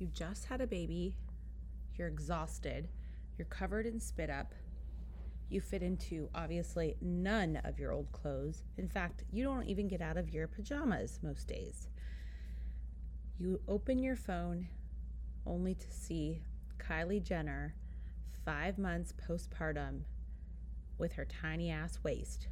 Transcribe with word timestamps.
you 0.00 0.08
just 0.08 0.46
had 0.46 0.60
a 0.60 0.66
baby, 0.66 1.14
you're 1.96 2.08
exhausted, 2.08 2.88
you're 3.36 3.46
covered 3.46 3.86
in 3.86 4.00
spit 4.00 4.30
up, 4.30 4.54
you 5.50 5.60
fit 5.60 5.82
into 5.82 6.28
obviously 6.34 6.96
none 7.00 7.60
of 7.64 7.78
your 7.78 7.92
old 7.92 8.10
clothes. 8.12 8.62
In 8.78 8.88
fact, 8.88 9.24
you 9.32 9.44
don't 9.44 9.66
even 9.66 9.88
get 9.88 10.00
out 10.00 10.16
of 10.16 10.30
your 10.30 10.46
pajamas 10.46 11.18
most 11.22 11.48
days. 11.48 11.88
You 13.36 13.60
open 13.66 13.98
your 13.98 14.16
phone 14.16 14.68
only 15.46 15.74
to 15.74 15.90
see 15.90 16.42
Kylie 16.78 17.22
Jenner, 17.22 17.74
five 18.44 18.78
months 18.78 19.12
postpartum, 19.28 20.02
with 20.98 21.14
her 21.14 21.24
tiny 21.24 21.70
ass 21.70 21.98
waist. 22.02 22.48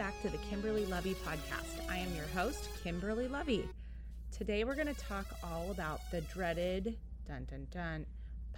Back 0.00 0.22
to 0.22 0.30
the 0.30 0.38
Kimberly 0.48 0.86
Lovey 0.86 1.14
podcast. 1.26 1.86
I 1.90 1.98
am 1.98 2.14
your 2.14 2.24
host, 2.28 2.70
Kimberly 2.82 3.28
Lovey. 3.28 3.68
Today, 4.32 4.64
we're 4.64 4.74
going 4.74 4.86
to 4.86 4.94
talk 4.94 5.26
all 5.44 5.70
about 5.70 6.00
the 6.10 6.22
dreaded, 6.22 6.96
dun 7.28 7.46
dun 7.50 7.66
dun, 7.70 8.06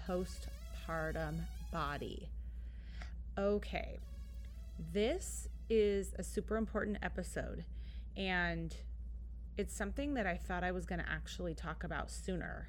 postpartum 0.08 1.40
body. 1.72 2.28
Okay, 3.36 3.98
this 4.92 5.48
is 5.68 6.14
a 6.16 6.22
super 6.22 6.56
important 6.56 6.98
episode, 7.02 7.64
and 8.16 8.76
it's 9.58 9.74
something 9.74 10.14
that 10.14 10.28
I 10.28 10.36
thought 10.36 10.62
I 10.62 10.70
was 10.70 10.86
going 10.86 11.00
to 11.00 11.10
actually 11.10 11.54
talk 11.54 11.82
about 11.82 12.08
sooner. 12.08 12.68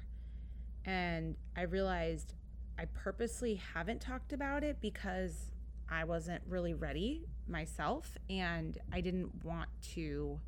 And 0.84 1.36
I 1.56 1.62
realized 1.62 2.34
I 2.76 2.86
purposely 2.86 3.54
haven't 3.72 4.00
talked 4.00 4.32
about 4.32 4.64
it 4.64 4.78
because 4.80 5.52
I 5.88 6.02
wasn't 6.02 6.42
really 6.48 6.74
ready 6.74 7.28
myself 7.48 8.16
and 8.28 8.78
I 8.92 9.00
didn't 9.00 9.44
want 9.44 9.68
to 9.94 10.40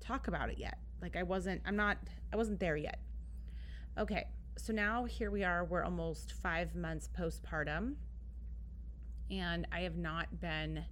talk 0.00 0.28
about 0.28 0.50
it 0.50 0.58
yet. 0.58 0.78
Like 1.00 1.16
I 1.16 1.22
wasn't 1.22 1.62
I'm 1.64 1.76
not 1.76 1.98
I 2.32 2.36
wasn't 2.36 2.60
there 2.60 2.76
yet. 2.76 3.00
Okay. 3.98 4.26
So 4.58 4.72
now 4.72 5.04
here 5.04 5.30
we 5.30 5.44
are. 5.44 5.64
We're 5.64 5.84
almost 5.84 6.32
5 6.32 6.74
months 6.74 7.08
postpartum 7.18 7.94
and 9.30 9.66
I 9.72 9.80
have 9.80 9.96
not 9.96 10.40
been 10.40 10.84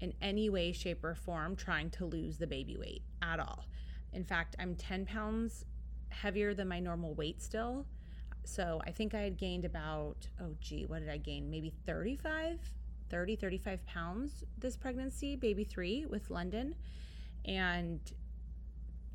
in 0.00 0.14
any 0.20 0.48
way 0.50 0.72
shape 0.72 1.04
or 1.04 1.14
form 1.14 1.56
trying 1.56 1.90
to 1.90 2.04
lose 2.06 2.38
the 2.38 2.46
baby 2.46 2.76
weight 2.76 3.02
at 3.22 3.38
all. 3.38 3.66
In 4.12 4.24
fact, 4.24 4.56
I'm 4.58 4.74
10 4.74 5.06
pounds 5.06 5.64
heavier 6.08 6.54
than 6.54 6.68
my 6.68 6.80
normal 6.80 7.14
weight 7.14 7.42
still. 7.42 7.86
So 8.44 8.80
I 8.86 8.90
think 8.90 9.14
I 9.14 9.20
had 9.20 9.36
gained 9.36 9.64
about, 9.64 10.28
oh 10.40 10.54
gee, 10.60 10.84
what 10.84 11.00
did 11.00 11.08
I 11.08 11.16
gain? 11.16 11.50
Maybe 11.50 11.72
35, 11.86 12.58
30, 13.14 13.36
35 13.36 13.86
pounds 13.86 14.42
this 14.58 14.76
pregnancy, 14.76 15.36
baby 15.36 15.62
three 15.62 16.04
with 16.04 16.30
London. 16.30 16.74
And 17.44 18.00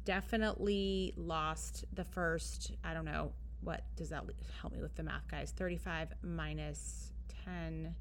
definitely 0.06 1.14
lost 1.18 1.84
the 1.92 2.06
first, 2.06 2.72
I 2.82 2.94
don't 2.94 3.04
know, 3.04 3.34
what 3.60 3.84
does 3.98 4.08
that 4.12 4.24
help 4.62 4.72
me 4.72 4.82
with 4.82 4.96
the 4.96 5.04
math, 5.04 5.28
guys? 5.28 5.52
35 5.52 6.14
minus 6.24 7.12
10. 7.44 7.94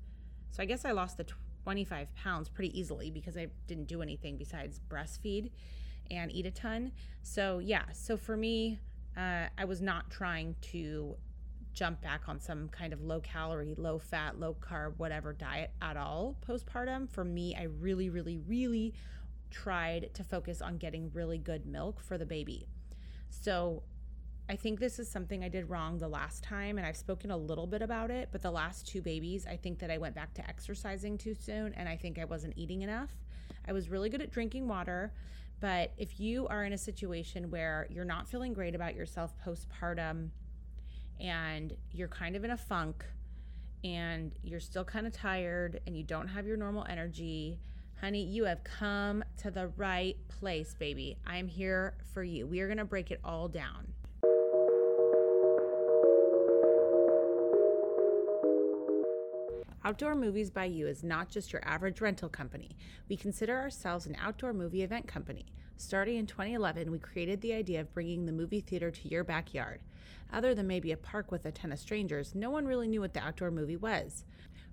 So 0.52 0.62
I 0.62 0.66
guess 0.66 0.84
I 0.84 0.92
lost 0.92 1.16
the 1.16 1.26
25 1.64 2.14
pounds 2.14 2.48
pretty 2.48 2.78
easily 2.78 3.10
because 3.10 3.36
I 3.36 3.48
didn't 3.66 3.88
do 3.88 4.00
anything 4.00 4.36
besides 4.36 4.78
breastfeed 4.88 5.50
and 6.12 6.30
eat 6.30 6.46
a 6.46 6.52
ton. 6.52 6.92
So, 7.24 7.58
yeah, 7.58 7.86
so 7.92 8.16
for 8.16 8.36
me, 8.36 8.78
uh, 9.16 9.46
I 9.58 9.64
was 9.64 9.82
not 9.82 10.12
trying 10.12 10.54
to 10.70 11.16
jump 11.78 12.00
back 12.00 12.22
on 12.28 12.40
some 12.40 12.68
kind 12.70 12.92
of 12.92 13.00
low 13.02 13.20
calorie, 13.20 13.74
low 13.76 14.00
fat, 14.00 14.40
low 14.40 14.56
carb, 14.60 14.94
whatever 14.96 15.32
diet 15.32 15.70
at 15.80 15.96
all 15.96 16.36
postpartum. 16.46 17.08
For 17.08 17.24
me, 17.24 17.54
I 17.54 17.64
really, 17.64 18.10
really, 18.10 18.36
really 18.36 18.94
tried 19.52 20.10
to 20.14 20.24
focus 20.24 20.60
on 20.60 20.78
getting 20.78 21.08
really 21.14 21.38
good 21.38 21.66
milk 21.66 22.00
for 22.00 22.18
the 22.18 22.26
baby. 22.26 22.66
So 23.30 23.84
I 24.48 24.56
think 24.56 24.80
this 24.80 24.98
is 24.98 25.08
something 25.08 25.44
I 25.44 25.48
did 25.48 25.70
wrong 25.70 25.98
the 25.98 26.08
last 26.08 26.42
time, 26.42 26.78
and 26.78 26.86
I've 26.86 26.96
spoken 26.96 27.30
a 27.30 27.36
little 27.36 27.66
bit 27.68 27.80
about 27.80 28.10
it. 28.10 28.30
But 28.32 28.42
the 28.42 28.50
last 28.50 28.88
two 28.88 29.00
babies, 29.00 29.46
I 29.46 29.56
think 29.56 29.78
that 29.78 29.90
I 29.90 29.98
went 29.98 30.16
back 30.16 30.34
to 30.34 30.48
exercising 30.48 31.16
too 31.16 31.36
soon, 31.38 31.74
and 31.74 31.88
I 31.88 31.96
think 31.96 32.18
I 32.18 32.24
wasn't 32.24 32.54
eating 32.56 32.82
enough. 32.82 33.10
I 33.68 33.72
was 33.72 33.88
really 33.88 34.10
good 34.10 34.20
at 34.20 34.32
drinking 34.32 34.66
water, 34.66 35.12
but 35.60 35.92
if 35.96 36.18
you 36.18 36.48
are 36.48 36.64
in 36.64 36.72
a 36.72 36.78
situation 36.78 37.50
where 37.50 37.86
you're 37.88 38.04
not 38.04 38.26
feeling 38.26 38.52
great 38.52 38.74
about 38.74 38.96
yourself 38.96 39.32
postpartum 39.46 40.30
and 41.20 41.74
you're 41.90 42.08
kind 42.08 42.36
of 42.36 42.44
in 42.44 42.50
a 42.50 42.56
funk 42.56 43.04
and 43.84 44.32
you're 44.42 44.60
still 44.60 44.84
kind 44.84 45.06
of 45.06 45.12
tired 45.12 45.80
and 45.86 45.96
you 45.96 46.02
don't 46.02 46.28
have 46.28 46.46
your 46.46 46.56
normal 46.56 46.84
energy, 46.88 47.58
honey, 48.00 48.24
you 48.24 48.44
have 48.44 48.62
come 48.64 49.24
to 49.38 49.50
the 49.50 49.68
right 49.76 50.16
place, 50.28 50.74
baby. 50.74 51.16
I'm 51.26 51.48
here 51.48 51.94
for 52.12 52.22
you. 52.22 52.46
We 52.46 52.60
are 52.60 52.66
going 52.66 52.78
to 52.78 52.84
break 52.84 53.10
it 53.10 53.20
all 53.24 53.48
down. 53.48 53.92
Outdoor 59.84 60.14
Movies 60.14 60.50
by 60.50 60.66
You 60.66 60.86
is 60.86 61.02
not 61.02 61.30
just 61.30 61.52
your 61.52 61.66
average 61.66 62.00
rental 62.00 62.28
company. 62.28 62.76
We 63.08 63.16
consider 63.16 63.56
ourselves 63.58 64.06
an 64.06 64.16
outdoor 64.20 64.52
movie 64.52 64.82
event 64.82 65.06
company. 65.06 65.46
Starting 65.78 66.16
in 66.16 66.26
2011, 66.26 66.90
we 66.90 66.98
created 66.98 67.40
the 67.40 67.54
idea 67.54 67.80
of 67.80 67.94
bringing 67.94 68.26
the 68.26 68.32
movie 68.32 68.60
theater 68.60 68.90
to 68.90 69.08
your 69.08 69.24
backyard. 69.24 69.80
Other 70.32 70.54
than 70.54 70.66
maybe 70.66 70.92
a 70.92 70.96
park 70.96 71.30
with 71.32 71.46
a 71.46 71.52
ton 71.52 71.72
of 71.72 71.78
strangers, 71.78 72.34
no 72.34 72.50
one 72.50 72.66
really 72.66 72.88
knew 72.88 73.00
what 73.00 73.14
the 73.14 73.20
outdoor 73.20 73.50
movie 73.50 73.76
was. 73.76 74.24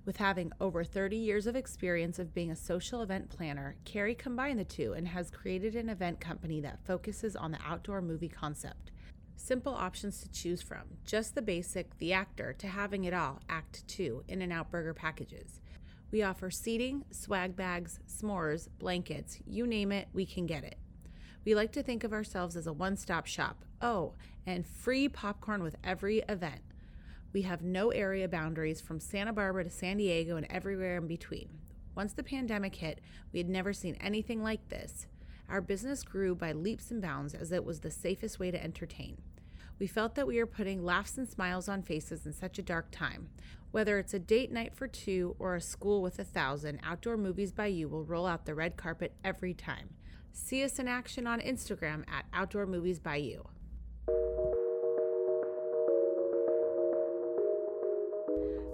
With 0.05 0.17
having 0.17 0.51
over 0.61 0.83
30 0.83 1.17
years 1.17 1.47
of 1.47 1.55
experience 1.55 2.19
of 2.19 2.33
being 2.33 2.51
a 2.51 2.55
social 2.55 3.01
event 3.01 3.29
planner, 3.29 3.75
Carrie 3.85 4.13
combined 4.13 4.59
the 4.59 4.63
two 4.63 4.93
and 4.93 5.07
has 5.07 5.31
created 5.31 5.75
an 5.75 5.89
event 5.89 6.19
company 6.19 6.61
that 6.61 6.85
focuses 6.85 7.35
on 7.35 7.51
the 7.51 7.59
outdoor 7.65 8.01
movie 8.01 8.29
concept. 8.29 8.91
Simple 9.35 9.73
options 9.73 10.21
to 10.21 10.31
choose 10.31 10.61
from, 10.61 10.83
just 11.05 11.35
the 11.35 11.41
basic, 11.41 11.97
the 11.97 12.13
actor, 12.13 12.53
to 12.53 12.67
having 12.67 13.05
it 13.05 13.13
all, 13.13 13.41
Act 13.49 13.87
2, 13.87 14.23
in 14.27 14.41
and 14.41 14.53
out 14.53 14.71
burger 14.71 14.93
packages. 14.93 15.59
We 16.11 16.23
offer 16.23 16.49
seating, 16.49 17.03
swag 17.11 17.55
bags, 17.55 17.99
s'mores, 18.07 18.69
blankets, 18.79 19.39
you 19.45 19.67
name 19.67 19.91
it, 19.91 20.07
we 20.13 20.25
can 20.25 20.45
get 20.45 20.63
it. 20.63 20.77
We 21.45 21.53
like 21.53 21.71
to 21.73 21.83
think 21.83 22.03
of 22.03 22.11
ourselves 22.11 22.55
as 22.55 22.65
a 22.65 22.73
one 22.73 22.97
stop 22.97 23.27
shop. 23.27 23.63
Oh, 23.79 24.13
and 24.47 24.65
free 24.65 25.07
popcorn 25.07 25.61
with 25.61 25.75
every 25.83 26.23
event. 26.27 26.61
We 27.33 27.43
have 27.43 27.61
no 27.61 27.91
area 27.91 28.27
boundaries 28.27 28.81
from 28.81 28.99
Santa 28.99 29.31
Barbara 29.31 29.65
to 29.65 29.69
San 29.69 29.97
Diego 29.97 30.37
and 30.37 30.47
everywhere 30.49 30.97
in 30.97 31.05
between. 31.05 31.49
Once 31.93 32.13
the 32.13 32.23
pandemic 32.23 32.75
hit, 32.75 32.99
we 33.31 33.39
had 33.39 33.47
never 33.47 33.73
seen 33.73 33.95
anything 34.01 34.41
like 34.41 34.69
this. 34.69 35.05
Our 35.47 35.61
business 35.61 36.01
grew 36.01 36.33
by 36.33 36.51
leaps 36.51 36.89
and 36.89 37.01
bounds 37.01 37.35
as 37.35 37.51
it 37.51 37.63
was 37.63 37.81
the 37.81 37.91
safest 37.91 38.39
way 38.39 38.49
to 38.49 38.63
entertain. 38.63 39.21
We 39.77 39.85
felt 39.85 40.15
that 40.15 40.25
we 40.25 40.39
were 40.39 40.47
putting 40.47 40.83
laughs 40.83 41.17
and 41.17 41.29
smiles 41.29 41.69
on 41.69 41.83
faces 41.83 42.25
in 42.25 42.33
such 42.33 42.57
a 42.57 42.63
dark 42.63 42.89
time. 42.89 43.29
Whether 43.71 43.99
it's 43.99 44.13
a 44.13 44.19
date 44.19 44.51
night 44.51 44.73
for 44.73 44.87
two 44.87 45.35
or 45.37 45.53
a 45.53 45.61
school 45.61 46.01
with 46.01 46.17
a 46.17 46.23
thousand, 46.23 46.79
Outdoor 46.81 47.17
Movies 47.17 47.51
by 47.51 47.67
You 47.67 47.87
will 47.87 48.03
roll 48.03 48.25
out 48.25 48.45
the 48.45 48.55
red 48.55 48.77
carpet 48.77 49.13
every 49.23 49.53
time. 49.53 49.89
See 50.37 50.65
us 50.65 50.79
in 50.79 50.87
action 50.89 51.27
on 51.27 51.39
Instagram 51.39 52.03
at 52.09 52.25
Outdoor 52.33 52.65
Movies 52.65 52.99
by 52.99 53.15
You. 53.15 53.47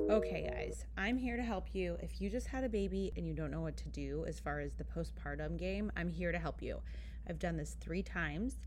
Okay, 0.09 0.49
guys, 0.51 0.85
I'm 0.97 1.17
here 1.17 1.37
to 1.37 1.43
help 1.43 1.67
you. 1.73 1.97
If 2.01 2.19
you 2.19 2.31
just 2.31 2.47
had 2.47 2.63
a 2.63 2.69
baby 2.69 3.13
and 3.15 3.27
you 3.27 3.35
don't 3.35 3.51
know 3.51 3.61
what 3.61 3.77
to 3.77 3.89
do 3.89 4.25
as 4.27 4.39
far 4.39 4.59
as 4.59 4.73
the 4.73 4.83
postpartum 4.83 5.55
game, 5.55 5.91
I'm 5.95 6.09
here 6.09 6.31
to 6.31 6.39
help 6.39 6.63
you. 6.63 6.81
I've 7.29 7.39
done 7.39 7.57
this 7.57 7.77
three 7.79 8.01
times. 8.01 8.57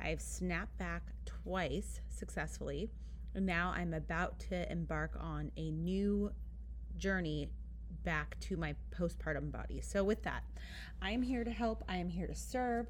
I've 0.00 0.22
snapped 0.22 0.78
back 0.78 1.02
twice 1.26 2.00
successfully. 2.08 2.88
And 3.34 3.44
now 3.44 3.74
I'm 3.76 3.92
about 3.92 4.38
to 4.50 4.70
embark 4.70 5.16
on 5.18 5.50
a 5.56 5.72
new 5.72 6.30
journey 6.96 7.48
back 8.04 8.38
to 8.40 8.56
my 8.56 8.74
postpartum 8.96 9.50
body. 9.50 9.80
So, 9.80 10.04
with 10.04 10.22
that, 10.22 10.44
I 11.02 11.10
am 11.10 11.22
here 11.22 11.44
to 11.44 11.50
help, 11.50 11.82
I 11.88 11.96
am 11.96 12.08
here 12.08 12.26
to 12.26 12.34
serve. 12.34 12.86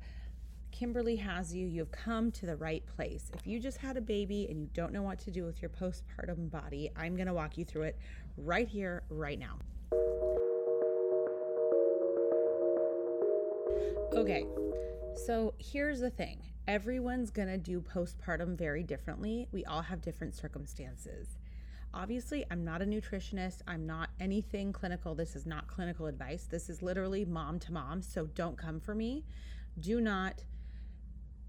Kimberly 0.70 1.14
has 1.16 1.54
you. 1.54 1.68
You've 1.68 1.92
come 1.92 2.32
to 2.32 2.46
the 2.46 2.56
right 2.56 2.84
place. 2.96 3.30
If 3.32 3.46
you 3.46 3.60
just 3.60 3.78
had 3.78 3.96
a 3.96 4.00
baby 4.00 4.48
and 4.50 4.60
you 4.60 4.68
don't 4.74 4.92
know 4.92 5.02
what 5.02 5.20
to 5.20 5.30
do 5.30 5.44
with 5.44 5.62
your 5.62 5.68
postpartum 5.68 6.50
body, 6.50 6.90
I'm 6.96 7.14
going 7.14 7.28
to 7.28 7.32
walk 7.32 7.56
you 7.56 7.64
through 7.64 7.82
it 7.82 7.98
right 8.36 8.66
here, 8.66 9.04
right 9.08 9.38
now. 9.38 9.58
Okay, 14.12 14.46
so 15.26 15.54
here's 15.58 16.00
the 16.00 16.10
thing 16.10 16.40
everyone's 16.66 17.30
going 17.30 17.48
to 17.48 17.58
do 17.58 17.80
postpartum 17.80 18.56
very 18.56 18.82
differently. 18.82 19.46
We 19.52 19.64
all 19.64 19.82
have 19.82 20.00
different 20.00 20.34
circumstances. 20.34 21.36
Obviously, 21.94 22.44
I'm 22.50 22.64
not 22.64 22.82
a 22.82 22.84
nutritionist. 22.84 23.62
I'm 23.66 23.86
not 23.86 24.10
anything 24.20 24.72
clinical. 24.72 25.14
This 25.14 25.36
is 25.36 25.46
not 25.46 25.68
clinical 25.68 26.06
advice. 26.06 26.46
This 26.50 26.68
is 26.68 26.82
literally 26.82 27.24
mom 27.24 27.58
to 27.60 27.72
mom. 27.72 28.02
So 28.02 28.26
don't 28.26 28.58
come 28.58 28.80
for 28.80 28.94
me. 28.94 29.24
Do 29.80 30.00
not 30.00 30.44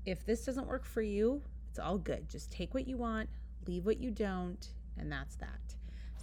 if 0.06 0.24
this 0.26 0.46
doesn't 0.46 0.68
work 0.68 0.86
for 0.86 1.02
you, 1.02 1.42
it's 1.70 1.80
all 1.80 1.98
good. 1.98 2.30
Just 2.30 2.52
take 2.52 2.74
what 2.74 2.88
you 2.88 2.98
want, 2.98 3.30
leave 3.68 3.86
what 3.86 4.00
you 4.00 4.12
don't, 4.12 4.70
and 4.98 5.12
that's 5.12 5.36
that. 5.38 5.76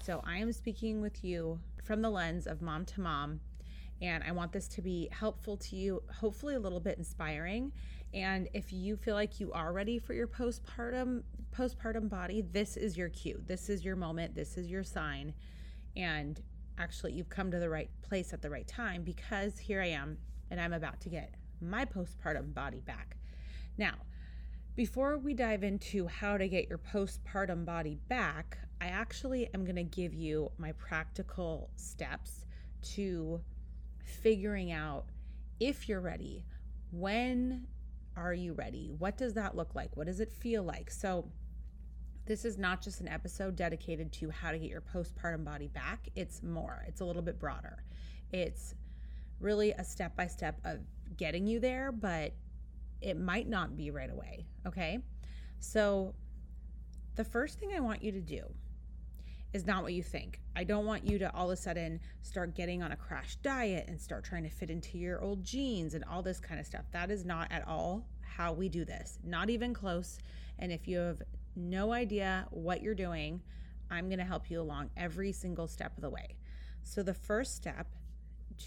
So 0.03 0.23
I 0.25 0.39
am 0.39 0.53
speaking 0.53 1.01
with 1.01 1.25
you 1.25 1.59
from 1.83 2.01
the 2.01 2.11
lens 2.11 2.47
of 2.47 2.63
mom 2.63 2.85
to 2.87 3.01
mom. 3.01 3.41
And 4.01 4.25
I 4.25 4.33
want 4.33 4.53
this 4.53 4.67
to 4.69 4.83
be 4.83 5.09
helpful 5.13 5.57
to 5.59 5.77
you, 5.77 6.03
hopefully 6.13 6.55
a 6.55 6.61
little 6.61 6.81
bit 6.81 6.99
inspiring. 6.99 7.73
And 8.15 8.49
if 8.53 8.73
you 8.73 8.97
feel 8.97 9.15
like 9.15 9.39
you 9.39 9.53
are 9.53 9.73
ready 9.73 9.99
for 9.99 10.13
your 10.13 10.27
postpartum 10.27 11.23
postpartum 11.53 12.09
body, 12.09 12.41
this 12.41 12.77
is 12.77 12.97
your 12.97 13.09
cue. 13.09 13.43
This 13.47 13.69
is 13.69 13.85
your 13.85 13.97
moment. 13.97 14.35
This 14.35 14.57
is 14.57 14.71
your 14.71 14.83
sign. 14.83 15.35
And 15.97 16.41
actually, 16.79 17.13
you've 17.13 17.29
come 17.29 17.51
to 17.51 17.59
the 17.59 17.69
right 17.69 17.91
place 18.03 18.33
at 18.33 18.43
the 18.43 18.51
right 18.51 18.67
time 18.67 19.03
because 19.03 19.59
here 19.59 19.81
I 19.81 19.89
am 19.89 20.19
and 20.51 20.61
I'm 20.61 20.73
about 20.73 21.01
to 21.03 21.09
get 21.09 21.35
my 21.61 21.85
postpartum 21.85 22.55
body 22.55 22.81
back. 22.81 23.17
Now, 23.79 23.95
before 24.75 25.19
we 25.19 25.35
dive 25.35 25.63
into 25.63 26.07
how 26.07 26.39
to 26.39 26.49
get 26.49 26.69
your 26.69 26.79
postpartum 26.79 27.65
body 27.65 27.99
back, 28.09 28.59
I 28.81 28.87
actually 28.87 29.49
am 29.55 29.65
going 29.65 29.77
to 29.77 29.85
give 29.85 30.15
you 30.15 30.51
my 30.59 30.73
practical 30.73 31.71
steps 31.77 32.47
to 32.95 33.41
figuring 34.03 34.73
out 34.73 35.05
if 35.61 35.89
you're 35.89 36.01
ready. 36.01 36.45
When 36.91 37.67
are 38.17 38.35
you 38.35 38.55
ready? 38.55 38.91
What 38.99 39.17
does 39.17 39.35
that 39.35 39.57
look 39.57 39.75
like? 39.75 39.97
What 39.97 40.07
does 40.07 40.21
it 40.21 40.33
feel 40.33 40.63
like? 40.63 40.91
So, 40.91 41.31
this 42.25 42.45
is 42.45 42.57
not 42.57 42.81
just 42.81 43.01
an 43.01 43.09
episode 43.09 43.57
dedicated 43.57 44.13
to 44.13 44.31
how 44.31 44.53
to 44.53 44.59
get 44.59 44.71
your 44.71 44.81
postpartum 44.81 45.45
body 45.45 45.69
back. 45.69 46.09
It's 46.15 46.43
more, 46.43 46.85
it's 46.87 47.01
a 47.01 47.05
little 47.05 47.23
bit 47.23 47.39
broader. 47.39 47.83
It's 48.33 48.75
really 49.41 49.73
a 49.73 49.85
step 49.85 50.17
by 50.17 50.29
step 50.29 50.61
of 50.65 50.79
getting 51.17 51.47
you 51.47 51.59
there, 51.61 51.91
but 51.91 52.33
it 53.01 53.19
might 53.19 53.49
not 53.49 53.77
be 53.77 53.91
right 53.91 54.11
away. 54.11 54.47
Okay. 54.67 55.01
So, 55.59 56.15
the 57.15 57.25
first 57.25 57.59
thing 57.59 57.73
I 57.77 57.81
want 57.81 58.03
you 58.03 58.13
to 58.13 58.21
do 58.21 58.43
is 59.53 59.67
not 59.67 59.83
what 59.83 59.93
you 59.93 60.03
think. 60.03 60.41
I 60.57 60.65
don't 60.65 60.87
want 60.87 61.07
you 61.07 61.19
to 61.19 61.35
all 61.35 61.51
of 61.51 61.59
a 61.59 61.61
sudden 61.61 62.01
start 62.23 62.55
getting 62.55 62.83
on 62.83 62.93
a 62.93 62.97
crash 62.97 63.37
diet 63.43 63.85
and 63.87 64.01
start 64.01 64.25
trying 64.25 64.45
to 64.45 64.49
fit 64.49 64.71
into 64.71 64.97
your 64.97 65.21
old 65.23 65.45
jeans 65.45 65.93
and 65.95 66.05
all 66.05 66.23
this 66.23 66.41
kind 66.41 66.59
of 66.59 66.67
stuff. 66.67 66.85
That 66.93 67.11
is 67.11 67.25
not 67.25 67.53
at 67.53 67.67
all 67.69 68.07
how 68.23 68.55
we 68.55 68.69
do 68.69 68.85
this, 68.85 69.19
not 69.23 69.51
even 69.51 69.75
close. 69.75 70.19
And 70.59 70.73
if 70.73 70.89
you 70.89 70.99
have 70.99 71.21
no 71.57 71.93
idea 71.93 72.47
what 72.51 72.83
you're 72.83 72.95
doing, 72.95 73.41
I'm 73.91 74.09
going 74.09 74.19
to 74.19 74.25
help 74.25 74.51
you 74.51 74.61
along 74.61 74.91
every 74.97 75.33
single 75.33 75.69
step 75.69 75.97
of 75.97 76.03
the 76.03 76.11
way. 76.11 76.37
So, 76.83 77.03
the 77.03 77.15
first 77.15 77.55
step 77.57 77.87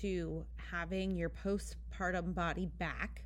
to 0.02 0.46
having 0.72 1.16
your 1.16 1.30
postpartum 1.30 2.34
body 2.34 2.68
back 2.78 3.24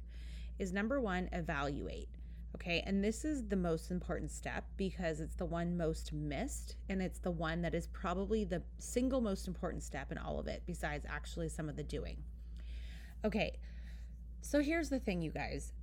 is 0.57 0.73
number 0.73 0.99
one, 0.99 1.29
evaluate. 1.31 2.09
Okay, 2.55 2.83
and 2.85 3.03
this 3.03 3.23
is 3.23 3.47
the 3.47 3.55
most 3.55 3.91
important 3.91 4.31
step 4.31 4.65
because 4.75 5.21
it's 5.21 5.35
the 5.35 5.45
one 5.45 5.77
most 5.77 6.11
missed, 6.11 6.75
and 6.89 7.01
it's 7.01 7.19
the 7.19 7.31
one 7.31 7.61
that 7.61 7.75
is 7.75 7.87
probably 7.87 8.43
the 8.43 8.63
single 8.79 9.21
most 9.21 9.47
important 9.47 9.83
step 9.83 10.11
in 10.11 10.17
all 10.17 10.39
of 10.39 10.47
it, 10.47 10.63
besides 10.65 11.05
actually 11.07 11.47
some 11.47 11.69
of 11.69 11.75
the 11.75 11.83
doing. 11.83 12.17
Okay, 13.23 13.57
so 14.41 14.61
here's 14.61 14.89
the 14.89 14.99
thing, 14.99 15.21
you 15.21 15.31
guys 15.31 15.73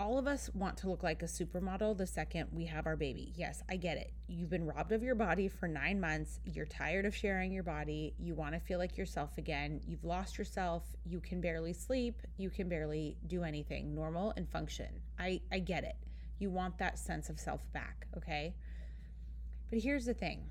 all 0.00 0.16
of 0.16 0.28
us 0.28 0.48
want 0.54 0.76
to 0.78 0.88
look 0.88 1.02
like 1.02 1.22
a 1.22 1.26
supermodel 1.26 1.96
the 1.96 2.06
second 2.06 2.48
we 2.52 2.66
have 2.66 2.86
our 2.86 2.96
baby. 2.96 3.32
Yes, 3.36 3.62
I 3.68 3.76
get 3.76 3.96
it. 3.96 4.12
You've 4.28 4.50
been 4.50 4.64
robbed 4.64 4.92
of 4.92 5.02
your 5.02 5.16
body 5.16 5.48
for 5.48 5.66
nine 5.66 5.98
months. 5.98 6.38
You're 6.44 6.66
tired 6.66 7.04
of 7.04 7.16
sharing 7.16 7.50
your 7.50 7.64
body. 7.64 8.14
You 8.18 8.34
want 8.34 8.54
to 8.54 8.60
feel 8.60 8.78
like 8.78 8.96
yourself 8.96 9.38
again. 9.38 9.80
You've 9.84 10.04
lost 10.04 10.38
yourself. 10.38 10.84
You 11.04 11.20
can 11.20 11.40
barely 11.40 11.72
sleep. 11.72 12.22
You 12.36 12.48
can 12.48 12.68
barely 12.68 13.16
do 13.26 13.42
anything 13.42 13.92
normal 13.94 14.32
and 14.36 14.48
function. 14.48 15.00
I, 15.18 15.40
I 15.50 15.58
get 15.58 15.82
it. 15.82 15.96
You 16.38 16.50
want 16.50 16.78
that 16.78 16.98
sense 16.98 17.28
of 17.28 17.40
self 17.40 17.70
back, 17.72 18.06
okay? 18.16 18.54
But 19.70 19.80
here's 19.80 20.04
the 20.04 20.14
thing 20.14 20.50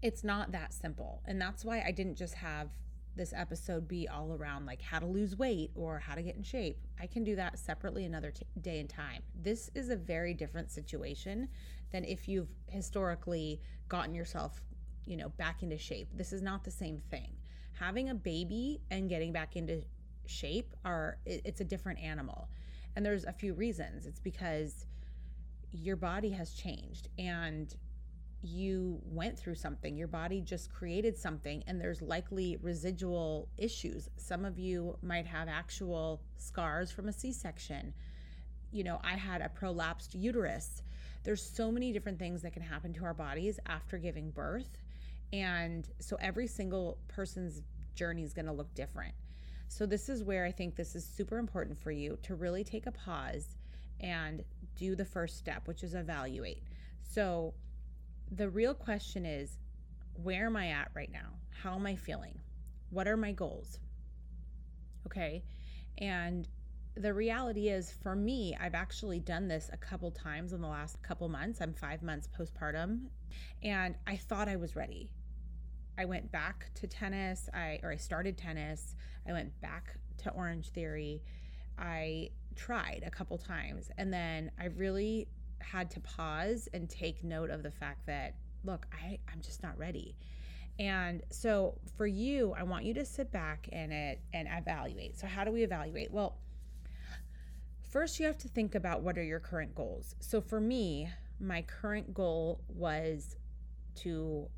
it's 0.00 0.24
not 0.24 0.52
that 0.52 0.72
simple. 0.72 1.22
And 1.26 1.40
that's 1.40 1.64
why 1.64 1.82
I 1.86 1.90
didn't 1.90 2.16
just 2.16 2.34
have 2.34 2.70
this 3.16 3.32
episode 3.36 3.86
be 3.86 4.08
all 4.08 4.32
around 4.32 4.66
like 4.66 4.80
how 4.80 4.98
to 4.98 5.06
lose 5.06 5.36
weight 5.36 5.70
or 5.74 5.98
how 5.98 6.14
to 6.14 6.22
get 6.22 6.36
in 6.36 6.42
shape. 6.42 6.78
I 7.00 7.06
can 7.06 7.24
do 7.24 7.36
that 7.36 7.58
separately 7.58 8.04
another 8.04 8.30
t- 8.30 8.46
day 8.60 8.80
and 8.80 8.88
time. 8.88 9.22
This 9.34 9.70
is 9.74 9.90
a 9.90 9.96
very 9.96 10.34
different 10.34 10.70
situation 10.70 11.48
than 11.90 12.04
if 12.04 12.28
you've 12.28 12.48
historically 12.68 13.60
gotten 13.88 14.14
yourself, 14.14 14.62
you 15.04 15.16
know, 15.16 15.28
back 15.30 15.62
into 15.62 15.76
shape. 15.76 16.08
This 16.14 16.32
is 16.32 16.40
not 16.40 16.64
the 16.64 16.70
same 16.70 17.02
thing. 17.10 17.36
Having 17.74 18.08
a 18.08 18.14
baby 18.14 18.80
and 18.90 19.08
getting 19.08 19.32
back 19.32 19.56
into 19.56 19.82
shape 20.26 20.74
are 20.84 21.18
it's 21.26 21.60
a 21.60 21.64
different 21.64 21.98
animal. 22.00 22.48
And 22.96 23.04
there's 23.04 23.24
a 23.24 23.32
few 23.32 23.54
reasons. 23.54 24.06
It's 24.06 24.20
because 24.20 24.86
your 25.70 25.96
body 25.96 26.30
has 26.30 26.52
changed 26.52 27.08
and 27.18 27.74
you 28.42 29.00
went 29.04 29.38
through 29.38 29.54
something, 29.54 29.96
your 29.96 30.08
body 30.08 30.40
just 30.40 30.72
created 30.72 31.16
something, 31.16 31.62
and 31.66 31.80
there's 31.80 32.02
likely 32.02 32.58
residual 32.60 33.48
issues. 33.56 34.08
Some 34.16 34.44
of 34.44 34.58
you 34.58 34.98
might 35.02 35.26
have 35.26 35.48
actual 35.48 36.20
scars 36.36 36.90
from 36.90 37.08
a 37.08 37.12
C 37.12 37.32
section. 37.32 37.94
You 38.72 38.84
know, 38.84 39.00
I 39.04 39.14
had 39.14 39.40
a 39.40 39.48
prolapsed 39.48 40.14
uterus. 40.14 40.82
There's 41.22 41.42
so 41.42 41.70
many 41.70 41.92
different 41.92 42.18
things 42.18 42.42
that 42.42 42.52
can 42.52 42.62
happen 42.62 42.92
to 42.94 43.04
our 43.04 43.14
bodies 43.14 43.60
after 43.66 43.96
giving 43.96 44.30
birth. 44.30 44.76
And 45.32 45.88
so 46.00 46.16
every 46.20 46.46
single 46.46 46.98
person's 47.06 47.62
journey 47.94 48.24
is 48.24 48.32
going 48.32 48.46
to 48.46 48.52
look 48.52 48.74
different. 48.74 49.14
So, 49.68 49.86
this 49.86 50.10
is 50.10 50.22
where 50.22 50.44
I 50.44 50.52
think 50.52 50.76
this 50.76 50.94
is 50.94 51.02
super 51.02 51.38
important 51.38 51.78
for 51.78 51.90
you 51.90 52.18
to 52.24 52.34
really 52.34 52.62
take 52.62 52.86
a 52.86 52.92
pause 52.92 53.56
and 54.00 54.44
do 54.76 54.94
the 54.94 55.04
first 55.04 55.38
step, 55.38 55.66
which 55.66 55.82
is 55.82 55.94
evaluate. 55.94 56.62
So, 57.02 57.54
the 58.34 58.48
real 58.48 58.74
question 58.74 59.26
is 59.26 59.58
where 60.14 60.46
am 60.46 60.56
I 60.56 60.68
at 60.68 60.90
right 60.94 61.10
now? 61.12 61.38
How 61.62 61.74
am 61.74 61.86
I 61.86 61.96
feeling? 61.96 62.38
What 62.90 63.08
are 63.08 63.16
my 63.16 63.32
goals? 63.32 63.78
Okay. 65.06 65.42
And 65.98 66.48
the 66.94 67.12
reality 67.12 67.68
is 67.68 67.90
for 67.90 68.14
me, 68.14 68.56
I've 68.60 68.74
actually 68.74 69.20
done 69.20 69.48
this 69.48 69.70
a 69.72 69.76
couple 69.76 70.10
times 70.10 70.52
in 70.52 70.60
the 70.60 70.68
last 70.68 71.02
couple 71.02 71.28
months. 71.28 71.60
I'm 71.60 71.72
five 71.72 72.02
months 72.02 72.28
postpartum, 72.38 73.06
and 73.62 73.94
I 74.06 74.16
thought 74.16 74.48
I 74.48 74.56
was 74.56 74.76
ready. 74.76 75.10
I 75.98 76.04
went 76.04 76.30
back 76.30 76.70
to 76.74 76.86
tennis. 76.86 77.48
I 77.54 77.80
or 77.82 77.90
I 77.90 77.96
started 77.96 78.36
tennis. 78.36 78.94
I 79.26 79.32
went 79.32 79.58
back 79.62 79.96
to 80.18 80.30
Orange 80.30 80.68
Theory. 80.70 81.22
I 81.78 82.30
tried 82.56 83.04
a 83.06 83.10
couple 83.10 83.38
times, 83.38 83.90
and 83.96 84.12
then 84.12 84.50
I 84.60 84.66
really 84.66 85.28
had 85.62 85.90
to 85.92 86.00
pause 86.00 86.68
and 86.74 86.88
take 86.88 87.24
note 87.24 87.50
of 87.50 87.62
the 87.62 87.70
fact 87.70 88.06
that, 88.06 88.34
look, 88.64 88.86
I, 88.92 89.18
I'm 89.32 89.40
just 89.40 89.62
not 89.62 89.78
ready. 89.78 90.16
And 90.78 91.22
so 91.30 91.78
for 91.96 92.06
you, 92.06 92.54
I 92.58 92.62
want 92.62 92.84
you 92.84 92.94
to 92.94 93.04
sit 93.04 93.30
back 93.30 93.68
and 93.72 93.92
it 93.92 94.20
and 94.32 94.48
evaluate. 94.50 95.18
So 95.18 95.26
how 95.26 95.44
do 95.44 95.52
we 95.52 95.62
evaluate? 95.62 96.10
Well, 96.10 96.38
first 97.90 98.18
you 98.18 98.26
have 98.26 98.38
to 98.38 98.48
think 98.48 98.74
about 98.74 99.02
what 99.02 99.18
are 99.18 99.22
your 99.22 99.40
current 99.40 99.74
goals. 99.74 100.14
So 100.20 100.40
for 100.40 100.60
me, 100.60 101.08
my 101.40 101.62
current 101.62 102.14
goal 102.14 102.60
was 102.68 103.36
to 103.96 104.48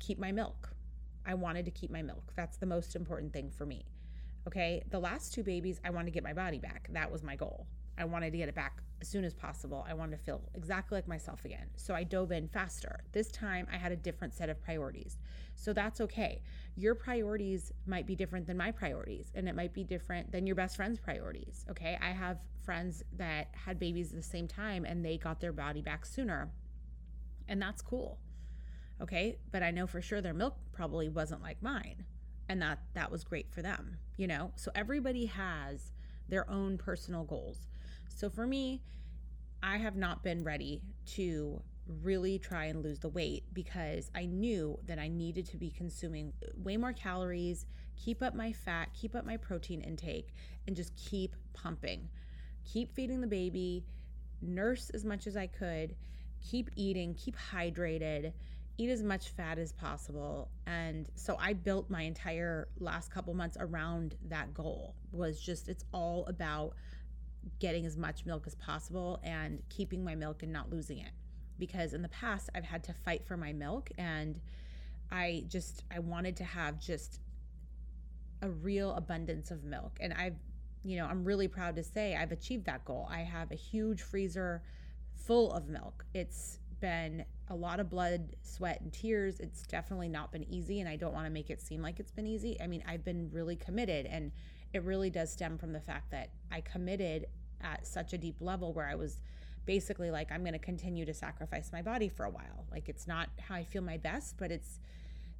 keep 0.00 0.18
my 0.18 0.32
milk. 0.32 0.70
I 1.26 1.34
wanted 1.34 1.64
to 1.66 1.70
keep 1.70 1.90
my 1.90 2.02
milk. 2.02 2.32
That's 2.34 2.56
the 2.56 2.66
most 2.66 2.96
important 2.96 3.32
thing 3.32 3.50
for 3.50 3.66
me. 3.66 3.84
Okay? 4.46 4.82
The 4.90 4.98
last 4.98 5.34
two 5.34 5.42
babies, 5.42 5.80
I 5.84 5.90
wanted 5.90 6.06
to 6.06 6.12
get 6.12 6.24
my 6.24 6.32
body 6.32 6.58
back. 6.58 6.88
That 6.92 7.12
was 7.12 7.22
my 7.22 7.36
goal. 7.36 7.66
I 7.98 8.04
wanted 8.04 8.32
to 8.32 8.38
get 8.38 8.48
it 8.48 8.54
back 8.54 8.82
as 9.02 9.08
soon 9.08 9.24
as 9.24 9.34
possible. 9.34 9.84
I 9.86 9.94
wanted 9.94 10.16
to 10.16 10.24
feel 10.24 10.40
exactly 10.54 10.96
like 10.96 11.08
myself 11.08 11.44
again. 11.44 11.66
So 11.74 11.92
I 11.92 12.04
dove 12.04 12.30
in 12.30 12.46
faster. 12.48 13.00
This 13.10 13.32
time 13.32 13.66
I 13.70 13.76
had 13.76 13.90
a 13.90 13.96
different 13.96 14.32
set 14.32 14.48
of 14.48 14.62
priorities. 14.62 15.18
So 15.56 15.72
that's 15.72 16.00
okay. 16.00 16.40
Your 16.76 16.94
priorities 16.94 17.72
might 17.84 18.06
be 18.06 18.14
different 18.14 18.46
than 18.46 18.56
my 18.56 18.70
priorities, 18.70 19.32
and 19.34 19.48
it 19.48 19.56
might 19.56 19.74
be 19.74 19.82
different 19.82 20.30
than 20.30 20.46
your 20.46 20.54
best 20.54 20.76
friend's 20.76 21.00
priorities. 21.00 21.66
Okay. 21.68 21.98
I 22.00 22.10
have 22.10 22.38
friends 22.64 23.02
that 23.16 23.48
had 23.52 23.80
babies 23.80 24.10
at 24.10 24.16
the 24.16 24.22
same 24.22 24.46
time 24.46 24.84
and 24.84 25.04
they 25.04 25.18
got 25.18 25.40
their 25.40 25.52
body 25.52 25.82
back 25.82 26.06
sooner. 26.06 26.52
And 27.48 27.60
that's 27.60 27.82
cool. 27.82 28.20
Okay. 29.02 29.36
But 29.50 29.64
I 29.64 29.72
know 29.72 29.88
for 29.88 30.00
sure 30.00 30.20
their 30.20 30.32
milk 30.32 30.56
probably 30.72 31.08
wasn't 31.08 31.42
like 31.42 31.60
mine. 31.60 32.04
And 32.48 32.62
that 32.62 32.78
that 32.94 33.10
was 33.10 33.24
great 33.24 33.50
for 33.50 33.62
them, 33.62 33.98
you 34.16 34.28
know? 34.28 34.52
So 34.54 34.70
everybody 34.76 35.26
has 35.26 35.92
their 36.28 36.48
own 36.48 36.78
personal 36.78 37.24
goals. 37.24 37.66
So 38.14 38.30
for 38.30 38.46
me, 38.46 38.82
I 39.62 39.76
have 39.76 39.96
not 39.96 40.22
been 40.22 40.42
ready 40.42 40.82
to 41.14 41.62
really 41.86 42.38
try 42.38 42.66
and 42.66 42.82
lose 42.82 42.98
the 42.98 43.08
weight 43.08 43.44
because 43.52 44.10
I 44.14 44.26
knew 44.26 44.78
that 44.86 44.98
I 44.98 45.08
needed 45.08 45.46
to 45.46 45.56
be 45.56 45.70
consuming 45.70 46.32
way 46.56 46.76
more 46.76 46.92
calories, 46.92 47.66
keep 47.96 48.22
up 48.22 48.34
my 48.34 48.52
fat, 48.52 48.90
keep 48.94 49.14
up 49.14 49.26
my 49.26 49.36
protein 49.36 49.80
intake, 49.80 50.34
and 50.66 50.76
just 50.76 50.94
keep 50.96 51.34
pumping. 51.52 52.08
Keep 52.64 52.94
feeding 52.94 53.20
the 53.20 53.26
baby, 53.26 53.84
nurse 54.40 54.90
as 54.90 55.04
much 55.04 55.26
as 55.26 55.36
I 55.36 55.46
could, 55.46 55.96
keep 56.40 56.70
eating, 56.76 57.14
keep 57.14 57.36
hydrated, 57.36 58.32
eat 58.78 58.90
as 58.90 59.02
much 59.02 59.28
fat 59.30 59.58
as 59.58 59.72
possible. 59.72 60.50
And 60.66 61.08
so 61.14 61.36
I 61.38 61.52
built 61.52 61.90
my 61.90 62.02
entire 62.02 62.68
last 62.78 63.10
couple 63.10 63.34
months 63.34 63.56
around 63.60 64.16
that 64.28 64.54
goal 64.54 64.94
was 65.12 65.40
just 65.40 65.68
it's 65.68 65.84
all 65.92 66.24
about 66.26 66.74
getting 67.58 67.86
as 67.86 67.96
much 67.96 68.24
milk 68.24 68.46
as 68.46 68.54
possible 68.54 69.20
and 69.22 69.62
keeping 69.68 70.04
my 70.04 70.14
milk 70.14 70.42
and 70.42 70.52
not 70.52 70.70
losing 70.70 70.98
it. 70.98 71.12
Because 71.58 71.94
in 71.94 72.02
the 72.02 72.08
past, 72.08 72.50
I've 72.54 72.64
had 72.64 72.82
to 72.84 72.92
fight 72.92 73.24
for 73.26 73.36
my 73.36 73.52
milk 73.52 73.90
and 73.98 74.40
I 75.10 75.44
just, 75.48 75.84
I 75.94 75.98
wanted 75.98 76.36
to 76.38 76.44
have 76.44 76.80
just 76.80 77.20
a 78.40 78.48
real 78.48 78.92
abundance 78.94 79.50
of 79.50 79.62
milk. 79.64 79.98
And 80.00 80.12
I've, 80.14 80.36
you 80.82 80.96
know, 80.96 81.06
I'm 81.06 81.24
really 81.24 81.48
proud 81.48 81.76
to 81.76 81.82
say 81.82 82.16
I've 82.16 82.32
achieved 82.32 82.66
that 82.66 82.84
goal. 82.84 83.08
I 83.10 83.20
have 83.20 83.52
a 83.52 83.56
huge 83.56 84.02
freezer 84.02 84.62
full 85.14 85.52
of 85.52 85.68
milk. 85.68 86.04
It's 86.14 86.58
been 86.80 87.24
a 87.48 87.54
lot 87.54 87.80
of 87.80 87.88
blood, 87.88 88.34
sweat, 88.42 88.80
and 88.80 88.92
tears. 88.92 89.38
It's 89.40 89.62
definitely 89.62 90.08
not 90.08 90.32
been 90.32 90.44
easy, 90.52 90.80
and 90.80 90.88
I 90.88 90.96
don't 90.96 91.14
want 91.14 91.26
to 91.26 91.30
make 91.30 91.50
it 91.50 91.62
seem 91.62 91.80
like 91.80 92.00
it's 92.00 92.10
been 92.10 92.26
easy. 92.26 92.60
I 92.60 92.66
mean, 92.66 92.82
I've 92.86 93.04
been 93.04 93.30
really 93.30 93.56
committed, 93.56 94.06
and 94.06 94.32
it 94.72 94.82
really 94.82 95.10
does 95.10 95.32
stem 95.32 95.58
from 95.58 95.72
the 95.72 95.80
fact 95.80 96.10
that 96.10 96.30
I 96.50 96.60
committed 96.60 97.26
at 97.60 97.86
such 97.86 98.12
a 98.12 98.18
deep 98.18 98.36
level 98.40 98.72
where 98.72 98.88
I 98.88 98.94
was 98.94 99.18
basically 99.64 100.10
like, 100.10 100.32
I'm 100.32 100.42
going 100.42 100.54
to 100.54 100.58
continue 100.58 101.04
to 101.04 101.14
sacrifice 101.14 101.70
my 101.72 101.82
body 101.82 102.08
for 102.08 102.24
a 102.24 102.30
while. 102.30 102.66
Like, 102.70 102.88
it's 102.88 103.06
not 103.06 103.28
how 103.40 103.54
I 103.54 103.64
feel 103.64 103.82
my 103.82 103.96
best, 103.96 104.36
but 104.38 104.50
it's 104.50 104.80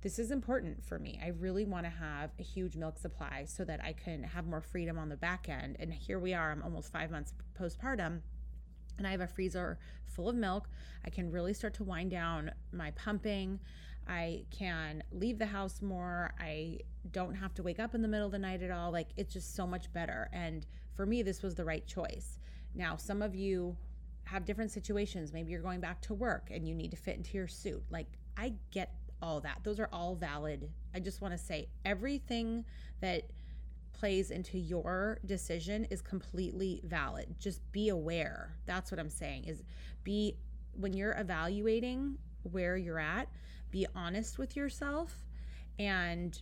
this 0.03 0.19
is 0.19 0.33
important 0.33 0.85
for 0.85 0.99
me. 0.99 1.21
I 1.23 1.29
really 1.29 1.65
want 1.65 1.87
to 1.87 1.91
have 1.91 2.33
a 2.39 2.43
huge 2.43 2.77
milk 2.77 2.99
supply 2.99 3.45
so 3.47 3.65
that 3.65 3.81
I 3.85 3.93
can 3.93 4.25
have 4.25 4.47
more 4.47 4.61
freedom 4.61 4.99
on 4.99 5.09
the 5.09 5.17
back 5.17 5.49
end. 5.49 5.77
And 5.79 5.95
here 5.95 6.19
we 6.19 6.35
are, 6.35 6.51
I'm 6.51 6.63
almost 6.63 6.93
five 6.93 7.11
months 7.13 7.33
postpartum 7.59 8.21
and 8.99 9.07
I 9.07 9.13
have 9.13 9.21
a 9.21 9.29
freezer 9.29 9.79
full 10.07 10.29
of 10.29 10.35
milk. 10.35 10.69
I 11.05 11.11
can 11.11 11.31
really 11.31 11.55
start 11.55 11.75
to 11.75 11.85
wind 11.85 12.11
down 12.11 12.51
my 12.73 12.91
pumping. 12.93 13.61
I 14.09 14.45
can 14.51 15.03
leave 15.13 15.39
the 15.39 15.47
house 15.47 15.83
more. 15.83 16.35
I 16.41 16.81
don't 17.11 17.35
have 17.35 17.55
to 17.55 17.63
wake 17.63 17.81
up 17.81 17.95
in 17.95 18.03
the 18.03 18.09
middle 18.09 18.27
of 18.27 18.33
the 18.33 18.39
night 18.39 18.63
at 18.63 18.71
all. 18.71 18.91
Like 18.91 19.09
it's 19.17 19.33
just 19.33 19.55
so 19.55 19.67
much 19.67 19.93
better. 19.93 20.29
And 20.33 20.67
for 20.95 21.07
me, 21.07 21.23
this 21.23 21.43
was 21.43 21.55
the 21.55 21.65
right 21.65 21.87
choice. 21.87 22.39
Now, 22.75 22.97
some 22.97 23.23
of 23.23 23.35
you 23.35 23.77
have 24.25 24.45
different 24.45 24.71
situations. 24.71 25.33
Maybe 25.33 25.53
you're 25.53 25.63
going 25.63 25.81
back 25.81 26.01
to 26.03 26.15
work 26.15 26.49
and 26.51 26.67
you 26.67 26.75
need 26.75 26.91
to 26.93 26.97
fit 26.97 27.17
into 27.17 27.37
your 27.37 27.49
suit. 27.49 27.83
Like 27.91 28.07
I 28.37 28.55
get 28.71 28.95
all 29.21 29.41
that. 29.41 29.61
Those 29.63 29.79
are 29.79 29.89
all 29.93 30.15
valid. 30.15 30.71
I 30.95 31.01
just 31.01 31.21
want 31.21 31.33
to 31.33 31.39
say 31.39 31.69
everything 31.85 32.65
that 33.01 33.31
plays 33.93 34.31
into 34.31 34.59
your 34.59 35.19
decision 35.27 35.85
is 35.91 36.01
completely 36.01 36.81
valid. 36.85 37.37
Just 37.39 37.61
be 37.73 37.89
aware. 37.89 38.57
That's 38.67 38.91
what 38.91 38.99
I'm 38.99 39.11
saying 39.11 39.45
is 39.45 39.63
be 40.03 40.37
when 40.75 40.93
you're 40.93 41.17
evaluating 41.19 42.19
where 42.51 42.77
you're 42.77 42.99
at, 42.99 43.29
be 43.73 43.87
honest 43.97 44.39
with 44.39 44.55
yourself 44.55 45.25
and 45.81 46.41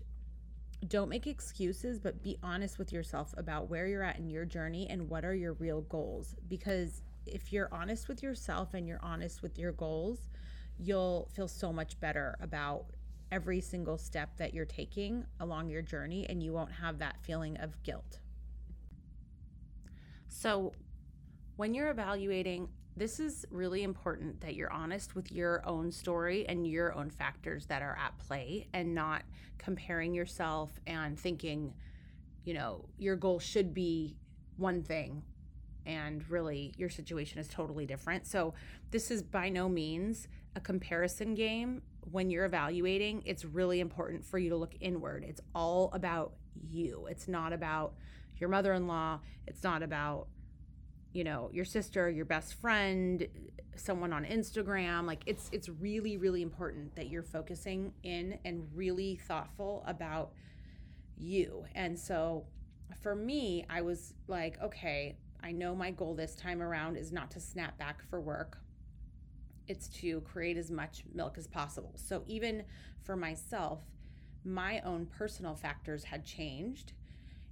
don't 0.86 1.08
make 1.08 1.26
excuses, 1.26 1.98
but 1.98 2.22
be 2.22 2.36
honest 2.42 2.78
with 2.78 2.92
yourself 2.92 3.32
about 3.38 3.70
where 3.70 3.86
you're 3.86 4.02
at 4.02 4.18
in 4.18 4.28
your 4.28 4.44
journey 4.44 4.86
and 4.90 5.08
what 5.08 5.24
are 5.24 5.34
your 5.34 5.54
real 5.54 5.82
goals. 5.82 6.34
Because 6.48 7.02
if 7.26 7.52
you're 7.52 7.68
honest 7.72 8.08
with 8.08 8.22
yourself 8.22 8.74
and 8.74 8.86
you're 8.86 9.00
honest 9.02 9.42
with 9.42 9.58
your 9.58 9.72
goals, 9.72 10.28
you'll 10.78 11.28
feel 11.34 11.48
so 11.48 11.72
much 11.72 11.98
better 12.00 12.36
about 12.40 12.86
every 13.30 13.60
single 13.60 13.96
step 13.96 14.36
that 14.38 14.52
you're 14.52 14.64
taking 14.64 15.24
along 15.38 15.68
your 15.68 15.82
journey 15.82 16.26
and 16.28 16.42
you 16.42 16.52
won't 16.52 16.72
have 16.72 16.98
that 16.98 17.16
feeling 17.22 17.56
of 17.58 17.80
guilt. 17.82 18.18
So, 20.28 20.72
when 21.56 21.74
you're 21.74 21.90
evaluating, 21.90 22.68
this 23.00 23.18
is 23.18 23.46
really 23.50 23.82
important 23.82 24.42
that 24.42 24.54
you're 24.54 24.70
honest 24.70 25.14
with 25.14 25.32
your 25.32 25.66
own 25.66 25.90
story 25.90 26.46
and 26.46 26.66
your 26.66 26.94
own 26.94 27.08
factors 27.08 27.64
that 27.64 27.80
are 27.80 27.96
at 27.98 28.18
play 28.18 28.68
and 28.74 28.94
not 28.94 29.22
comparing 29.56 30.12
yourself 30.12 30.78
and 30.86 31.18
thinking, 31.18 31.72
you 32.44 32.52
know, 32.52 32.84
your 32.98 33.16
goal 33.16 33.38
should 33.38 33.72
be 33.72 34.18
one 34.58 34.82
thing 34.82 35.22
and 35.86 36.28
really 36.28 36.74
your 36.76 36.90
situation 36.90 37.38
is 37.38 37.48
totally 37.48 37.86
different. 37.86 38.26
So, 38.26 38.52
this 38.90 39.10
is 39.10 39.22
by 39.22 39.48
no 39.48 39.66
means 39.66 40.28
a 40.54 40.60
comparison 40.60 41.34
game 41.34 41.80
when 42.10 42.28
you're 42.28 42.44
evaluating, 42.44 43.22
it's 43.24 43.46
really 43.46 43.80
important 43.80 44.26
for 44.26 44.38
you 44.38 44.50
to 44.50 44.56
look 44.56 44.74
inward. 44.78 45.24
It's 45.26 45.40
all 45.54 45.90
about 45.94 46.34
you. 46.68 47.06
It's 47.10 47.28
not 47.28 47.54
about 47.54 47.94
your 48.38 48.50
mother 48.50 48.74
in 48.74 48.86
law. 48.86 49.20
It's 49.46 49.62
not 49.62 49.82
about, 49.82 50.28
you 51.12 51.24
know, 51.24 51.50
your 51.52 51.64
sister, 51.64 52.08
your 52.08 52.24
best 52.24 52.54
friend, 52.54 53.26
someone 53.76 54.12
on 54.12 54.24
Instagram. 54.24 55.06
Like 55.06 55.22
it's 55.26 55.48
it's 55.52 55.68
really, 55.68 56.16
really 56.16 56.42
important 56.42 56.94
that 56.96 57.08
you're 57.08 57.22
focusing 57.22 57.92
in 58.02 58.38
and 58.44 58.68
really 58.74 59.16
thoughtful 59.16 59.84
about 59.86 60.32
you. 61.16 61.64
And 61.74 61.98
so 61.98 62.46
for 63.02 63.14
me, 63.14 63.64
I 63.68 63.82
was 63.82 64.14
like, 64.28 64.60
okay, 64.62 65.16
I 65.42 65.52
know 65.52 65.74
my 65.74 65.90
goal 65.90 66.14
this 66.14 66.34
time 66.34 66.62
around 66.62 66.96
is 66.96 67.12
not 67.12 67.30
to 67.32 67.40
snap 67.40 67.78
back 67.78 68.02
for 68.08 68.20
work 68.20 68.58
it's 69.70 69.86
to 69.86 70.20
create 70.22 70.56
as 70.56 70.68
much 70.68 71.04
milk 71.14 71.38
as 71.38 71.46
possible. 71.46 71.92
So 71.94 72.24
even 72.26 72.64
for 73.04 73.14
myself, 73.14 73.78
my 74.44 74.80
own 74.80 75.06
personal 75.06 75.54
factors 75.54 76.02
had 76.02 76.24
changed. 76.24 76.92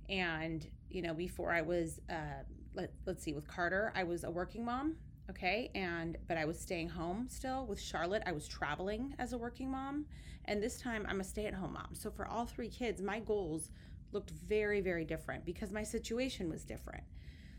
And, 0.09 0.67
you 0.91 1.01
know, 1.01 1.15
before 1.15 1.53
I 1.53 1.63
was, 1.63 2.01
uh, 2.11 2.43
let, 2.75 2.93
let's 3.07 3.23
see, 3.23 3.33
with 3.33 3.49
Carter, 3.49 3.93
I 3.95 4.05
was 4.05 4.25
a 4.25 4.31
working 4.31 4.65
mom. 4.65 4.97
Okay. 5.31 5.71
And, 5.75 6.17
but 6.27 6.39
I 6.39 6.45
was 6.45 6.59
staying 6.59 6.89
home 6.89 7.27
still. 7.29 7.67
With 7.67 7.81
Charlotte, 7.81 8.23
I 8.27 8.33
was 8.33 8.49
traveling 8.49 9.15
as 9.19 9.33
a 9.33 9.39
working 9.39 9.71
mom. 9.71 10.07
And 10.47 10.63
this 10.63 10.81
time 10.81 11.07
I'm 11.09 11.21
a 11.21 11.25
stay 11.25 11.47
at 11.47 11.55
home 11.55 11.75
mom. 11.75 11.89
So 11.93 12.11
for 12.11 12.27
all 12.27 12.47
three 12.47 12.71
kids, 12.71 13.03
my 13.03 13.21
goals 13.21 13.71
looked 14.13 14.31
very, 14.31 14.81
very 14.81 15.05
different 15.05 15.45
because 15.45 15.71
my 15.71 15.83
situation 15.83 16.49
was 16.49 16.65
different. 16.65 17.05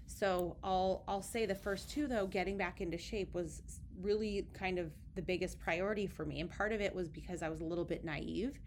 So 0.08 0.58
I'll 0.64 1.04
I'll 1.08 1.22
say 1.22 1.46
the 1.46 1.54
first 1.54 1.92
two 1.92 2.08
though, 2.08 2.26
getting 2.26 2.58
back 2.58 2.82
into 2.82 2.98
shape 2.98 3.34
was 3.36 3.62
really 4.02 4.48
kind 4.54 4.80
of 4.80 4.92
the 5.14 5.22
biggest 5.22 5.60
priority 5.60 6.08
for 6.08 6.26
me. 6.26 6.42
And 6.42 6.50
part 6.50 6.74
of 6.74 6.82
it 6.82 6.94
was 6.96 7.08
because 7.08 7.44
I 7.44 7.50
was 7.50 7.62
a 7.62 7.66
little 7.66 7.86
bit 7.86 8.04
naive. 8.04 8.60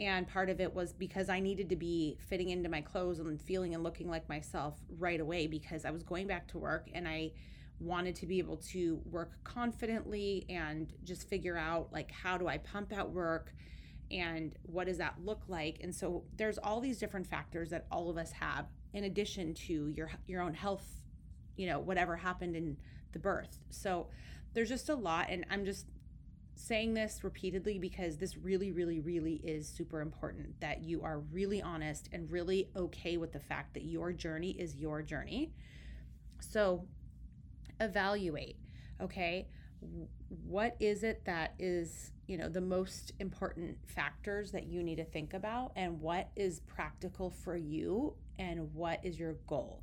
And 0.00 0.26
part 0.26 0.48
of 0.48 0.60
it 0.60 0.72
was 0.74 0.92
because 0.92 1.28
I 1.28 1.40
needed 1.40 1.68
to 1.68 1.76
be 1.76 2.16
fitting 2.28 2.50
into 2.50 2.68
my 2.68 2.80
clothes 2.80 3.18
and 3.18 3.40
feeling 3.40 3.74
and 3.74 3.82
looking 3.82 4.08
like 4.08 4.28
myself 4.28 4.78
right 4.98 5.20
away 5.20 5.46
because 5.46 5.84
I 5.84 5.90
was 5.90 6.02
going 6.02 6.26
back 6.26 6.48
to 6.48 6.58
work 6.58 6.88
and 6.94 7.06
I 7.06 7.32
wanted 7.78 8.14
to 8.16 8.26
be 8.26 8.38
able 8.38 8.56
to 8.56 9.00
work 9.04 9.32
confidently 9.44 10.46
and 10.48 10.92
just 11.04 11.28
figure 11.28 11.56
out 11.56 11.92
like 11.92 12.10
how 12.10 12.38
do 12.38 12.48
I 12.48 12.58
pump 12.58 12.92
out 12.92 13.10
work 13.10 13.52
and 14.10 14.54
what 14.62 14.86
does 14.86 14.98
that 14.98 15.14
look 15.22 15.42
like? 15.48 15.78
And 15.82 15.94
so 15.94 16.24
there's 16.36 16.58
all 16.58 16.80
these 16.80 16.98
different 16.98 17.26
factors 17.26 17.70
that 17.70 17.86
all 17.90 18.08
of 18.08 18.16
us 18.16 18.32
have 18.32 18.66
in 18.92 19.04
addition 19.04 19.54
to 19.54 19.88
your 19.88 20.10
your 20.26 20.42
own 20.42 20.54
health 20.54 20.86
you 21.56 21.66
know 21.66 21.78
whatever 21.78 22.16
happened 22.16 22.56
in 22.56 22.76
the 23.12 23.18
birth. 23.18 23.58
So 23.70 24.08
there's 24.54 24.68
just 24.68 24.88
a 24.88 24.94
lot 24.94 25.26
and 25.28 25.44
i'm 25.50 25.64
just 25.64 25.86
saying 26.54 26.94
this 26.94 27.24
repeatedly 27.24 27.78
because 27.78 28.16
this 28.16 28.36
really 28.36 28.72
really 28.72 29.00
really 29.00 29.40
is 29.44 29.68
super 29.68 30.00
important 30.00 30.60
that 30.60 30.82
you 30.82 31.02
are 31.02 31.20
really 31.32 31.62
honest 31.62 32.08
and 32.12 32.30
really 32.30 32.68
okay 32.76 33.16
with 33.16 33.32
the 33.32 33.40
fact 33.40 33.74
that 33.74 33.84
your 33.84 34.12
journey 34.12 34.50
is 34.52 34.76
your 34.76 35.02
journey. 35.02 35.52
So 36.40 36.86
evaluate 37.80 38.56
okay? 39.02 39.48
What 40.46 40.76
is 40.80 41.02
it 41.02 41.24
that 41.24 41.54
is 41.58 42.12
you 42.26 42.38
know 42.38 42.48
the 42.48 42.60
most 42.60 43.12
important 43.18 43.76
factors 43.86 44.52
that 44.52 44.66
you 44.66 44.82
need 44.82 44.96
to 44.96 45.04
think 45.04 45.34
about 45.34 45.72
and 45.76 46.00
what 46.00 46.30
is 46.36 46.60
practical 46.60 47.30
for 47.30 47.56
you 47.56 48.14
and 48.38 48.72
what 48.74 49.00
is 49.04 49.18
your 49.18 49.34
goal? 49.46 49.82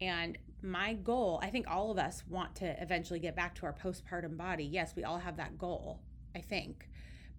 And 0.00 0.38
my 0.66 0.94
goal, 0.94 1.40
I 1.42 1.50
think 1.50 1.66
all 1.68 1.90
of 1.90 1.98
us 1.98 2.24
want 2.28 2.56
to 2.56 2.82
eventually 2.82 3.20
get 3.20 3.36
back 3.36 3.54
to 3.56 3.66
our 3.66 3.72
postpartum 3.72 4.36
body. 4.36 4.64
Yes, 4.64 4.94
we 4.96 5.04
all 5.04 5.18
have 5.18 5.36
that 5.36 5.56
goal, 5.56 6.00
I 6.34 6.40
think. 6.40 6.88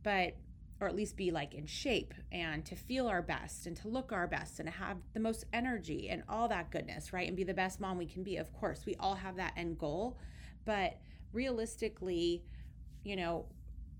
But 0.03 0.35
or 0.79 0.87
at 0.87 0.95
least 0.95 1.17
be 1.17 1.31
like 1.31 1.53
in 1.55 1.65
shape 1.65 2.13
and 2.31 2.63
to 2.65 2.75
feel 2.75 3.07
our 3.07 3.21
best 3.21 3.65
and 3.65 3.75
to 3.75 3.87
look 3.87 4.11
our 4.11 4.27
best 4.27 4.59
and 4.59 4.69
have 4.69 4.97
the 5.13 5.19
most 5.19 5.43
energy 5.51 6.09
and 6.09 6.21
all 6.29 6.47
that 6.47 6.69
goodness, 6.69 7.11
right? 7.11 7.27
And 7.27 7.35
be 7.35 7.43
the 7.43 7.53
best 7.53 7.79
mom 7.79 7.97
we 7.97 8.05
can 8.05 8.23
be. 8.23 8.37
Of 8.37 8.53
course, 8.53 8.85
we 8.85 8.95
all 8.99 9.15
have 9.15 9.37
that 9.37 9.53
end 9.57 9.79
goal, 9.79 10.17
but 10.65 10.99
realistically, 11.33 12.43
you 13.03 13.15
know, 13.15 13.47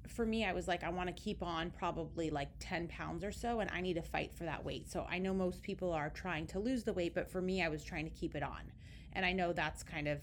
for 0.08 0.26
me, 0.26 0.46
I 0.46 0.54
was 0.54 0.68
like, 0.68 0.84
I 0.84 0.90
want 0.90 1.08
to 1.08 1.22
keep 1.22 1.42
on 1.42 1.72
probably 1.72 2.30
like 2.30 2.50
10 2.60 2.88
pounds 2.88 3.24
or 3.24 3.32
so, 3.32 3.60
and 3.60 3.70
I 3.72 3.82
need 3.82 3.96
to 3.96 4.02
fight 4.02 4.34
for 4.34 4.46
that 4.46 4.64
weight. 4.64 4.90
So 4.90 5.06
I 5.10 5.18
know 5.18 5.34
most 5.34 5.62
people 5.64 5.92
are 5.92 6.10
trying 6.10 6.48
to 6.48 6.60
lose 6.60 6.84
the 6.84 6.94
weight, 6.94 7.14
but 7.14 7.30
for 7.30 7.42
me, 7.42 7.64
I 7.64 7.70
was 7.70 7.84
trying 7.84 8.06
to 8.06 8.12
keep 8.12 8.36
it 8.36 8.44
on. 8.44 8.72
And 9.14 9.26
I 9.26 9.34
know 9.34 9.54
that's 9.54 9.84
kind 9.84 10.08
of 10.08 10.20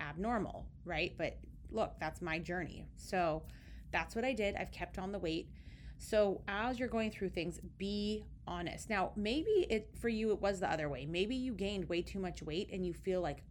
abnormal, 0.00 0.66
right? 0.84 1.14
But 1.16 1.38
look, 1.70 1.94
that's 1.98 2.22
my 2.22 2.38
journey. 2.38 2.86
So 2.96 3.42
that's 3.92 4.14
what 4.14 4.24
I 4.24 4.32
did. 4.32 4.56
I've 4.56 4.70
kept 4.70 4.98
on 4.98 5.12
the 5.12 5.18
weight. 5.18 5.48
So 5.98 6.42
as 6.46 6.78
you're 6.78 6.88
going 6.88 7.10
through 7.10 7.30
things, 7.30 7.60
be 7.78 8.24
honest. 8.46 8.90
Now, 8.90 9.12
maybe 9.16 9.66
it 9.70 9.90
for 9.98 10.08
you 10.08 10.30
it 10.32 10.40
was 10.40 10.60
the 10.60 10.70
other 10.70 10.88
way. 10.88 11.06
Maybe 11.06 11.34
you 11.34 11.52
gained 11.54 11.88
way 11.88 12.02
too 12.02 12.18
much 12.18 12.42
weight 12.42 12.70
and 12.72 12.84
you 12.84 12.92
feel 12.92 13.20
like 13.20 13.42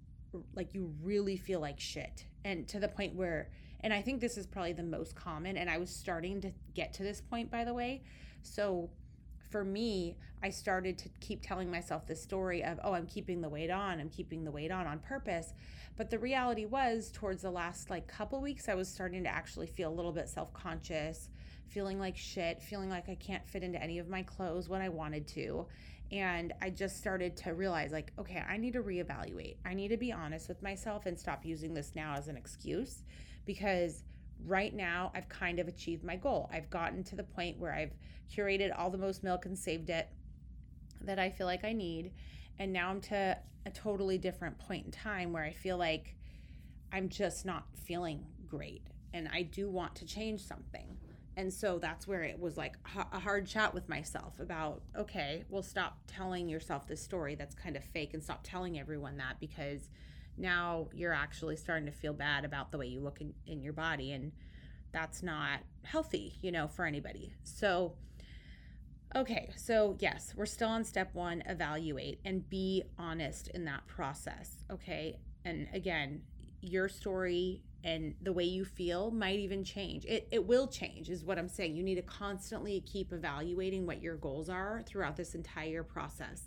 like 0.54 0.74
you 0.74 0.94
really 1.01 1.38
feel 1.38 1.60
like 1.60 1.80
shit. 1.80 2.25
And 2.44 2.68
to 2.68 2.80
the 2.80 2.88
point 2.88 3.15
where 3.15 3.50
and 3.82 3.94
I 3.94 4.01
think 4.01 4.20
this 4.22 4.38
is 4.38 4.48
probably 4.48 4.74
the 4.74 4.84
most 4.84 5.15
common 5.15 5.58
and 5.58 5.70
I 5.70 5.77
was 5.77 5.89
starting 5.89 6.42
to 6.42 6.51
get 6.74 6.94
to 6.94 7.04
this 7.04 7.22
point 7.22 7.51
by 7.51 7.63
the 7.63 7.74
way. 7.74 8.04
So 8.42 8.89
for 9.50 9.64
me, 9.64 10.18
I 10.44 10.50
started 10.50 10.98
to 11.00 11.10
keep 11.20 11.42
telling 11.42 11.72
myself 11.72 12.06
this 12.06 12.22
story 12.22 12.64
of, 12.64 12.80
oh, 12.84 12.94
I'm 12.94 13.08
keeping 13.08 13.42
the 13.42 13.50
weight 13.50 13.70
on, 13.70 14.00
I'm 14.00 14.10
keeping 14.10 14.44
the 14.44 14.52
weight 14.52 14.72
on 14.72 14.88
on 14.88 15.00
purpose. 15.00 15.54
But 15.98 16.10
the 16.10 16.20
reality 16.20 16.66
was, 16.66 17.12
towards 17.12 17.42
the 17.42 17.52
last 17.52 17.90
like 17.90 18.08
couple 18.08 18.42
weeks, 18.42 18.68
I 18.68 18.75
was 18.75 18.88
starting 18.88 19.24
to 19.24 19.30
actually 19.30 19.68
feel 19.68 19.90
a 19.90 19.96
little 19.96 20.12
bit 20.12 20.30
self 20.30 20.54
conscious, 20.54 21.30
feeling 21.68 22.00
like 22.00 22.18
shit, 22.18 22.62
feeling 22.62 22.90
like 22.90 23.10
I 23.10 23.16
can't 23.16 23.48
fit 23.48 23.64
into 23.64 23.82
any 23.82 24.00
of 24.00 24.10
my 24.10 24.24
clothes 24.24 24.70
when 24.70 24.82
I 24.82 24.90
wanted 24.90 25.28
to. 25.30 25.66
And 26.12 26.54
I 26.62 26.70
just 26.70 26.98
started 26.98 27.36
to 27.38 27.54
realize, 27.54 27.92
like, 27.92 28.12
okay, 28.20 28.44
I 28.48 28.58
need 28.58 28.74
to 28.74 28.84
reevaluate. 28.84 29.56
I 29.66 29.74
need 29.74 29.88
to 29.88 29.98
be 29.98 30.12
honest 30.12 30.48
with 30.48 30.62
myself 30.62 31.08
and 31.08 31.20
stop 31.20 31.44
using 31.44 31.74
this 31.74 31.94
now 31.96 32.14
as 32.16 32.28
an 32.28 32.38
excuse 32.38 33.04
because 33.46 34.04
right 34.46 34.74
now 34.74 35.12
I've 35.15 35.30
kind 35.30 35.60
of 35.60 35.68
achieved 35.68 36.04
my 36.04 36.15
goal. 36.15 36.50
I've 36.51 36.70
gotten 36.70 37.04
to 37.06 37.15
the 37.15 37.24
point 37.24 37.60
where 37.60 37.74
I've 37.74 37.94
curated 38.34 38.72
all 38.77 38.89
the 38.89 38.98
most 38.98 39.24
milk 39.24 39.46
and 39.46 39.58
saved 39.58 39.89
it 39.89 40.10
that 41.01 41.20
I 41.20 41.30
feel 41.30 41.48
like 41.48 41.63
I 41.63 41.74
need. 41.74 42.12
And 42.60 42.74
now 42.74 42.89
I'm 42.89 43.01
to 43.01 43.38
a 43.65 43.70
totally 43.72 44.18
different 44.18 44.58
point 44.60 44.86
in 44.86 44.92
time 44.92 45.34
where 45.34 45.44
I 45.44 45.51
feel 45.51 45.77
like 45.77 46.15
I'm 46.92 47.10
just 47.10 47.46
not 47.46 47.65
feeling 47.86 48.25
great 48.48 48.84
and 49.13 49.30
I 49.34 49.44
do 49.44 49.70
want 49.70 49.96
to 49.96 50.06
change 50.06 50.42
something. 50.42 50.98
And 51.38 51.54
so 51.54 51.80
that's 51.80 52.08
where 52.08 52.24
it 52.24 52.39
was 52.39 52.56
like 52.56 52.75
a 53.12 53.20
hard 53.20 53.46
chat 53.46 53.74
with 53.74 53.89
myself 53.89 54.39
about, 54.39 54.82
okay, 54.98 55.44
well, 55.50 55.63
stop 55.63 55.98
telling 56.08 56.48
yourself 56.48 56.88
this 56.88 57.01
story 57.01 57.36
that's 57.36 57.54
kind 57.54 57.75
of 57.75 57.84
fake 57.84 58.13
and 58.13 58.24
stop 58.24 58.42
telling 58.44 58.80
everyone 58.80 59.18
that 59.18 59.39
because 59.39 59.89
now 60.38 60.88
you're 60.94 61.13
actually 61.13 61.56
starting 61.56 61.86
to 61.86 61.92
feel 61.92 62.13
bad 62.13 62.46
about 62.46 62.72
the 62.72 62.77
way 62.77 62.88
you 62.88 63.00
look 63.00 63.22
in, 63.22 63.34
in 63.48 63.62
your 63.62 63.74
body. 63.74 64.12
And 64.12 64.32
that's 64.92 65.24
not 65.24 65.60
healthy, 65.84 66.38
you 66.42 66.51
know, 66.51 66.68
for 66.68 66.86
anybody. 66.86 67.34
So, 67.44 67.94
okay, 69.15 69.51
so 69.56 69.98
yes, 70.00 70.34
we're 70.36 70.46
still 70.46 70.70
on 70.70 70.84
step 70.84 71.13
one 71.13 71.44
evaluate 71.48 72.20
and 72.25 72.50
be 72.50 72.84
honest 72.98 73.50
in 73.50 73.65
that 73.65 73.86
process. 73.88 74.63
Okay. 74.72 75.18
And 75.44 75.68
again, 75.74 76.22
your 76.62 76.89
story 76.89 77.62
and 77.84 78.15
the 78.22 78.34
way 78.34 78.44
you 78.44 78.65
feel 78.65 79.12
might 79.12 79.38
even 79.38 79.63
change. 79.63 80.06
It, 80.06 80.27
it 80.32 80.46
will 80.46 80.68
change, 80.68 81.10
is 81.10 81.24
what 81.24 81.38
I'm 81.38 81.48
saying. 81.48 81.75
You 81.75 81.84
need 81.84 81.96
to 81.96 82.01
constantly 82.01 82.82
keep 82.82 83.13
evaluating 83.13 83.86
what 83.86 84.01
your 84.01 84.15
goals 84.18 84.50
are 84.50 84.82
throughout 84.88 85.15
this 85.15 85.36
entire 85.36 85.84
process. 85.84 86.46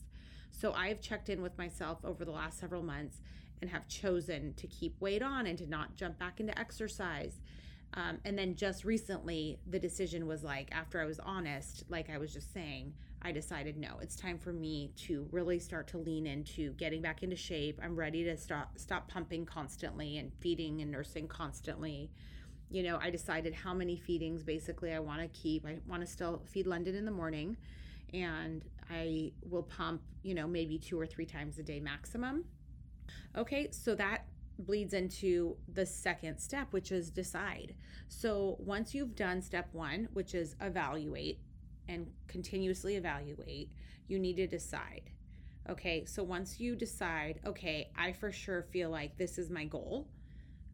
So 0.50 0.72
I've 0.72 1.00
checked 1.00 1.28
in 1.28 1.40
with 1.40 1.56
myself 1.56 1.98
over 2.04 2.24
the 2.24 2.32
last 2.32 2.58
several 2.58 2.82
months 2.82 3.20
and 3.60 3.70
have 3.70 3.88
chosen 3.88 4.54
to 4.54 4.66
keep 4.66 5.00
weight 5.00 5.22
on 5.22 5.46
and 5.46 5.58
to 5.58 5.66
not 5.66 5.96
jump 5.96 6.18
back 6.18 6.40
into 6.40 6.58
exercise. 6.58 7.40
Um, 7.94 8.18
and 8.24 8.38
then 8.38 8.54
just 8.54 8.84
recently, 8.84 9.58
the 9.66 9.78
decision 9.78 10.26
was 10.26 10.44
like, 10.44 10.68
after 10.72 11.00
I 11.00 11.06
was 11.06 11.18
honest, 11.20 11.84
like 11.88 12.10
I 12.10 12.18
was 12.18 12.32
just 12.32 12.52
saying, 12.52 12.92
I 13.22 13.32
decided 13.32 13.76
no, 13.76 13.96
it's 14.00 14.14
time 14.14 14.38
for 14.38 14.52
me 14.52 14.92
to 15.06 15.26
really 15.32 15.58
start 15.58 15.88
to 15.88 15.98
lean 15.98 16.26
into 16.26 16.72
getting 16.74 17.02
back 17.02 17.22
into 17.22 17.34
shape. 17.34 17.80
I'm 17.82 17.96
ready 17.96 18.22
to 18.24 18.36
stop 18.36 18.78
stop 18.78 19.08
pumping 19.08 19.44
constantly 19.44 20.18
and 20.18 20.32
feeding 20.34 20.80
and 20.82 20.90
nursing 20.90 21.26
constantly. 21.26 22.10
You 22.70 22.82
know, 22.82 22.98
I 23.02 23.10
decided 23.10 23.54
how 23.54 23.74
many 23.74 23.96
feedings 23.96 24.42
basically 24.44 24.92
I 24.92 25.00
want 25.00 25.20
to 25.20 25.28
keep. 25.28 25.66
I 25.66 25.78
want 25.88 26.02
to 26.02 26.06
still 26.06 26.42
feed 26.44 26.66
London 26.66 26.94
in 26.94 27.04
the 27.04 27.10
morning 27.10 27.56
and 28.12 28.64
I 28.90 29.32
will 29.48 29.64
pump, 29.64 30.02
you 30.22 30.34
know, 30.34 30.46
maybe 30.46 30.78
two 30.78 31.00
or 31.00 31.06
three 31.06 31.26
times 31.26 31.58
a 31.58 31.62
day 31.62 31.80
maximum. 31.80 32.44
Okay, 33.36 33.68
so 33.70 33.94
that 33.94 34.26
bleeds 34.58 34.92
into 34.92 35.56
the 35.72 35.86
second 35.86 36.38
step, 36.38 36.72
which 36.72 36.90
is 36.90 37.10
decide. 37.10 37.74
So 38.08 38.56
once 38.58 38.94
you've 38.94 39.14
done 39.14 39.40
step 39.40 39.68
one, 39.72 40.08
which 40.12 40.34
is 40.34 40.56
evaluate 40.60 41.38
and 41.88 42.10
continuously 42.26 42.96
evaluate, 42.96 43.70
you 44.08 44.18
need 44.18 44.36
to 44.36 44.46
decide. 44.46 45.10
Okay, 45.68 46.04
so 46.06 46.22
once 46.22 46.58
you 46.58 46.74
decide, 46.74 47.40
okay, 47.44 47.90
I 47.96 48.12
for 48.12 48.32
sure 48.32 48.62
feel 48.62 48.90
like 48.90 49.16
this 49.16 49.38
is 49.38 49.50
my 49.50 49.64
goal, 49.64 50.08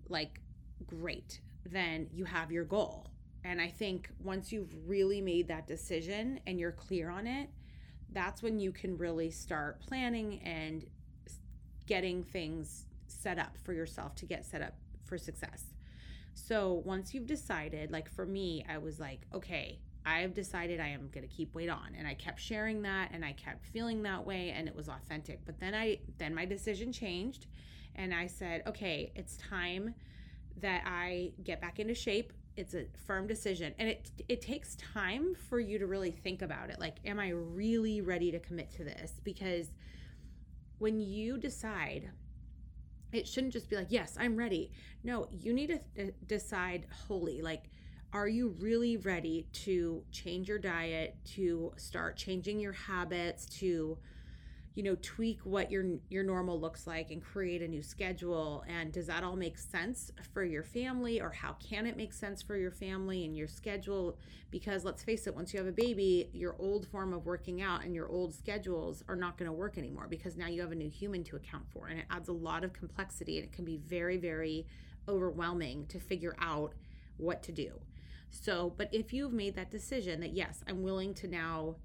like, 0.09 0.41
great, 0.87 1.41
then 1.67 2.09
you 2.13 2.25
have 2.25 2.53
your 2.53 2.65
goal. 2.65 3.11
And 3.43 3.61
I 3.61 3.69
think 3.69 4.09
once 4.23 4.53
you've 4.53 4.73
really 4.87 5.21
made 5.21 5.49
that 5.49 5.67
decision 5.67 6.41
and 6.47 6.59
you're 6.59 6.73
clear 6.73 7.11
on 7.11 7.27
it, 7.27 7.51
that's 8.13 8.43
when 8.43 8.59
you 8.59 8.73
can 8.73 8.97
really 8.97 9.31
start 9.31 9.81
planning 9.81 10.41
and 10.43 10.87
getting 11.87 12.23
things 12.23 12.87
set 13.07 13.39
up 13.39 13.57
for 13.63 13.73
yourself 13.73 14.15
to 14.17 14.27
get 14.27 14.45
set 14.45 14.63
up 14.63 14.75
for 15.05 15.19
success. 15.19 15.65
So 16.35 16.83
once 16.85 17.15
you've 17.15 17.27
decided, 17.27 17.93
like 17.93 18.11
for 18.11 18.27
me, 18.27 18.65
I 18.69 18.79
was 18.79 18.99
like, 18.99 19.21
okay, 19.33 19.79
I've 20.07 20.35
decided 20.35 20.81
I 20.81 20.89
am 20.89 21.09
going 21.13 21.27
to 21.27 21.35
keep 21.35 21.55
weight 21.55 21.71
on 21.71 21.95
and 21.97 22.07
I 22.07 22.15
kept 22.15 22.41
sharing 22.41 22.83
that 22.83 23.11
and 23.13 23.25
I 23.25 23.33
kept 23.33 23.65
feeling 23.67 24.03
that 24.03 24.25
way 24.27 24.51
and 24.51 24.69
it 24.69 24.77
was 24.77 24.89
authentic. 24.89 25.41
But 25.47 25.59
then 25.61 25.75
I 25.75 25.99
then 26.19 26.35
my 26.35 26.45
decision 26.45 26.93
changed 26.93 27.47
and 27.95 28.13
I 28.13 28.27
said, 28.27 28.63
okay, 28.67 29.13
it's 29.15 29.37
time 29.37 29.95
that 30.61 30.83
I 30.85 31.33
get 31.43 31.61
back 31.61 31.79
into 31.79 31.95
shape. 31.95 32.33
It's 32.57 32.75
a 32.75 32.85
firm 33.07 33.27
decision 33.27 33.75
and 33.79 33.89
it 33.89 34.11
it 34.29 34.43
takes 34.43 34.77
time 34.77 35.35
for 35.49 35.59
you 35.59 35.79
to 35.79 35.87
really 35.87 36.11
think 36.11 36.43
about 36.43 36.69
it. 36.69 36.79
Like 36.79 36.97
am 37.07 37.19
I 37.19 37.31
really 37.31 38.03
ready 38.03 38.31
to 38.31 38.41
commit 38.41 38.71
to 38.73 38.85
this? 38.85 39.21
Because 39.25 39.71
when 40.85 41.01
you 41.01 41.39
decide 41.39 42.11
it 43.11 43.27
shouldn't 43.27 43.55
just 43.55 43.71
be 43.71 43.77
like, 43.77 43.87
yes, 43.89 44.19
I'm 44.21 44.37
ready. 44.37 44.71
No, 45.03 45.29
you 45.31 45.55
need 45.55 45.69
to 45.69 46.03
uh, 46.03 46.11
decide 46.27 46.87
wholly. 47.07 47.41
Like, 47.41 47.71
are 48.13 48.29
you 48.29 48.55
really 48.61 48.99
ready 48.99 49.47
to 49.65 50.03
change 50.11 50.47
your 50.47 50.59
diet, 50.59 51.17
to 51.37 51.73
start 51.79 52.19
changing 52.19 52.61
your 52.61 52.73
habits, 52.73 53.47
to 53.61 53.97
you 54.75 54.83
know 54.83 54.97
tweak 55.03 55.39
what 55.45 55.71
your 55.71 55.85
your 56.11 56.25
normal 56.25 56.61
looks 56.61 56.87
like 56.87 57.11
and 57.11 57.23
create 57.23 57.63
a 57.63 57.69
new 57.69 57.83
schedule 57.83 58.65
and 58.69 58.93
does 58.93 59.07
that 59.07 59.23
all 59.23 59.37
make 59.37 59.57
sense 59.57 60.11
for 60.33 60.45
your 60.45 60.65
family 60.65 61.21
or 61.21 61.31
how 61.31 61.53
can 61.55 61.87
it 61.87 61.97
make 61.97 62.13
sense 62.13 62.43
for 62.43 62.57
your 62.57 62.73
family 62.73 63.25
and 63.25 63.37
your 63.37 63.47
schedule? 63.47 64.19
Because 64.51 64.85
let's 64.85 65.03
face 65.03 65.27
it 65.27 65.35
once 65.35 65.53
you 65.53 65.59
have 65.59 65.69
a 65.69 65.73
baby 65.73 66.29
your 66.33 66.57
old 66.59 66.89
form 66.89 67.13
of 67.13 67.25
working 67.25 67.63
out 67.63 67.85
and 67.85 67.95
your 67.95 68.09
old 68.09 68.35
schedules 68.35 69.05
are 69.09 69.17
not 69.17 69.39
going 69.39 69.49
to 69.49 69.53
work 69.53 69.79
anymore 69.79 70.09
because 70.11 70.37
now 70.37 70.49
you 70.49 70.61
have 70.61 70.73
a 70.73 70.77
new 70.77 70.91
human 70.91 71.23
to 71.25 71.37
account 71.37 71.65
for 71.73 71.87
and 71.87 72.01
it 72.01 72.07
adds 72.11 72.29
a 72.29 72.33
lot 72.33 72.65
of 72.65 72.73
complexity 72.73 73.39
and 73.39 73.45
it 73.47 73.53
can 73.53 73.65
be 73.65 73.77
very 73.77 74.17
very 74.17 74.67
overwhelming 75.09 75.87
to 75.87 76.01
figure 76.01 76.35
out 76.41 76.75
what 77.17 77.45
to 77.45 77.53
do. 77.53 77.71
So 78.31 78.75
but 78.77 78.89
if 78.93 79.13
you've 79.13 79.33
made 79.33 79.55
that 79.55 79.71
decision 79.71 80.21
that 80.21 80.33
yes 80.35 80.65
i'm 80.67 80.83
willing 80.83 81.15
to 81.15 81.29
now 81.29 81.77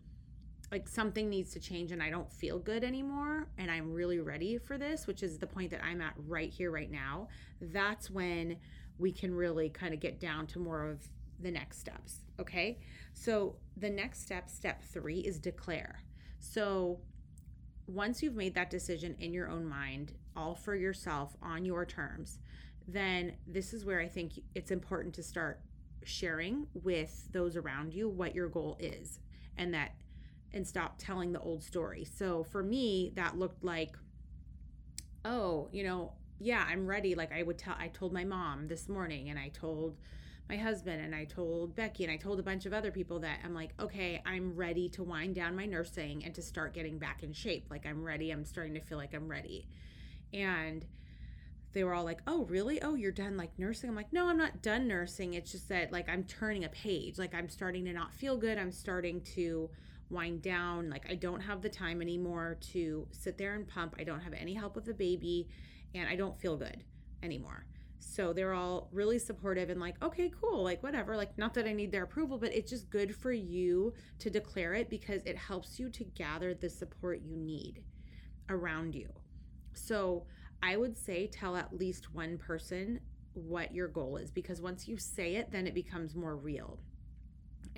like 0.72 0.88
something 0.88 1.30
needs 1.30 1.52
to 1.52 1.60
change 1.60 1.92
and 1.92 2.02
I 2.02 2.10
don't 2.10 2.32
feel 2.32 2.60
good 2.60 2.84
anymore 2.84 3.48
and 3.58 3.72
I'm 3.72 3.92
really 3.92 4.20
ready 4.20 4.58
for 4.58 4.78
this, 4.78 5.08
which 5.08 5.24
is 5.24 5.38
the 5.38 5.48
point 5.48 5.72
that 5.72 5.84
I'm 5.84 6.02
at 6.02 6.14
right 6.28 6.52
here, 6.52 6.72
right 6.72 6.92
now, 6.92 7.28
that's 7.60 8.10
when 8.10 8.58
we 8.98 9.12
can 9.12 9.34
really 9.34 9.70
kind 9.70 9.94
of 9.94 10.00
get 10.00 10.20
down 10.20 10.46
to 10.48 10.60
more 10.60 10.88
of 10.88 11.08
the 11.40 11.50
next 11.50 11.80
steps. 11.80 12.20
Okay. 12.40 12.80
So 13.14 13.56
the 13.78 13.90
next 13.90 14.22
step, 14.22 14.50
step 14.50 14.84
three, 14.84 15.20
is 15.20 15.40
declare. 15.40 16.04
So 16.40 17.00
once 17.88 18.22
you've 18.22 18.36
made 18.36 18.54
that 18.56 18.70
decision 18.70 19.16
in 19.20 19.34
your 19.34 19.50
own 19.50 19.66
mind, 19.66 20.14
all 20.36 20.56
for 20.56 20.76
yourself 20.76 21.36
on 21.42 21.66
your 21.66 21.86
terms, 21.86 22.40
then 22.88 23.34
this 23.48 23.74
is 23.74 23.86
where 23.86 24.00
I 24.00 24.08
think 24.08 24.34
it's 24.56 24.72
important 24.72 25.14
to 25.16 25.24
start 25.24 25.62
sharing 26.04 26.68
with 26.74 27.32
those 27.32 27.56
around 27.56 27.94
you 27.94 28.10
what 28.10 28.36
your 28.36 28.48
goal 28.48 28.78
is 28.80 29.20
and 29.58 29.74
that 29.74 29.92
and 30.54 30.68
stop 30.68 30.96
telling 30.98 31.32
the 31.32 31.40
old 31.40 31.64
story. 31.64 32.06
So 32.06 32.44
for 32.44 32.64
me, 32.64 33.12
that 33.16 33.38
looked 33.38 33.64
like, 33.64 33.96
oh, 35.26 35.70
you 35.72 35.84
know, 35.84 36.14
yeah, 36.40 36.66
I'm 36.68 36.88
ready. 36.88 37.16
Like 37.16 37.32
I 37.32 37.44
would 37.44 37.58
tell, 37.58 37.76
I 37.78 37.90
told 37.90 38.14
my 38.14 38.24
mom 38.24 38.68
this 38.68 38.90
morning 38.90 39.30
and 39.30 39.38
I 39.38 39.50
told 39.50 39.98
my 40.50 40.58
husband 40.58 41.02
and 41.04 41.14
I 41.14 41.26
told 41.26 41.76
Becky 41.76 42.04
and 42.04 42.12
I 42.12 42.18
told 42.18 42.40
a 42.40 42.44
bunch 42.44 42.66
of 42.66 42.74
other 42.74 42.92
people 42.92 43.20
that 43.20 43.40
I'm 43.44 43.54
like, 43.54 43.72
okay, 43.80 44.22
I'm 44.26 44.56
ready 44.56 44.90
to 44.90 45.04
wind 45.04 45.36
down 45.36 45.56
my 45.56 45.66
nursing 45.66 46.26
and 46.26 46.34
to 46.36 46.42
start 46.42 46.74
getting 46.74 46.98
back 46.98 47.22
in 47.22 47.34
shape. 47.34 47.68
Like 47.70 47.86
I'm 47.86 48.04
ready. 48.04 48.32
I'm 48.32 48.46
starting 48.46 48.74
to 48.74 48.82
feel 48.82 48.98
like 48.98 49.14
I'm 49.14 49.28
ready. 49.28 49.68
And 50.34 50.86
they 51.74 51.84
were 51.84 51.94
all 51.94 52.04
like, 52.04 52.22
"Oh, 52.26 52.46
really? 52.46 52.82
Oh, 52.82 52.96
you're 52.96 53.12
done 53.12 53.38
like 53.38 53.58
nursing?" 53.60 53.90
I'm 53.90 53.96
like, 53.96 54.12
"No, 54.12 54.28
I'm 54.28 54.38
not 54.38 54.62
done 54.62 54.88
nursing. 54.88 55.36
It's 55.36 55.52
just 55.52 55.70
that 55.70 55.92
like 55.92 56.10
I'm 56.10 56.24
turning 56.24 56.64
a 56.66 56.70
page. 56.70 57.18
Like 57.20 57.36
I'm 57.36 57.50
starting 57.50 57.86
to 57.86 57.94
not 57.94 58.14
feel 58.14 58.38
good. 58.38 58.58
I'm 58.58 58.72
starting 58.72 59.22
to 59.36 59.70
wind 60.10 60.42
down. 60.42 60.90
Like 60.90 61.06
I 61.10 61.16
don't 61.16 61.42
have 61.42 61.62
the 61.62 61.70
time 61.70 62.02
anymore 62.02 62.58
to 62.74 63.08
sit 63.12 63.38
there 63.38 63.56
and 63.56 63.68
pump. 63.68 63.96
I 64.00 64.04
don't 64.04 64.22
have 64.22 64.34
any 64.34 64.54
help 64.54 64.76
with 64.76 64.86
the 64.86 64.94
baby 64.94 65.48
and 65.94 66.08
I 66.08 66.16
don't 66.16 66.40
feel 66.40 66.58
good 66.58 66.84
anymore. 67.24 67.66
So 68.00 68.34
they're 68.34 68.54
all 68.54 68.90
really 68.92 69.20
supportive 69.20 69.70
and 69.70 69.80
like, 69.80 70.02
okay, 70.02 70.32
cool, 70.40 70.64
like 70.64 70.82
whatever. 70.82 71.18
Like, 71.18 71.38
not 71.38 71.54
that 71.56 71.68
I 71.68 71.74
need 71.74 71.92
their 71.92 72.04
approval, 72.04 72.38
but 72.38 72.54
it's 72.54 72.70
just 72.70 72.90
good 72.90 73.16
for 73.16 73.32
you 73.32 73.94
to 74.20 74.30
declare 74.30 74.74
it 74.74 74.90
because 74.90 75.22
it 75.26 75.38
helps 75.38 75.80
you 75.80 75.90
to 75.90 76.04
gather 76.04 76.54
the 76.54 76.70
support 76.70 77.22
you 77.22 77.36
need 77.36 77.84
around 78.50 78.96
you. 78.96 79.10
So 79.74 80.26
I 80.64 80.78
would 80.78 80.98
say 80.98 81.28
tell 81.28 81.56
at 81.56 81.78
least 81.78 82.14
one 82.14 82.38
person 82.38 83.02
what 83.34 83.74
your 83.74 83.88
goal 83.88 84.18
is 84.18 84.32
because 84.32 84.62
once 84.62 84.88
you 84.88 84.98
say 84.98 85.36
it, 85.36 85.52
then 85.52 85.68
it 85.68 85.74
becomes 85.74 86.16
more 86.16 86.36
real 86.36 86.80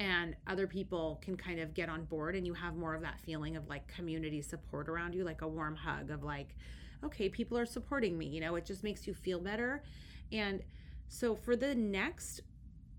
and 0.01 0.35
other 0.47 0.65
people 0.65 1.19
can 1.21 1.37
kind 1.37 1.59
of 1.59 1.75
get 1.75 1.87
on 1.87 2.05
board 2.05 2.35
and 2.35 2.47
you 2.47 2.55
have 2.55 2.75
more 2.75 2.95
of 2.95 3.01
that 3.03 3.19
feeling 3.19 3.55
of 3.55 3.67
like 3.69 3.87
community 3.87 4.41
support 4.41 4.89
around 4.89 5.13
you 5.13 5.23
like 5.23 5.43
a 5.43 5.47
warm 5.47 5.75
hug 5.75 6.09
of 6.09 6.23
like 6.23 6.55
okay 7.03 7.29
people 7.29 7.55
are 7.55 7.67
supporting 7.67 8.17
me 8.17 8.25
you 8.25 8.41
know? 8.41 8.55
It 8.55 8.65
just 8.65 8.83
makes 8.83 9.05
you 9.05 9.13
feel 9.13 9.39
better. 9.39 9.83
And 10.31 10.63
so 11.07 11.35
for 11.35 11.55
the 11.55 11.75
next 11.75 12.41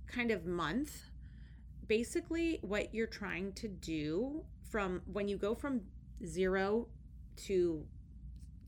kind 0.07 0.31
of 0.31 0.47
month 0.47 1.03
basically 1.88 2.61
what 2.62 2.95
you're 2.95 3.09
trying 3.09 3.53
to 3.55 3.67
do 3.67 4.45
from 4.71 5.03
when 5.12 5.27
you 5.27 5.37
go 5.37 5.55
from 5.57 5.81
zero 6.25 6.87
to 7.47 7.85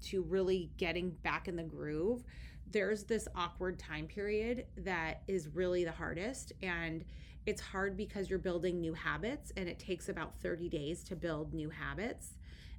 to 0.03 0.23
really 0.23 0.73
getting 0.77 1.11
back 1.23 1.47
in 1.47 1.55
the 1.55 1.62
groove 1.62 2.25
there's 2.75 3.05
this 3.05 3.29
awkward 3.37 3.79
time 3.79 4.07
period 4.09 4.66
that 4.79 5.23
is 5.29 5.49
really 5.55 5.85
the 5.85 5.92
hardest. 5.92 6.53
And 6.61 7.05
it's 7.46 7.61
hard 7.61 7.96
because 7.96 8.30
you're 8.30 8.38
building 8.38 8.80
new 8.80 8.94
habits 8.94 9.52
and 9.57 9.68
it 9.68 9.78
takes 9.78 10.09
about 10.09 10.35
30 10.40 10.68
days 10.68 11.04
to 11.04 11.16
build 11.16 11.52
new 11.52 11.70
habits. 11.70 12.35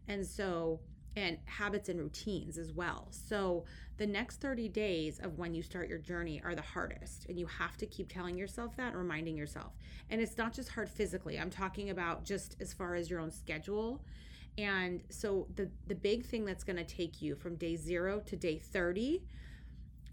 And 0.07 0.25
so, 0.25 0.79
and 1.15 1.37
habits 1.45 1.87
and 1.89 1.99
routines 1.99 2.57
as 2.57 2.73
well. 2.73 3.07
So, 3.09 3.65
the 3.97 4.05
next 4.05 4.41
30 4.41 4.67
days 4.67 5.19
of 5.19 5.37
when 5.37 5.55
you 5.55 5.63
start 5.63 5.87
your 5.87 5.97
journey 5.97 6.41
are 6.43 6.53
the 6.53 6.61
hardest. 6.61 7.27
And 7.29 7.39
you 7.39 7.45
have 7.45 7.77
to 7.77 7.85
keep 7.85 8.11
telling 8.11 8.37
yourself 8.37 8.75
that, 8.75 8.93
reminding 8.93 9.37
yourself. 9.37 9.71
And 10.09 10.19
it's 10.19 10.37
not 10.37 10.53
just 10.53 10.69
hard 10.69 10.89
physically, 10.89 11.39
I'm 11.39 11.49
talking 11.49 11.89
about 11.89 12.25
just 12.25 12.57
as 12.59 12.73
far 12.73 12.95
as 12.95 13.09
your 13.09 13.21
own 13.21 13.31
schedule. 13.31 14.03
And 14.57 15.01
so, 15.09 15.47
the, 15.55 15.69
the 15.87 15.95
big 15.95 16.25
thing 16.25 16.43
that's 16.43 16.63
going 16.63 16.77
to 16.77 16.83
take 16.83 17.21
you 17.21 17.35
from 17.35 17.55
day 17.55 17.77
zero 17.77 18.19
to 18.25 18.35
day 18.35 18.57
30 18.57 19.21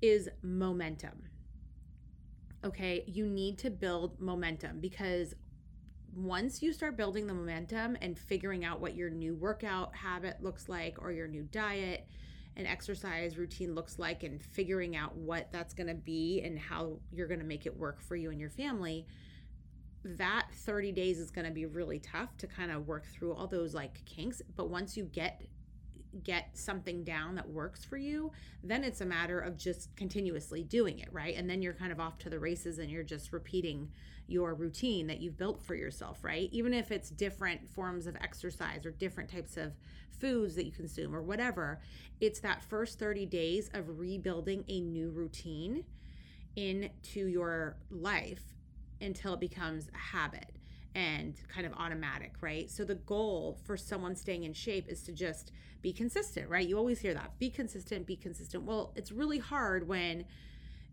is 0.00 0.28
momentum 0.42 1.22
okay, 2.64 3.04
you 3.06 3.26
need 3.26 3.58
to 3.58 3.70
build 3.70 4.20
momentum 4.20 4.80
because 4.80 5.34
once 6.14 6.62
you 6.62 6.72
start 6.72 6.96
building 6.96 7.26
the 7.26 7.34
momentum 7.34 7.96
and 8.00 8.18
figuring 8.18 8.64
out 8.64 8.80
what 8.80 8.94
your 8.94 9.10
new 9.10 9.34
workout 9.34 9.94
habit 9.94 10.42
looks 10.42 10.68
like 10.68 11.00
or 11.00 11.10
your 11.10 11.26
new 11.26 11.42
diet 11.44 12.06
and 12.56 12.66
exercise 12.66 13.38
routine 13.38 13.74
looks 13.74 13.98
like 13.98 14.22
and 14.22 14.42
figuring 14.42 14.94
out 14.94 15.16
what 15.16 15.50
that's 15.50 15.72
going 15.72 15.86
to 15.86 15.94
be 15.94 16.42
and 16.44 16.58
how 16.58 16.98
you're 17.10 17.28
going 17.28 17.40
to 17.40 17.46
make 17.46 17.64
it 17.64 17.74
work 17.74 18.00
for 18.00 18.14
you 18.14 18.30
and 18.30 18.38
your 18.38 18.50
family 18.50 19.06
that 20.04 20.46
30 20.52 20.92
days 20.92 21.18
is 21.18 21.30
going 21.30 21.46
to 21.46 21.52
be 21.52 21.66
really 21.66 21.98
tough 21.98 22.36
to 22.36 22.46
kind 22.46 22.70
of 22.70 22.86
work 22.86 23.06
through 23.06 23.32
all 23.34 23.46
those 23.46 23.74
like 23.74 24.04
kinks. 24.04 24.42
But 24.56 24.68
once 24.68 24.96
you 24.96 25.04
get 25.04 25.42
get 26.24 26.50
something 26.54 27.04
down 27.04 27.34
that 27.34 27.48
works 27.48 27.84
for 27.84 27.96
you, 27.96 28.32
then 28.62 28.84
it's 28.84 29.00
a 29.00 29.06
matter 29.06 29.40
of 29.40 29.56
just 29.56 29.94
continuously 29.96 30.62
doing 30.62 30.98
it, 30.98 31.08
right? 31.12 31.34
And 31.36 31.48
then 31.48 31.62
you're 31.62 31.72
kind 31.72 31.92
of 31.92 32.00
off 32.00 32.18
to 32.18 32.30
the 32.30 32.38
races 32.38 32.78
and 32.78 32.90
you're 32.90 33.02
just 33.02 33.32
repeating 33.32 33.90
your 34.28 34.54
routine 34.54 35.06
that 35.08 35.20
you've 35.20 35.36
built 35.36 35.62
for 35.62 35.74
yourself, 35.74 36.22
right? 36.22 36.48
Even 36.52 36.72
if 36.72 36.90
it's 36.90 37.10
different 37.10 37.68
forms 37.68 38.06
of 38.06 38.16
exercise 38.16 38.86
or 38.86 38.90
different 38.92 39.30
types 39.30 39.56
of 39.56 39.72
foods 40.18 40.54
that 40.54 40.64
you 40.64 40.72
consume 40.72 41.14
or 41.14 41.22
whatever, 41.22 41.80
it's 42.20 42.40
that 42.40 42.62
first 42.62 42.98
30 42.98 43.26
days 43.26 43.70
of 43.74 43.98
rebuilding 43.98 44.64
a 44.68 44.80
new 44.80 45.10
routine 45.10 45.84
into 46.56 47.26
your 47.26 47.76
life 47.90 48.42
until 49.00 49.34
it 49.34 49.40
becomes 49.40 49.88
a 49.94 49.98
habit 49.98 50.51
and 50.94 51.34
kind 51.48 51.66
of 51.66 51.72
automatic, 51.74 52.34
right? 52.40 52.70
So 52.70 52.84
the 52.84 52.94
goal 52.94 53.58
for 53.64 53.76
someone 53.76 54.14
staying 54.14 54.44
in 54.44 54.52
shape 54.52 54.88
is 54.88 55.02
to 55.04 55.12
just 55.12 55.52
be 55.80 55.92
consistent, 55.92 56.48
right? 56.48 56.66
You 56.66 56.76
always 56.76 57.00
hear 57.00 57.14
that. 57.14 57.38
Be 57.38 57.50
consistent, 57.50 58.06
be 58.06 58.16
consistent. 58.16 58.64
Well, 58.64 58.92
it's 58.94 59.10
really 59.10 59.38
hard 59.38 59.88
when 59.88 60.24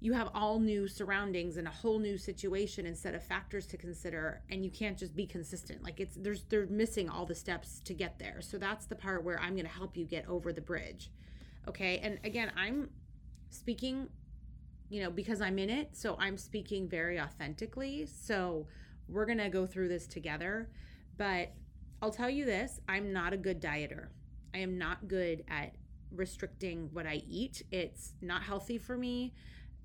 you 0.01 0.13
have 0.13 0.29
all 0.33 0.59
new 0.59 0.87
surroundings 0.87 1.57
and 1.57 1.67
a 1.67 1.71
whole 1.71 1.99
new 1.99 2.17
situation 2.17 2.85
instead 2.85 3.13
of 3.13 3.23
factors 3.23 3.67
to 3.67 3.77
consider 3.77 4.41
and 4.49 4.63
you 4.63 4.71
can't 4.71 4.97
just 4.97 5.13
be 5.15 5.25
consistent. 5.25 5.83
Like 5.83 5.99
it's 5.99 6.15
there's 6.15 6.43
they're 6.43 6.67
missing 6.67 7.09
all 7.09 7.25
the 7.25 7.35
steps 7.35 7.81
to 7.81 7.93
get 7.93 8.17
there. 8.17 8.39
So 8.39 8.57
that's 8.57 8.85
the 8.85 8.95
part 8.95 9.25
where 9.25 9.39
I'm 9.39 9.53
going 9.53 9.65
to 9.65 9.71
help 9.71 9.97
you 9.97 10.05
get 10.05 10.27
over 10.29 10.53
the 10.53 10.61
bridge. 10.61 11.11
Okay? 11.67 11.97
And 11.97 12.17
again, 12.23 12.51
I'm 12.55 12.89
speaking 13.49 14.07
you 14.89 15.03
know, 15.03 15.11
because 15.11 15.39
I'm 15.39 15.59
in 15.59 15.69
it, 15.69 15.95
so 15.95 16.17
I'm 16.19 16.35
speaking 16.35 16.89
very 16.89 17.19
authentically. 17.19 18.07
So 18.07 18.65
we're 19.09 19.25
going 19.25 19.39
to 19.39 19.49
go 19.49 19.65
through 19.65 19.89
this 19.89 20.07
together, 20.07 20.69
but 21.17 21.53
I'll 22.01 22.11
tell 22.11 22.29
you 22.29 22.45
this, 22.45 22.79
I'm 22.87 23.11
not 23.11 23.33
a 23.33 23.37
good 23.37 23.61
dieter. 23.61 24.07
I 24.53 24.59
am 24.59 24.77
not 24.77 25.07
good 25.07 25.43
at 25.49 25.75
restricting 26.11 26.89
what 26.93 27.05
I 27.05 27.21
eat. 27.27 27.63
It's 27.71 28.13
not 28.21 28.43
healthy 28.43 28.77
for 28.77 28.97
me. 28.97 29.33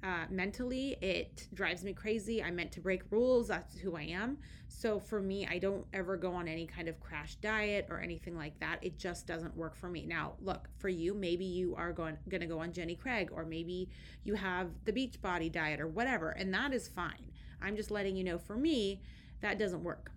Uh, 0.02 0.26
mentally, 0.28 0.98
it 1.00 1.48
drives 1.54 1.82
me 1.82 1.94
crazy. 1.94 2.42
I 2.42 2.50
meant 2.50 2.72
to 2.72 2.80
break 2.80 3.02
rules. 3.10 3.48
That's 3.48 3.78
who 3.78 3.96
I 3.96 4.02
am. 4.02 4.36
So 4.68 5.00
for 5.00 5.18
me, 5.20 5.46
I 5.46 5.58
don't 5.58 5.86
ever 5.94 6.18
go 6.18 6.34
on 6.34 6.46
any 6.46 6.66
kind 6.66 6.88
of 6.88 7.00
crash 7.00 7.36
diet 7.36 7.86
or 7.88 8.00
anything 8.00 8.36
like 8.36 8.58
that. 8.60 8.80
It 8.82 8.98
just 8.98 9.26
doesn't 9.26 9.56
work 9.56 9.74
for 9.74 9.88
me. 9.88 10.04
Now, 10.04 10.34
look, 10.42 10.68
for 10.78 10.90
you, 10.90 11.14
maybe 11.14 11.46
you 11.46 11.74
are 11.76 11.92
going 11.92 12.18
going 12.28 12.42
to 12.42 12.46
go 12.46 12.58
on 12.58 12.72
Jenny 12.72 12.96
Craig 12.96 13.30
or 13.32 13.46
maybe 13.46 13.88
you 14.24 14.34
have 14.34 14.68
the 14.84 14.92
Beachbody 14.92 15.50
diet 15.50 15.80
or 15.80 15.88
whatever, 15.88 16.30
and 16.30 16.52
that 16.52 16.74
is 16.74 16.86
fine. 16.86 17.30
I'm 17.62 17.76
just 17.76 17.90
letting 17.90 18.16
you 18.16 18.24
know 18.24 18.38
for 18.38 18.56
me, 18.56 19.00
that 19.40 19.58
doesn't 19.58 19.82
work. 19.82 20.10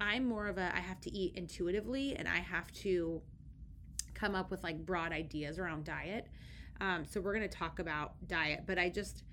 I'm 0.00 0.26
more 0.26 0.46
of 0.46 0.58
a 0.58 0.74
I 0.74 0.80
have 0.80 1.00
to 1.02 1.12
eat 1.12 1.34
intuitively 1.36 2.16
and 2.16 2.26
I 2.26 2.38
have 2.38 2.72
to 2.72 3.20
come 4.14 4.34
up 4.34 4.50
with 4.50 4.62
like 4.62 4.84
broad 4.84 5.12
ideas 5.12 5.58
around 5.58 5.84
diet. 5.84 6.26
Um, 6.80 7.04
so 7.04 7.20
we're 7.20 7.34
going 7.34 7.48
to 7.48 7.56
talk 7.56 7.78
about 7.78 8.14
diet, 8.26 8.64
but 8.66 8.78
I 8.78 8.88
just 8.88 9.24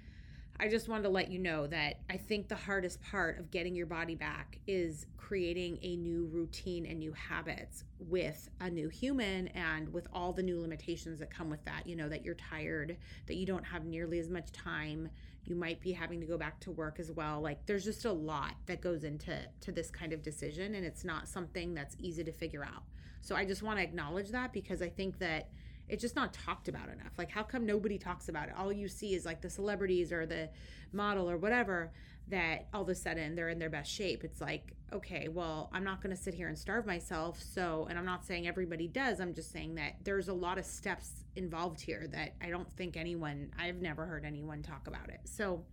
I 0.59 0.67
just 0.67 0.89
wanted 0.89 1.03
to 1.03 1.09
let 1.09 1.29
you 1.29 1.37
know 1.37 1.67
that 1.67 1.99
I 2.09 2.17
think 2.17 2.47
the 2.47 2.55
hardest 2.55 2.99
part 3.01 3.37
of 3.37 3.51
getting 3.51 3.75
your 3.75 3.85
body 3.85 4.15
back 4.15 4.57
is 4.65 5.05
creating 5.17 5.77
a 5.83 5.95
new 5.97 6.25
routine 6.25 6.87
and 6.87 6.97
new 6.97 7.13
habits 7.13 7.83
with 7.99 8.49
a 8.59 8.69
new 8.69 8.89
human 8.89 9.49
and 9.49 9.93
with 9.93 10.07
all 10.11 10.33
the 10.33 10.41
new 10.41 10.59
limitations 10.59 11.19
that 11.19 11.29
come 11.29 11.49
with 11.49 11.63
that. 11.65 11.85
You 11.85 11.95
know, 11.95 12.09
that 12.09 12.25
you're 12.25 12.35
tired, 12.35 12.97
that 13.27 13.35
you 13.35 13.45
don't 13.45 13.65
have 13.65 13.85
nearly 13.85 14.17
as 14.17 14.29
much 14.29 14.51
time. 14.51 15.09
You 15.47 15.55
might 15.55 15.79
be 15.79 15.93
having 15.93 16.19
to 16.19 16.25
go 16.25 16.37
back 16.37 16.59
to 16.61 16.71
work 16.71 16.99
as 16.99 17.11
well. 17.11 17.39
Like 17.41 17.65
there's 17.65 17.85
just 17.85 18.03
a 18.05 18.11
lot 18.11 18.55
that 18.65 18.81
goes 18.81 19.05
into 19.05 19.39
to 19.61 19.71
this 19.71 19.89
kind 19.89 20.11
of 20.11 20.21
decision 20.21 20.75
and 20.75 20.85
it's 20.85 21.05
not 21.05 21.27
something 21.27 21.73
that's 21.73 21.95
easy 21.99 22.23
to 22.25 22.31
figure 22.33 22.63
out. 22.63 22.83
So 23.21 23.35
I 23.35 23.45
just 23.45 23.63
want 23.63 23.79
to 23.79 23.83
acknowledge 23.83 24.29
that 24.31 24.51
because 24.51 24.81
I 24.81 24.89
think 24.89 25.19
that 25.19 25.49
it's 25.87 26.01
just 26.01 26.17
not 26.17 26.33
talked 26.33 26.67
about 26.67 26.89
enough. 26.89 27.17
Like, 27.17 27.31
how 27.31 27.43
come 27.43 27.65
nobody 27.65 27.97
talks 27.97 28.27
about 28.27 28.49
it? 28.49 28.55
All 28.57 28.73
you 28.73 28.89
see 28.89 29.13
is 29.15 29.25
like 29.25 29.41
the 29.41 29.49
celebrities 29.49 30.11
or 30.11 30.25
the 30.25 30.49
model 30.91 31.29
or 31.29 31.37
whatever 31.37 31.91
that 32.29 32.67
all 32.73 32.81
of 32.81 32.89
a 32.89 32.95
sudden 32.95 33.35
they're 33.35 33.49
in 33.49 33.59
their 33.59 33.69
best 33.69 33.91
shape. 33.91 34.23
It's 34.23 34.41
like, 34.41 34.73
okay, 34.91 35.27
well, 35.27 35.69
I'm 35.73 35.83
not 35.83 36.01
going 36.01 36.15
to 36.15 36.21
sit 36.21 36.33
here 36.33 36.47
and 36.47 36.57
starve 36.57 36.85
myself. 36.85 37.41
So, 37.41 37.87
and 37.89 37.97
I'm 37.97 38.05
not 38.05 38.25
saying 38.25 38.47
everybody 38.47 38.87
does. 38.87 39.19
I'm 39.19 39.33
just 39.33 39.51
saying 39.51 39.75
that 39.75 39.95
there's 40.03 40.27
a 40.27 40.33
lot 40.33 40.57
of 40.57 40.65
steps 40.65 41.25
involved 41.35 41.81
here 41.81 42.07
that 42.11 42.35
I 42.41 42.49
don't 42.49 42.71
think 42.73 42.97
anyone, 42.97 43.51
I've 43.57 43.81
never 43.81 44.05
heard 44.05 44.25
anyone 44.25 44.61
talk 44.61 44.87
about 44.87 45.09
it. 45.09 45.21
So, 45.25 45.63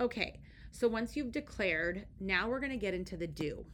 okay. 0.00 0.40
So 0.70 0.86
once 0.86 1.16
you've 1.16 1.32
declared, 1.32 2.06
now 2.20 2.48
we're 2.48 2.60
going 2.60 2.72
to 2.72 2.78
get 2.78 2.94
into 2.94 3.16
the 3.16 3.26
do. 3.26 3.64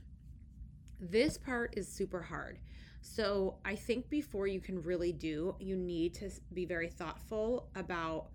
This 1.01 1.37
part 1.37 1.75
is 1.77 1.88
super 1.88 2.23
hard 2.23 2.59
so 3.07 3.59
I 3.66 3.77
think 3.77 4.09
before 4.09 4.47
you 4.47 4.61
can 4.61 4.83
really 4.83 5.12
do, 5.12 5.55
you 5.61 5.77
need 5.77 6.14
to 6.14 6.31
be 6.55 6.64
very 6.64 6.88
thoughtful 6.88 7.68
about 7.77 8.29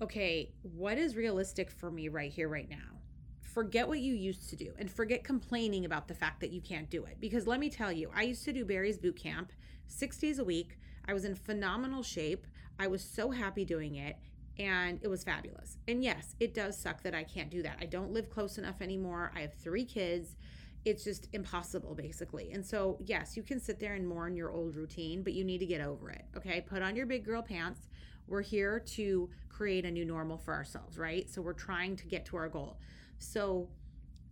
okay, 0.00 0.50
what 0.62 0.98
is 0.98 1.16
realistic 1.16 1.70
for 1.70 1.90
me 1.90 2.08
right 2.08 2.32
here, 2.32 2.48
right 2.48 2.68
now? 2.68 3.00
Forget 3.40 3.86
what 3.86 4.00
you 4.00 4.14
used 4.14 4.50
to 4.50 4.56
do 4.56 4.72
and 4.78 4.90
forget 4.90 5.22
complaining 5.22 5.84
about 5.84 6.08
the 6.08 6.14
fact 6.14 6.40
that 6.40 6.50
you 6.50 6.60
can't 6.60 6.90
do 6.90 7.04
it. 7.04 7.18
Because 7.20 7.46
let 7.46 7.60
me 7.60 7.70
tell 7.70 7.92
you, 7.92 8.10
I 8.14 8.22
used 8.22 8.44
to 8.46 8.52
do 8.52 8.64
Barry's 8.64 8.98
boot 8.98 9.16
camp 9.16 9.52
six 9.86 10.18
days 10.18 10.38
a 10.38 10.44
week. 10.44 10.78
I 11.06 11.12
was 11.12 11.24
in 11.24 11.34
phenomenal 11.34 12.02
shape. 12.02 12.46
I 12.78 12.88
was 12.88 13.02
so 13.02 13.30
happy 13.30 13.64
doing 13.64 13.96
it 13.96 14.16
and 14.58 14.98
it 15.02 15.08
was 15.08 15.22
fabulous. 15.22 15.78
And 15.86 16.02
yes, 16.02 16.34
it 16.40 16.54
does 16.54 16.76
suck 16.76 17.02
that 17.02 17.14
I 17.14 17.22
can't 17.22 17.50
do 17.50 17.62
that. 17.62 17.78
I 17.80 17.86
don't 17.86 18.12
live 18.12 18.30
close 18.30 18.58
enough 18.58 18.80
anymore. 18.80 19.32
I 19.36 19.40
have 19.40 19.54
three 19.54 19.84
kids 19.84 20.36
it's 20.84 21.04
just 21.04 21.28
impossible 21.32 21.94
basically. 21.94 22.52
And 22.52 22.64
so, 22.64 22.98
yes, 23.04 23.36
you 23.36 23.42
can 23.42 23.60
sit 23.60 23.80
there 23.80 23.94
and 23.94 24.06
mourn 24.06 24.36
your 24.36 24.50
old 24.50 24.76
routine, 24.76 25.22
but 25.22 25.32
you 25.32 25.44
need 25.44 25.58
to 25.58 25.66
get 25.66 25.80
over 25.80 26.10
it. 26.10 26.24
Okay? 26.36 26.60
Put 26.60 26.82
on 26.82 26.94
your 26.94 27.06
big 27.06 27.24
girl 27.24 27.42
pants. 27.42 27.88
We're 28.26 28.42
here 28.42 28.80
to 28.80 29.28
create 29.48 29.84
a 29.84 29.90
new 29.90 30.04
normal 30.04 30.38
for 30.38 30.52
ourselves, 30.54 30.98
right? 30.98 31.28
So, 31.28 31.42
we're 31.42 31.52
trying 31.52 31.96
to 31.96 32.06
get 32.06 32.24
to 32.26 32.36
our 32.36 32.48
goal. 32.48 32.78
So, 33.18 33.68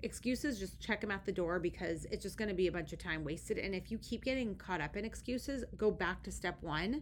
excuses 0.02 0.58
just 0.58 0.80
check 0.80 1.00
them 1.00 1.12
at 1.12 1.24
the 1.24 1.30
door 1.30 1.60
because 1.60 2.06
it's 2.06 2.24
just 2.24 2.36
going 2.36 2.48
to 2.48 2.54
be 2.54 2.66
a 2.66 2.72
bunch 2.72 2.92
of 2.92 2.98
time 2.98 3.22
wasted 3.22 3.56
and 3.56 3.72
if 3.72 3.88
you 3.88 3.96
keep 3.98 4.24
getting 4.24 4.52
caught 4.56 4.80
up 4.80 4.96
in 4.96 5.04
excuses 5.04 5.62
go 5.76 5.92
back 5.92 6.24
to 6.24 6.32
step 6.32 6.56
1 6.60 7.00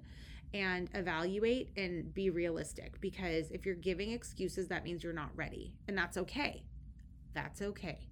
and 0.52 0.90
evaluate 0.92 1.70
and 1.78 2.12
be 2.12 2.28
realistic 2.28 3.00
because 3.00 3.50
if 3.52 3.64
you're 3.64 3.74
giving 3.74 4.12
excuses 4.12 4.68
that 4.68 4.84
means 4.84 5.02
you're 5.02 5.14
not 5.14 5.30
ready 5.34 5.72
and 5.88 5.96
that's 5.96 6.18
okay 6.18 6.62
that's 7.32 7.62
okay 7.62 8.10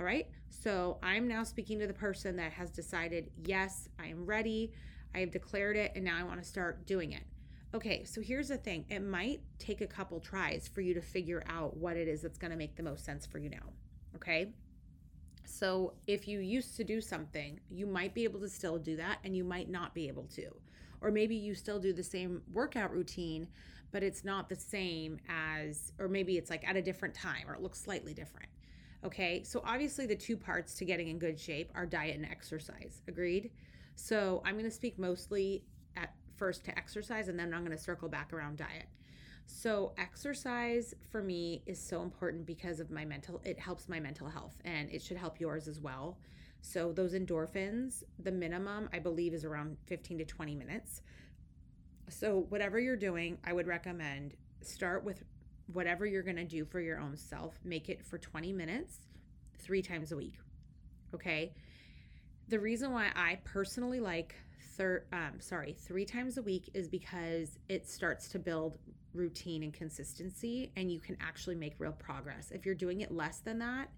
all 0.00 0.06
right. 0.06 0.28
So 0.48 0.96
I'm 1.02 1.28
now 1.28 1.44
speaking 1.44 1.78
to 1.80 1.86
the 1.86 1.92
person 1.92 2.34
that 2.36 2.52
has 2.52 2.70
decided, 2.70 3.30
yes, 3.44 3.86
I 3.98 4.06
am 4.06 4.24
ready. 4.24 4.72
I 5.14 5.18
have 5.18 5.30
declared 5.30 5.76
it, 5.76 5.92
and 5.94 6.02
now 6.02 6.16
I 6.18 6.22
want 6.22 6.42
to 6.42 6.48
start 6.48 6.86
doing 6.86 7.12
it. 7.12 7.24
Okay, 7.72 8.02
so 8.02 8.20
here's 8.20 8.48
the 8.48 8.56
thing 8.56 8.84
it 8.88 9.00
might 9.00 9.40
take 9.58 9.80
a 9.80 9.86
couple 9.86 10.18
tries 10.18 10.66
for 10.66 10.80
you 10.80 10.92
to 10.94 11.00
figure 11.00 11.44
out 11.46 11.76
what 11.76 11.96
it 11.96 12.08
is 12.08 12.22
that's 12.22 12.38
going 12.38 12.50
to 12.50 12.56
make 12.56 12.74
the 12.74 12.82
most 12.82 13.04
sense 13.04 13.26
for 13.26 13.38
you 13.38 13.48
now. 13.48 13.72
Okay. 14.16 14.52
So 15.44 15.94
if 16.06 16.26
you 16.26 16.40
used 16.40 16.76
to 16.76 16.84
do 16.84 17.00
something, 17.00 17.60
you 17.70 17.86
might 17.86 18.14
be 18.14 18.24
able 18.24 18.40
to 18.40 18.48
still 18.48 18.78
do 18.78 18.96
that 18.96 19.18
and 19.24 19.36
you 19.36 19.44
might 19.44 19.68
not 19.68 19.94
be 19.94 20.08
able 20.08 20.24
to. 20.34 20.48
Or 21.00 21.10
maybe 21.10 21.34
you 21.36 21.54
still 21.54 21.78
do 21.78 21.92
the 21.92 22.02
same 22.02 22.42
workout 22.52 22.92
routine, 22.92 23.48
but 23.92 24.02
it's 24.02 24.24
not 24.24 24.48
the 24.48 24.56
same 24.56 25.18
as, 25.28 25.92
or 25.98 26.08
maybe 26.08 26.38
it's 26.38 26.50
like 26.50 26.66
at 26.68 26.76
a 26.76 26.82
different 26.82 27.14
time 27.14 27.48
or 27.48 27.54
it 27.54 27.62
looks 27.62 27.80
slightly 27.80 28.14
different. 28.14 28.48
Okay. 29.04 29.42
So 29.44 29.62
obviously, 29.64 30.06
the 30.06 30.16
two 30.16 30.36
parts 30.36 30.74
to 30.74 30.84
getting 30.84 31.08
in 31.08 31.18
good 31.18 31.38
shape 31.38 31.70
are 31.74 31.86
diet 31.86 32.16
and 32.16 32.26
exercise. 32.26 33.02
Agreed? 33.06 33.50
So 33.94 34.42
I'm 34.44 34.54
going 34.54 34.64
to 34.64 34.70
speak 34.70 34.98
mostly 34.98 35.64
first 36.40 36.64
to 36.64 36.76
exercise 36.76 37.28
and 37.28 37.38
then 37.38 37.52
I'm 37.54 37.64
going 37.64 37.76
to 37.76 37.82
circle 37.82 38.08
back 38.08 38.32
around 38.32 38.56
diet. 38.56 38.86
So, 39.46 39.92
exercise 39.98 40.94
for 41.10 41.22
me 41.22 41.62
is 41.66 41.78
so 41.78 42.02
important 42.02 42.46
because 42.46 42.80
of 42.80 42.90
my 42.90 43.04
mental, 43.04 43.40
it 43.44 43.58
helps 43.58 43.88
my 43.88 44.00
mental 44.00 44.28
health 44.28 44.56
and 44.64 44.90
it 44.90 45.02
should 45.02 45.16
help 45.16 45.38
yours 45.38 45.68
as 45.68 45.80
well. 45.80 46.18
So, 46.62 46.92
those 46.92 47.14
endorphins, 47.14 48.04
the 48.18 48.32
minimum 48.32 48.88
I 48.92 49.00
believe 49.00 49.34
is 49.34 49.44
around 49.44 49.76
15 49.86 50.18
to 50.18 50.24
20 50.24 50.54
minutes. 50.54 51.02
So, 52.08 52.46
whatever 52.48 52.78
you're 52.78 52.96
doing, 52.96 53.38
I 53.44 53.52
would 53.52 53.66
recommend 53.66 54.34
start 54.62 55.04
with 55.04 55.22
whatever 55.72 56.06
you're 56.06 56.22
going 56.22 56.36
to 56.36 56.44
do 56.44 56.64
for 56.64 56.80
your 56.80 57.00
own 57.00 57.16
self, 57.16 57.58
make 57.64 57.88
it 57.88 58.04
for 58.04 58.18
20 58.18 58.52
minutes 58.52 59.00
three 59.58 59.82
times 59.82 60.12
a 60.12 60.16
week. 60.16 60.34
Okay. 61.14 61.52
The 62.48 62.58
reason 62.58 62.92
why 62.92 63.10
I 63.14 63.38
personally 63.44 64.00
like 64.00 64.34
third 64.80 65.04
um, 65.12 65.38
sorry 65.40 65.76
three 65.78 66.06
times 66.06 66.38
a 66.38 66.42
week 66.42 66.70
is 66.72 66.88
because 66.88 67.58
it 67.68 67.86
starts 67.86 68.28
to 68.28 68.38
build 68.38 68.78
routine 69.12 69.62
and 69.62 69.74
consistency 69.74 70.72
and 70.74 70.90
you 70.90 70.98
can 70.98 71.18
actually 71.20 71.54
make 71.54 71.74
real 71.78 71.92
progress. 71.92 72.50
If 72.50 72.64
you're 72.64 72.74
doing 72.74 73.02
it 73.02 73.12
less 73.12 73.40
than 73.40 73.58
that 73.58 73.90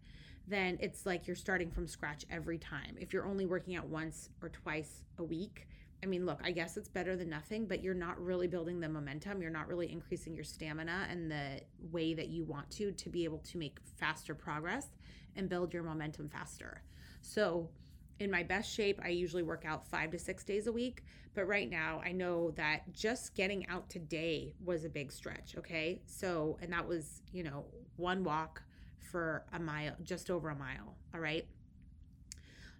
then 0.48 0.76
it's 0.80 1.06
like 1.06 1.28
you're 1.28 1.36
starting 1.36 1.70
from 1.70 1.86
scratch 1.86 2.26
every 2.28 2.58
time. 2.58 2.96
If 2.98 3.12
you're 3.12 3.26
only 3.26 3.46
working 3.46 3.76
out 3.76 3.86
once 3.86 4.30
or 4.42 4.48
twice 4.48 5.04
a 5.18 5.22
week 5.24 5.68
i 6.02 6.06
mean 6.08 6.26
look 6.26 6.40
i 6.42 6.50
guess 6.50 6.76
it's 6.76 6.88
better 6.88 7.14
than 7.14 7.28
nothing 7.28 7.64
but 7.64 7.80
you're 7.80 7.94
not 7.94 8.20
really 8.20 8.48
building 8.48 8.80
the 8.80 8.88
momentum. 8.88 9.40
You're 9.40 9.52
not 9.52 9.68
really 9.68 9.92
increasing 9.92 10.34
your 10.34 10.42
stamina 10.42 11.06
and 11.08 11.30
the 11.30 11.60
way 11.92 12.12
that 12.12 12.26
you 12.26 12.42
want 12.42 12.68
to 12.72 12.90
to 12.90 13.08
be 13.08 13.22
able 13.22 13.38
to 13.38 13.56
make 13.56 13.78
faster 14.00 14.34
progress 14.34 14.88
and 15.36 15.48
build 15.48 15.72
your 15.72 15.84
momentum 15.84 16.28
faster. 16.28 16.82
So 17.20 17.70
in 18.22 18.30
my 18.30 18.42
best 18.42 18.72
shape, 18.72 19.00
I 19.04 19.08
usually 19.08 19.42
work 19.42 19.64
out 19.66 19.86
five 19.86 20.10
to 20.12 20.18
six 20.18 20.44
days 20.44 20.66
a 20.66 20.72
week. 20.72 21.02
But 21.34 21.46
right 21.46 21.68
now, 21.68 22.02
I 22.04 22.12
know 22.12 22.50
that 22.52 22.92
just 22.92 23.34
getting 23.34 23.66
out 23.68 23.88
today 23.88 24.54
was 24.62 24.84
a 24.84 24.88
big 24.88 25.10
stretch. 25.10 25.54
Okay. 25.58 26.02
So, 26.06 26.58
and 26.60 26.72
that 26.72 26.86
was, 26.86 27.22
you 27.32 27.42
know, 27.42 27.64
one 27.96 28.22
walk 28.22 28.62
for 29.10 29.44
a 29.52 29.58
mile, 29.58 29.94
just 30.02 30.30
over 30.30 30.50
a 30.50 30.54
mile. 30.54 30.96
All 31.14 31.20
right. 31.20 31.46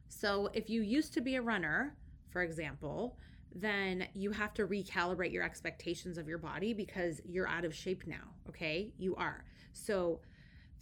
So, 0.09 0.51
if 0.53 0.69
you 0.69 0.83
used 0.83 1.15
to 1.15 1.21
be 1.23 1.37
a 1.37 1.43
runner, 1.43 1.97
for 2.31 2.43
example, 2.43 3.17
then 3.55 4.07
you 4.15 4.31
have 4.31 4.55
to 4.55 4.67
recalibrate 4.67 5.33
your 5.33 5.45
expectations 5.45 6.19
of 6.19 6.29
your 6.29 6.39
body 6.39 6.75
because 6.75 7.21
you're 7.25 7.49
out 7.49 7.65
of 7.65 7.75
shape 7.75 8.07
now. 8.07 8.35
Okay. 8.49 8.93
You 8.99 9.17
are. 9.17 9.45
So, 9.73 10.21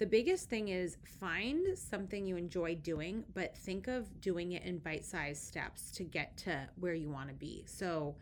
the 0.01 0.07
biggest 0.07 0.49
thing 0.49 0.69
is 0.69 0.97
find 1.21 1.77
something 1.77 2.27
you 2.27 2.39
enjoy 2.39 2.75
doing, 2.75 3.23
but 3.35 3.55
think 3.55 3.87
of 3.87 4.23
doing 4.23 4.53
it 4.53 4.63
in 4.63 4.79
bite 4.79 5.05
sized 5.05 5.45
steps 5.45 5.91
to 5.91 6.05
get 6.05 6.39
to 6.39 6.67
where 6.77 6.95
you 6.95 7.11
want 7.11 7.29
to 7.29 7.35
be. 7.35 7.65
So, 7.67 8.17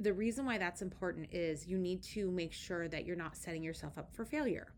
the 0.00 0.14
reason 0.14 0.46
why 0.46 0.56
that's 0.56 0.80
important 0.80 1.28
is 1.30 1.66
you 1.66 1.76
need 1.76 2.02
to 2.04 2.30
make 2.30 2.54
sure 2.54 2.88
that 2.88 3.04
you're 3.04 3.16
not 3.16 3.36
setting 3.36 3.62
yourself 3.62 3.98
up 3.98 4.14
for 4.14 4.24
failure. 4.24 4.72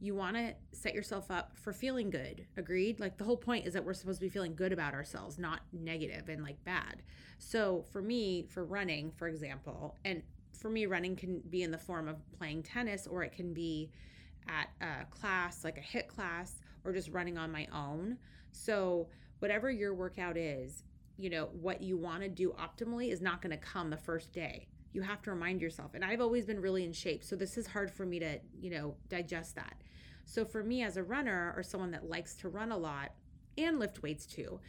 You 0.00 0.14
want 0.14 0.36
to 0.36 0.54
set 0.72 0.94
yourself 0.94 1.30
up 1.30 1.58
for 1.58 1.74
feeling 1.74 2.08
good. 2.08 2.46
Agreed? 2.56 3.00
Like 3.00 3.18
the 3.18 3.24
whole 3.24 3.36
point 3.36 3.66
is 3.66 3.74
that 3.74 3.84
we're 3.84 3.92
supposed 3.92 4.20
to 4.20 4.26
be 4.26 4.30
feeling 4.30 4.54
good 4.54 4.72
about 4.72 4.94
ourselves, 4.94 5.38
not 5.38 5.60
negative 5.74 6.30
and 6.30 6.42
like 6.42 6.62
bad. 6.64 7.02
So, 7.38 7.84
for 7.92 8.00
me, 8.00 8.46
for 8.48 8.64
running, 8.64 9.12
for 9.12 9.28
example, 9.28 9.98
and 10.06 10.22
for 10.58 10.70
me, 10.70 10.86
running 10.86 11.16
can 11.16 11.40
be 11.50 11.64
in 11.64 11.70
the 11.70 11.78
form 11.78 12.08
of 12.08 12.16
playing 12.32 12.62
tennis 12.62 13.06
or 13.06 13.22
it 13.22 13.32
can 13.32 13.52
be 13.52 13.90
at 14.50 14.70
a 14.80 15.04
class, 15.06 15.64
like 15.64 15.78
a 15.78 15.80
HIIT 15.80 16.08
class, 16.08 16.60
or 16.84 16.92
just 16.92 17.08
running 17.10 17.38
on 17.38 17.52
my 17.52 17.66
own. 17.72 18.18
So, 18.52 19.08
whatever 19.38 19.70
your 19.70 19.94
workout 19.94 20.36
is, 20.36 20.82
you 21.16 21.30
know, 21.30 21.48
what 21.52 21.80
you 21.80 21.96
want 21.96 22.22
to 22.22 22.28
do 22.28 22.54
optimally 22.58 23.12
is 23.12 23.20
not 23.20 23.40
going 23.40 23.52
to 23.52 23.56
come 23.56 23.90
the 23.90 23.96
first 23.96 24.32
day. 24.32 24.66
You 24.92 25.02
have 25.02 25.22
to 25.22 25.30
remind 25.30 25.62
yourself. 25.62 25.92
And 25.94 26.04
I've 26.04 26.20
always 26.20 26.44
been 26.46 26.60
really 26.60 26.84
in 26.84 26.92
shape. 26.92 27.22
So, 27.22 27.36
this 27.36 27.56
is 27.56 27.66
hard 27.66 27.90
for 27.90 28.04
me 28.04 28.18
to, 28.18 28.38
you 28.58 28.70
know, 28.70 28.94
digest 29.08 29.54
that. 29.54 29.76
So, 30.24 30.44
for 30.44 30.62
me 30.62 30.82
as 30.82 30.96
a 30.96 31.02
runner 31.02 31.54
or 31.56 31.62
someone 31.62 31.92
that 31.92 32.08
likes 32.08 32.34
to 32.36 32.48
run 32.48 32.72
a 32.72 32.78
lot 32.78 33.12
and 33.56 33.78
lift 33.78 34.02
weights 34.02 34.26
too, 34.26 34.60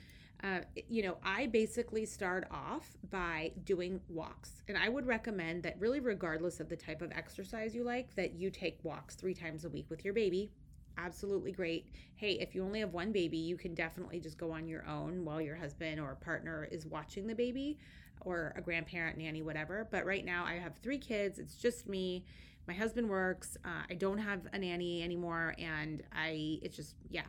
uh, 0.44 0.60
you 0.90 1.04
know, 1.04 1.18
I 1.24 1.48
basically 1.48 2.06
start 2.06 2.48
off 2.50 2.98
by 3.10 3.52
doing 3.64 4.02
walks. 4.10 4.64
And 4.68 4.78
I 4.78 4.90
would 4.90 5.06
recommend 5.06 5.64
that, 5.64 5.80
really, 5.80 6.00
regardless 6.00 6.60
of 6.60 6.70
the 6.70 6.76
type 6.76 7.02
of 7.02 7.12
exercise 7.12 7.76
you 7.76 7.84
like, 7.84 8.16
that 8.16 8.34
you 8.34 8.50
take 8.50 8.80
walks 8.84 9.16
three 9.16 9.34
times 9.34 9.66
a 9.66 9.70
week 9.70 9.86
with 9.90 10.04
your 10.04 10.14
baby. 10.14 10.52
Absolutely 10.98 11.52
great. 11.52 11.88
Hey, 12.16 12.34
if 12.34 12.54
you 12.54 12.64
only 12.64 12.80
have 12.80 12.94
one 12.94 13.12
baby, 13.12 13.38
you 13.38 13.56
can 13.56 13.74
definitely 13.74 14.20
just 14.20 14.38
go 14.38 14.52
on 14.52 14.68
your 14.68 14.86
own 14.88 15.24
while 15.24 15.42
your 15.42 15.56
husband 15.56 16.00
or 16.00 16.16
partner 16.16 16.68
is 16.72 16.86
watching 16.86 17.28
the 17.28 17.36
baby 17.36 17.78
or 18.22 18.54
a 18.56 18.62
grandparent, 18.62 19.18
nanny, 19.18 19.42
whatever. 19.42 19.88
But 19.92 20.06
right 20.06 20.26
now, 20.26 20.44
I 20.46 20.56
have 20.56 20.76
three 20.78 21.00
kids. 21.00 21.40
It's 21.40 21.56
just 21.56 21.88
me. 21.88 22.26
My 22.68 22.74
husband 22.74 23.10
works. 23.10 23.58
Uh, 23.66 23.84
I 23.90 23.94
don't 23.96 24.20
have 24.20 24.42
a 24.54 24.60
nanny 24.60 25.02
anymore. 25.02 25.56
And 25.58 26.04
I, 26.14 26.60
it's 26.62 26.76
just, 26.76 26.96
yeah. 27.10 27.24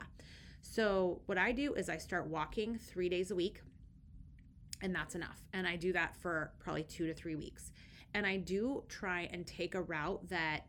So, 0.63 1.21
what 1.27 1.37
I 1.37 1.53
do 1.53 1.75
is 1.75 1.91
I 1.91 1.99
start 1.99 2.29
walking 2.29 2.79
three 2.79 3.09
days 3.09 3.31
a 3.31 3.35
week, 3.35 3.61
and 4.81 4.95
that's 4.95 5.15
enough. 5.15 5.43
And 5.53 5.67
I 5.67 5.77
do 5.77 5.93
that 5.93 6.17
for 6.17 6.53
probably 6.61 6.85
two 6.85 7.07
to 7.09 7.15
three 7.15 7.35
weeks. 7.35 7.73
And 8.15 8.25
I 8.25 8.37
do 8.37 8.85
try 8.89 9.29
and 9.33 9.47
take 9.47 9.75
a 9.75 9.83
route 9.83 10.27
that 10.29 10.67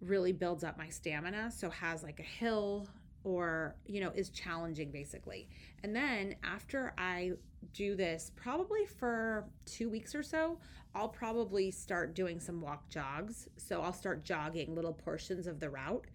really 0.00 0.32
builds 0.32 0.64
up 0.64 0.78
my 0.78 0.88
stamina. 0.88 1.50
So, 1.50 1.68
has 1.70 2.02
like 2.02 2.18
a 2.18 2.24
hill 2.24 2.88
or, 3.24 3.76
you 3.86 4.00
know, 4.00 4.10
is 4.14 4.30
challenging 4.30 4.90
basically. 4.90 5.48
And 5.82 5.94
then 5.94 6.34
after 6.42 6.94
I 6.98 7.32
do 7.72 7.94
this, 7.94 8.32
probably 8.34 8.86
for 8.86 9.44
two 9.66 9.90
weeks 9.90 10.14
or 10.14 10.22
so, 10.22 10.58
I'll 10.94 11.08
probably 11.08 11.70
start 11.70 12.14
doing 12.14 12.40
some 12.40 12.60
walk 12.62 12.88
jogs. 12.88 13.48
So, 13.58 13.82
I'll 13.82 13.92
start 13.92 14.24
jogging 14.24 14.74
little 14.74 14.94
portions 14.94 15.46
of 15.46 15.60
the 15.60 15.68
route. 15.68 16.06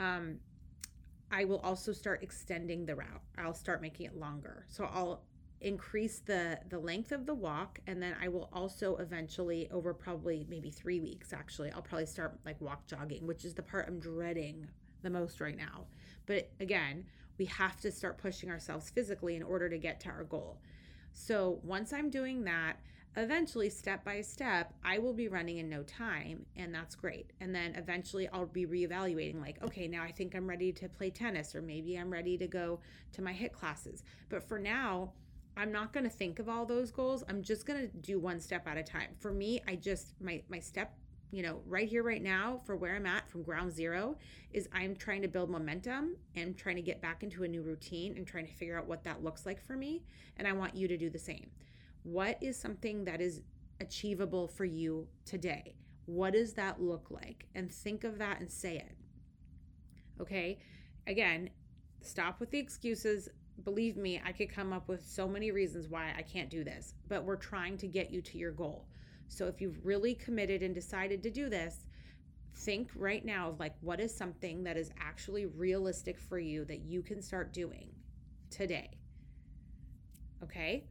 Um, 0.00 0.40
I 1.30 1.44
will 1.44 1.58
also 1.58 1.92
start 1.92 2.22
extending 2.22 2.86
the 2.86 2.94
route. 2.94 3.22
I'll 3.38 3.54
start 3.54 3.82
making 3.82 4.06
it 4.06 4.16
longer. 4.16 4.64
So 4.68 4.84
I'll 4.84 5.22
increase 5.62 6.18
the 6.18 6.58
the 6.68 6.78
length 6.78 7.12
of 7.12 7.24
the 7.24 7.34
walk 7.34 7.80
and 7.86 8.02
then 8.02 8.14
I 8.22 8.28
will 8.28 8.50
also 8.52 8.96
eventually 8.96 9.70
over 9.70 9.94
probably 9.94 10.46
maybe 10.50 10.70
3 10.70 11.00
weeks 11.00 11.32
actually 11.32 11.70
I'll 11.70 11.80
probably 11.80 12.04
start 12.04 12.38
like 12.44 12.60
walk 12.60 12.86
jogging 12.86 13.26
which 13.26 13.46
is 13.46 13.54
the 13.54 13.62
part 13.62 13.86
I'm 13.88 13.98
dreading 13.98 14.68
the 15.02 15.08
most 15.08 15.40
right 15.40 15.56
now. 15.56 15.86
But 16.26 16.50
again, 16.60 17.06
we 17.38 17.46
have 17.46 17.80
to 17.80 17.90
start 17.90 18.18
pushing 18.18 18.50
ourselves 18.50 18.90
physically 18.90 19.36
in 19.36 19.42
order 19.42 19.68
to 19.68 19.78
get 19.78 20.00
to 20.00 20.08
our 20.10 20.24
goal. 20.24 20.58
So 21.12 21.60
once 21.62 21.92
I'm 21.92 22.10
doing 22.10 22.44
that, 22.44 22.76
eventually 23.16 23.70
step 23.70 24.04
by 24.04 24.20
step 24.20 24.74
i 24.84 24.98
will 24.98 25.14
be 25.14 25.28
running 25.28 25.58
in 25.58 25.68
no 25.68 25.82
time 25.82 26.44
and 26.56 26.74
that's 26.74 26.94
great. 26.94 27.32
And 27.40 27.54
then 27.54 27.74
eventually 27.74 28.28
i'll 28.28 28.46
be 28.46 28.66
reevaluating 28.66 29.40
like 29.40 29.62
okay 29.62 29.88
now 29.88 30.02
i 30.02 30.12
think 30.12 30.34
i'm 30.34 30.46
ready 30.46 30.72
to 30.72 30.88
play 30.88 31.10
tennis 31.10 31.54
or 31.54 31.62
maybe 31.62 31.96
i'm 31.96 32.10
ready 32.10 32.36
to 32.38 32.46
go 32.46 32.80
to 33.12 33.22
my 33.22 33.32
HIIT 33.32 33.52
classes. 33.52 34.02
But 34.28 34.46
for 34.46 34.58
now 34.58 35.12
i'm 35.56 35.72
not 35.72 35.92
going 35.92 36.04
to 36.04 36.10
think 36.10 36.38
of 36.38 36.48
all 36.48 36.66
those 36.66 36.90
goals. 36.90 37.24
I'm 37.28 37.42
just 37.42 37.64
going 37.64 37.80
to 37.80 37.96
do 37.96 38.18
one 38.18 38.40
step 38.40 38.66
at 38.66 38.76
a 38.76 38.82
time. 38.82 39.10
For 39.18 39.32
me 39.32 39.62
i 39.66 39.76
just 39.76 40.14
my 40.20 40.42
my 40.48 40.60
step 40.60 40.92
you 41.32 41.42
know 41.42 41.60
right 41.66 41.88
here 41.88 42.02
right 42.02 42.22
now 42.22 42.60
for 42.64 42.76
where 42.76 42.94
i'm 42.94 43.06
at 43.06 43.28
from 43.28 43.42
ground 43.42 43.72
zero 43.72 44.16
is 44.52 44.68
i'm 44.72 44.94
trying 44.94 45.22
to 45.22 45.28
build 45.28 45.50
momentum 45.50 46.16
and 46.36 46.56
trying 46.56 46.76
to 46.76 46.82
get 46.82 47.02
back 47.02 47.22
into 47.22 47.42
a 47.42 47.48
new 47.48 47.62
routine 47.62 48.16
and 48.16 48.26
trying 48.26 48.46
to 48.46 48.52
figure 48.52 48.78
out 48.78 48.86
what 48.86 49.02
that 49.02 49.24
looks 49.24 49.44
like 49.44 49.60
for 49.60 49.76
me 49.76 50.04
and 50.36 50.46
i 50.46 50.52
want 50.52 50.76
you 50.76 50.86
to 50.86 50.96
do 50.96 51.10
the 51.10 51.18
same 51.18 51.50
what 52.06 52.38
is 52.40 52.56
something 52.56 53.04
that 53.04 53.20
is 53.20 53.42
achievable 53.80 54.46
for 54.46 54.64
you 54.64 55.08
today? 55.24 55.74
What 56.06 56.34
does 56.34 56.52
that 56.52 56.80
look 56.80 57.10
like? 57.10 57.46
And 57.56 57.70
think 57.70 58.04
of 58.04 58.18
that 58.18 58.38
and 58.38 58.48
say 58.48 58.76
it. 58.76 58.94
Okay. 60.20 60.60
Again, 61.08 61.50
stop 62.02 62.38
with 62.38 62.52
the 62.52 62.60
excuses. 62.60 63.28
Believe 63.64 63.96
me, 63.96 64.22
I 64.24 64.30
could 64.30 64.54
come 64.54 64.72
up 64.72 64.86
with 64.88 65.04
so 65.04 65.26
many 65.26 65.50
reasons 65.50 65.88
why 65.88 66.14
I 66.16 66.22
can't 66.22 66.48
do 66.48 66.62
this, 66.62 66.94
but 67.08 67.24
we're 67.24 67.34
trying 67.34 67.76
to 67.78 67.88
get 67.88 68.12
you 68.12 68.22
to 68.22 68.38
your 68.38 68.52
goal. 68.52 68.86
So 69.26 69.48
if 69.48 69.60
you've 69.60 69.84
really 69.84 70.14
committed 70.14 70.62
and 70.62 70.72
decided 70.72 71.24
to 71.24 71.30
do 71.30 71.48
this, 71.48 71.86
think 72.54 72.90
right 72.94 73.24
now 73.24 73.48
of 73.48 73.58
like 73.58 73.74
what 73.80 73.98
is 73.98 74.16
something 74.16 74.62
that 74.62 74.76
is 74.76 74.92
actually 75.00 75.46
realistic 75.46 76.20
for 76.20 76.38
you 76.38 76.64
that 76.66 76.82
you 76.82 77.02
can 77.02 77.20
start 77.20 77.52
doing 77.52 77.88
today. 78.48 78.90
Okay? 80.44 80.84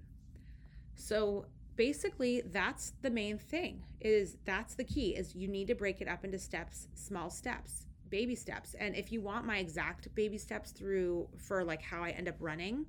So 0.96 1.46
basically 1.76 2.42
that's 2.52 2.94
the 3.02 3.10
main 3.10 3.38
thing 3.38 3.84
is 4.00 4.38
that's 4.46 4.76
the 4.76 4.84
key 4.84 5.16
is 5.16 5.36
you 5.36 5.48
need 5.48 5.68
to 5.68 5.76
break 5.76 6.00
it 6.00 6.08
up 6.08 6.24
into 6.24 6.40
steps 6.40 6.88
small 6.96 7.30
steps 7.30 7.86
baby 8.10 8.36
steps. 8.36 8.76
And 8.80 8.96
if 8.96 9.12
you 9.12 9.22
want 9.22 9.46
my 9.46 9.58
exact 9.58 10.14
baby 10.16 10.38
steps 10.38 10.72
through 10.72 11.28
for 11.38 11.64
like 11.64 11.82
how 11.82 12.04
I 12.04 12.12
end 12.12 12.28
up 12.28 12.36
running, 12.40 12.86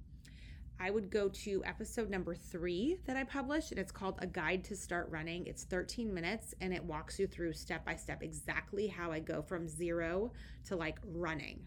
I 0.79 0.91
would 0.91 1.11
go 1.11 1.29
to 1.29 1.65
episode 1.65 2.11
number 2.11 2.35
three 2.35 2.99
that 3.07 3.17
I 3.17 3.25
published, 3.25 3.71
and 3.71 3.81
it's 3.81 3.91
called 3.91 4.17
A 4.19 4.27
Guide 4.27 4.63
to 4.65 4.77
Start 4.77 5.09
Running. 5.11 5.47
It's 5.47 5.65
13 5.65 6.13
minutes 6.13 6.55
and 6.61 6.73
it 6.73 6.85
walks 6.85 7.19
you 7.19 7.27
through 7.27 7.55
step 7.55 7.85
by 7.85 7.97
step 7.97 8.23
exactly 8.23 8.87
how 8.87 9.11
I 9.11 9.21
go 9.21 9.41
from 9.41 9.67
zero 9.67 10.33
to 10.67 10.77
like 10.77 10.99
running. 11.03 11.65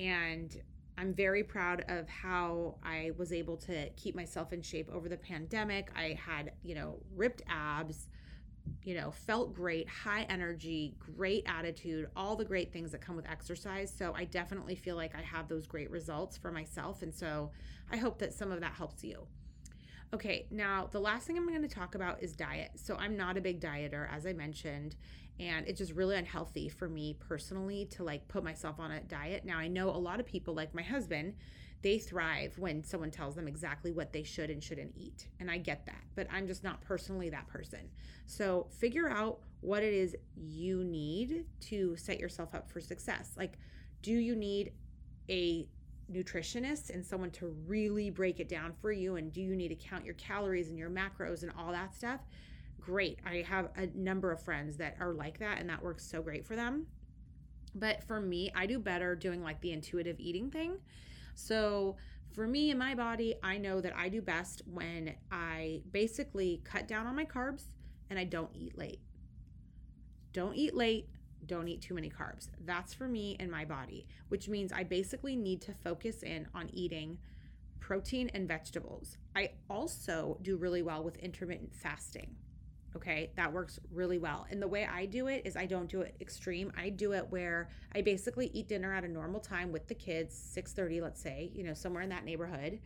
And 0.00 0.56
I'm 0.98 1.14
very 1.14 1.44
proud 1.44 1.84
of 1.88 2.08
how 2.08 2.74
I 2.82 3.12
was 3.16 3.32
able 3.32 3.56
to 3.58 3.88
keep 3.90 4.16
myself 4.16 4.52
in 4.52 4.62
shape 4.62 4.90
over 4.92 5.08
the 5.08 5.16
pandemic. 5.16 5.90
I 5.96 6.18
had, 6.20 6.52
you 6.64 6.74
know, 6.74 6.96
ripped 7.14 7.42
abs, 7.48 8.08
you 8.82 8.94
know, 8.94 9.12
felt 9.12 9.54
great, 9.54 9.88
high 9.88 10.22
energy, 10.28 10.96
great 10.98 11.44
attitude, 11.46 12.08
all 12.16 12.34
the 12.34 12.44
great 12.44 12.72
things 12.72 12.90
that 12.92 13.00
come 13.00 13.14
with 13.14 13.28
exercise. 13.30 13.94
So 13.96 14.12
I 14.16 14.24
definitely 14.24 14.74
feel 14.74 14.96
like 14.96 15.14
I 15.14 15.22
have 15.22 15.48
those 15.48 15.66
great 15.68 15.90
results 15.90 16.36
for 16.36 16.50
myself. 16.50 17.02
And 17.02 17.14
so 17.14 17.52
I 17.92 17.96
hope 17.96 18.18
that 18.18 18.34
some 18.34 18.50
of 18.50 18.60
that 18.60 18.72
helps 18.72 19.04
you. 19.04 19.26
Okay, 20.12 20.46
now 20.50 20.88
the 20.90 21.00
last 21.00 21.26
thing 21.26 21.36
I'm 21.36 21.46
going 21.46 21.62
to 21.62 21.68
talk 21.68 21.94
about 21.94 22.22
is 22.22 22.32
diet. 22.32 22.72
So 22.76 22.96
I'm 22.96 23.16
not 23.16 23.36
a 23.36 23.40
big 23.40 23.60
dieter, 23.60 24.08
as 24.12 24.26
I 24.26 24.32
mentioned, 24.32 24.96
and 25.40 25.66
it's 25.66 25.78
just 25.78 25.92
really 25.92 26.16
unhealthy 26.16 26.68
for 26.68 26.88
me 26.88 27.16
personally 27.18 27.86
to 27.86 28.04
like 28.04 28.26
put 28.28 28.42
myself 28.42 28.80
on 28.80 28.90
a 28.90 29.00
diet. 29.00 29.44
Now 29.44 29.58
I 29.58 29.68
know 29.68 29.90
a 29.90 29.92
lot 29.92 30.20
of 30.20 30.26
people, 30.26 30.54
like 30.54 30.74
my 30.74 30.82
husband, 30.82 31.34
they 31.82 31.98
thrive 31.98 32.58
when 32.58 32.82
someone 32.82 33.10
tells 33.10 33.36
them 33.36 33.46
exactly 33.46 33.92
what 33.92 34.12
they 34.12 34.24
should 34.24 34.50
and 34.50 34.62
shouldn't 34.62 34.92
eat. 34.96 35.28
And 35.38 35.50
I 35.50 35.58
get 35.58 35.86
that, 35.86 36.02
but 36.16 36.26
I'm 36.32 36.46
just 36.46 36.64
not 36.64 36.80
personally 36.80 37.30
that 37.30 37.46
person. 37.46 37.88
So 38.26 38.66
figure 38.78 39.08
out 39.08 39.38
what 39.60 39.82
it 39.82 39.94
is 39.94 40.16
you 40.34 40.82
need 40.82 41.44
to 41.60 41.96
set 41.96 42.18
yourself 42.18 42.54
up 42.54 42.68
for 42.68 42.80
success. 42.80 43.34
Like, 43.36 43.58
do 44.02 44.12
you 44.12 44.34
need 44.34 44.72
a 45.28 45.68
nutritionist 46.12 46.90
and 46.90 47.04
someone 47.04 47.30
to 47.30 47.54
really 47.66 48.10
break 48.10 48.40
it 48.40 48.48
down 48.48 48.72
for 48.80 48.90
you? 48.90 49.16
And 49.16 49.32
do 49.32 49.40
you 49.40 49.54
need 49.54 49.68
to 49.68 49.74
count 49.76 50.04
your 50.04 50.14
calories 50.14 50.70
and 50.70 50.78
your 50.78 50.90
macros 50.90 51.42
and 51.42 51.52
all 51.56 51.70
that 51.72 51.94
stuff? 51.94 52.20
Great. 52.80 53.18
I 53.26 53.44
have 53.48 53.68
a 53.76 53.86
number 53.94 54.32
of 54.32 54.42
friends 54.42 54.76
that 54.78 54.96
are 55.00 55.12
like 55.12 55.38
that, 55.38 55.58
and 55.58 55.68
that 55.68 55.82
works 55.82 56.04
so 56.04 56.22
great 56.22 56.46
for 56.46 56.56
them. 56.56 56.86
But 57.74 58.02
for 58.04 58.20
me, 58.20 58.50
I 58.54 58.66
do 58.66 58.78
better 58.78 59.14
doing 59.14 59.42
like 59.42 59.60
the 59.60 59.72
intuitive 59.72 60.18
eating 60.18 60.50
thing. 60.50 60.78
So 61.34 61.96
for 62.32 62.46
me 62.46 62.70
and 62.70 62.78
my 62.78 62.94
body, 62.94 63.34
I 63.42 63.58
know 63.58 63.80
that 63.80 63.94
I 63.96 64.08
do 64.08 64.22
best 64.22 64.62
when 64.66 65.14
I 65.30 65.82
basically 65.92 66.60
cut 66.64 66.88
down 66.88 67.06
on 67.06 67.14
my 67.14 67.24
carbs 67.24 67.64
and 68.10 68.18
I 68.18 68.24
don't 68.24 68.50
eat 68.54 68.76
late. 68.76 69.00
Don't 70.32 70.54
eat 70.54 70.74
late, 70.74 71.08
don't 71.46 71.68
eat 71.68 71.82
too 71.82 71.94
many 71.94 72.10
carbs. 72.10 72.48
That's 72.64 72.94
for 72.94 73.08
me 73.08 73.36
and 73.40 73.50
my 73.50 73.64
body, 73.64 74.06
which 74.28 74.48
means 74.48 74.72
I 74.72 74.84
basically 74.84 75.36
need 75.36 75.60
to 75.62 75.74
focus 75.74 76.22
in 76.22 76.46
on 76.54 76.70
eating 76.72 77.18
protein 77.80 78.30
and 78.34 78.46
vegetables. 78.46 79.16
I 79.34 79.50
also 79.70 80.38
do 80.42 80.56
really 80.56 80.82
well 80.82 81.02
with 81.02 81.16
intermittent 81.16 81.74
fasting. 81.74 82.36
Okay, 82.96 83.30
that 83.36 83.52
works 83.52 83.78
really 83.92 84.18
well. 84.18 84.46
And 84.50 84.62
the 84.62 84.68
way 84.68 84.86
I 84.86 85.04
do 85.06 85.26
it 85.26 85.42
is 85.44 85.56
I 85.56 85.66
don't 85.66 85.88
do 85.88 86.00
it 86.00 86.16
extreme. 86.20 86.72
I 86.76 86.88
do 86.88 87.12
it 87.12 87.26
where 87.30 87.68
I 87.94 88.00
basically 88.00 88.50
eat 88.54 88.68
dinner 88.68 88.94
at 88.94 89.04
a 89.04 89.08
normal 89.08 89.40
time 89.40 89.72
with 89.72 89.86
the 89.88 89.94
kids, 89.94 90.34
6:30 90.34 91.00
let's 91.02 91.20
say, 91.20 91.50
you 91.54 91.64
know, 91.64 91.74
somewhere 91.74 92.02
in 92.02 92.08
that 92.08 92.24
neighborhood. 92.24 92.80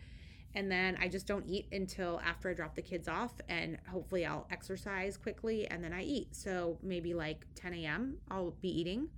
And 0.55 0.71
then 0.71 0.99
I 1.01 1.09
just 1.09 1.27
don't 1.27 1.47
eat 1.47 1.67
until 1.73 2.21
after 2.25 2.51
I 2.51 2.55
drop 2.55 2.75
the 2.75 2.83
kids 2.83 3.09
off 3.09 3.33
and 3.49 3.79
hopefully 3.91 4.27
I'll 4.27 4.47
exercise 4.51 5.17
quickly 5.17 5.67
and 5.67 5.83
then 5.83 5.93
I 5.93 6.03
eat. 6.03 6.35
So 6.37 6.79
maybe 6.83 7.15
like 7.15 7.47
10 7.55 7.73
a.m. 7.75 8.19
I'll 8.31 8.51
be 8.61 8.69
eating. 8.69 9.09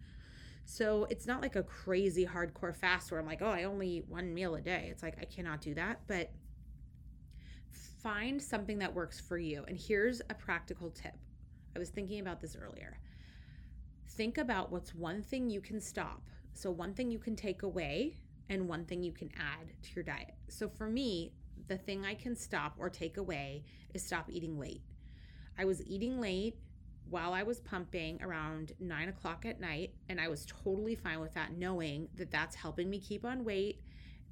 So 0.65 1.07
it's 1.11 1.27
not 1.27 1.43
like 1.43 1.57
a 1.57 1.63
crazy 1.63 2.27
hardcore 2.27 2.75
fast 2.75 3.11
where 3.11 3.21
I'm 3.21 3.27
like, 3.27 3.43
oh, 3.43 3.51
I 3.51 3.65
only 3.65 3.89
eat 3.89 4.09
one 4.09 4.33
meal 4.33 4.55
a 4.55 4.61
day. 4.61 4.89
It's 4.91 5.03
like 5.03 5.17
I 5.21 5.25
cannot 5.25 5.61
do 5.61 5.75
that. 5.75 6.01
But 6.07 6.31
find 7.75 8.41
something 8.41 8.79
that 8.79 8.95
works 8.95 9.21
for 9.21 9.39
you. 9.39 9.65
And 9.69 9.77
here's 9.77 10.21
a 10.31 10.35
practical 10.35 10.91
tip. 10.91 11.15
I 11.75 11.79
was 11.79 11.91
thinking 11.91 12.21
about 12.21 12.41
this 12.41 12.57
earlier. 12.57 12.99
Think 14.09 14.39
about 14.39 14.71
what's 14.71 14.95
one 14.95 15.23
thing 15.23 15.51
you 15.51 15.61
can 15.61 15.81
stop. 15.81 16.23
So, 16.53 16.71
one 16.71 16.95
thing 16.95 17.11
you 17.11 17.19
can 17.19 17.35
take 17.35 17.63
away 17.63 18.15
and 18.49 18.69
one 18.69 18.85
thing 18.85 19.03
you 19.03 19.13
can 19.13 19.31
add 19.37 19.73
to 19.83 19.95
your 19.95 20.05
diet. 20.05 20.35
So, 20.49 20.69
for 20.69 20.89
me, 20.89 21.33
the 21.67 21.77
thing 21.77 22.05
I 22.05 22.15
can 22.15 22.37
stop 22.37 22.75
or 22.79 22.89
take 22.89 23.17
away 23.17 23.65
is 23.93 24.05
stop 24.05 24.27
eating 24.31 24.59
late. 24.59 24.83
I 25.59 25.65
was 25.65 25.83
eating 25.87 26.21
late 26.21 26.57
while 27.09 27.33
I 27.33 27.43
was 27.43 27.61
pumping 27.61 28.23
around 28.23 28.73
nine 28.79 29.09
o'clock 29.09 29.45
at 29.47 29.61
night, 29.61 29.95
and 30.09 30.21
I 30.21 30.29
was 30.29 30.47
totally 30.47 30.95
fine 30.95 31.21
with 31.21 31.35
that, 31.35 31.57
knowing 31.57 32.09
that 32.17 32.31
that's 32.31 32.55
helping 32.55 32.89
me 32.89 32.99
keep 32.99 33.25
on 33.25 33.45
weight, 33.45 33.81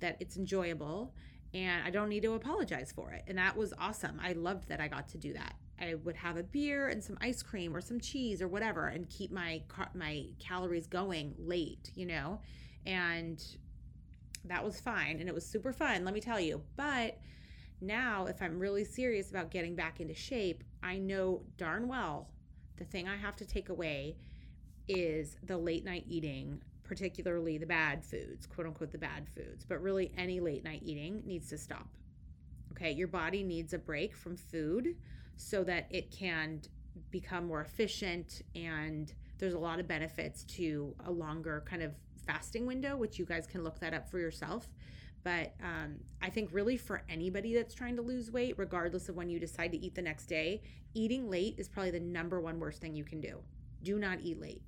that 0.00 0.16
it's 0.20 0.36
enjoyable, 0.36 1.14
and 1.54 1.84
I 1.84 1.90
don't 1.90 2.08
need 2.08 2.22
to 2.22 2.34
apologize 2.34 2.92
for 2.92 3.10
it. 3.12 3.24
And 3.26 3.36
that 3.38 3.56
was 3.56 3.74
awesome. 3.78 4.20
I 4.22 4.32
loved 4.32 4.68
that 4.68 4.80
I 4.80 4.88
got 4.88 5.08
to 5.08 5.18
do 5.18 5.32
that. 5.34 5.54
I 5.80 5.94
would 5.94 6.16
have 6.16 6.36
a 6.36 6.42
beer 6.42 6.88
and 6.88 7.02
some 7.02 7.18
ice 7.20 7.42
cream 7.42 7.74
or 7.74 7.80
some 7.80 8.00
cheese 8.00 8.40
or 8.40 8.48
whatever 8.48 8.86
and 8.88 9.08
keep 9.08 9.32
my 9.32 9.62
my 9.94 10.26
calories 10.38 10.86
going 10.86 11.34
late, 11.38 11.90
you 11.94 12.06
know? 12.06 12.40
And 12.86 13.42
that 14.44 14.64
was 14.64 14.80
fine 14.80 15.20
and 15.20 15.28
it 15.28 15.34
was 15.34 15.46
super 15.46 15.72
fun, 15.72 16.04
let 16.04 16.14
me 16.14 16.20
tell 16.20 16.40
you. 16.40 16.62
But 16.76 17.18
now 17.80 18.26
if 18.26 18.40
I'm 18.40 18.58
really 18.58 18.84
serious 18.84 19.30
about 19.30 19.50
getting 19.50 19.74
back 19.74 20.00
into 20.00 20.14
shape, 20.14 20.64
I 20.82 20.98
know 20.98 21.42
darn 21.56 21.88
well 21.88 22.28
the 22.76 22.84
thing 22.84 23.08
I 23.08 23.16
have 23.16 23.36
to 23.36 23.46
take 23.46 23.68
away 23.68 24.16
is 24.88 25.36
the 25.42 25.56
late 25.56 25.84
night 25.84 26.04
eating 26.08 26.62
particularly 26.84 27.58
the 27.58 27.66
bad 27.66 28.04
foods, 28.04 28.46
quote 28.46 28.66
unquote, 28.66 28.92
the 28.92 28.98
bad 28.98 29.28
foods, 29.28 29.64
but 29.64 29.80
really 29.82 30.12
any 30.16 30.40
late 30.40 30.64
night 30.64 30.82
eating 30.84 31.22
needs 31.24 31.48
to 31.48 31.58
stop. 31.58 31.88
Okay, 32.72 32.92
your 32.92 33.08
body 33.08 33.42
needs 33.42 33.72
a 33.72 33.78
break 33.78 34.16
from 34.16 34.36
food 34.36 34.96
so 35.36 35.64
that 35.64 35.86
it 35.90 36.10
can 36.10 36.60
become 37.10 37.46
more 37.46 37.60
efficient 37.60 38.42
and 38.54 39.14
there's 39.38 39.54
a 39.54 39.58
lot 39.58 39.80
of 39.80 39.88
benefits 39.88 40.44
to 40.44 40.94
a 41.04 41.10
longer 41.10 41.64
kind 41.68 41.82
of 41.82 41.92
fasting 42.26 42.66
window, 42.66 42.96
which 42.96 43.18
you 43.18 43.24
guys 43.24 43.46
can 43.46 43.64
look 43.64 43.78
that 43.80 43.92
up 43.92 44.08
for 44.08 44.18
yourself. 44.18 44.68
But 45.24 45.54
um, 45.62 45.96
I 46.20 46.30
think 46.30 46.50
really 46.52 46.76
for 46.76 47.02
anybody 47.08 47.54
that's 47.54 47.74
trying 47.74 47.96
to 47.96 48.02
lose 48.02 48.30
weight, 48.30 48.54
regardless 48.56 49.08
of 49.08 49.16
when 49.16 49.28
you 49.28 49.38
decide 49.38 49.72
to 49.72 49.78
eat 49.78 49.94
the 49.94 50.02
next 50.02 50.26
day, 50.26 50.62
eating 50.94 51.30
late 51.30 51.54
is 51.58 51.68
probably 51.68 51.92
the 51.92 52.00
number 52.00 52.40
one 52.40 52.58
worst 52.58 52.80
thing 52.80 52.94
you 52.94 53.04
can 53.04 53.20
do. 53.20 53.38
Do 53.82 53.98
not 53.98 54.20
eat 54.20 54.40
late. 54.40 54.62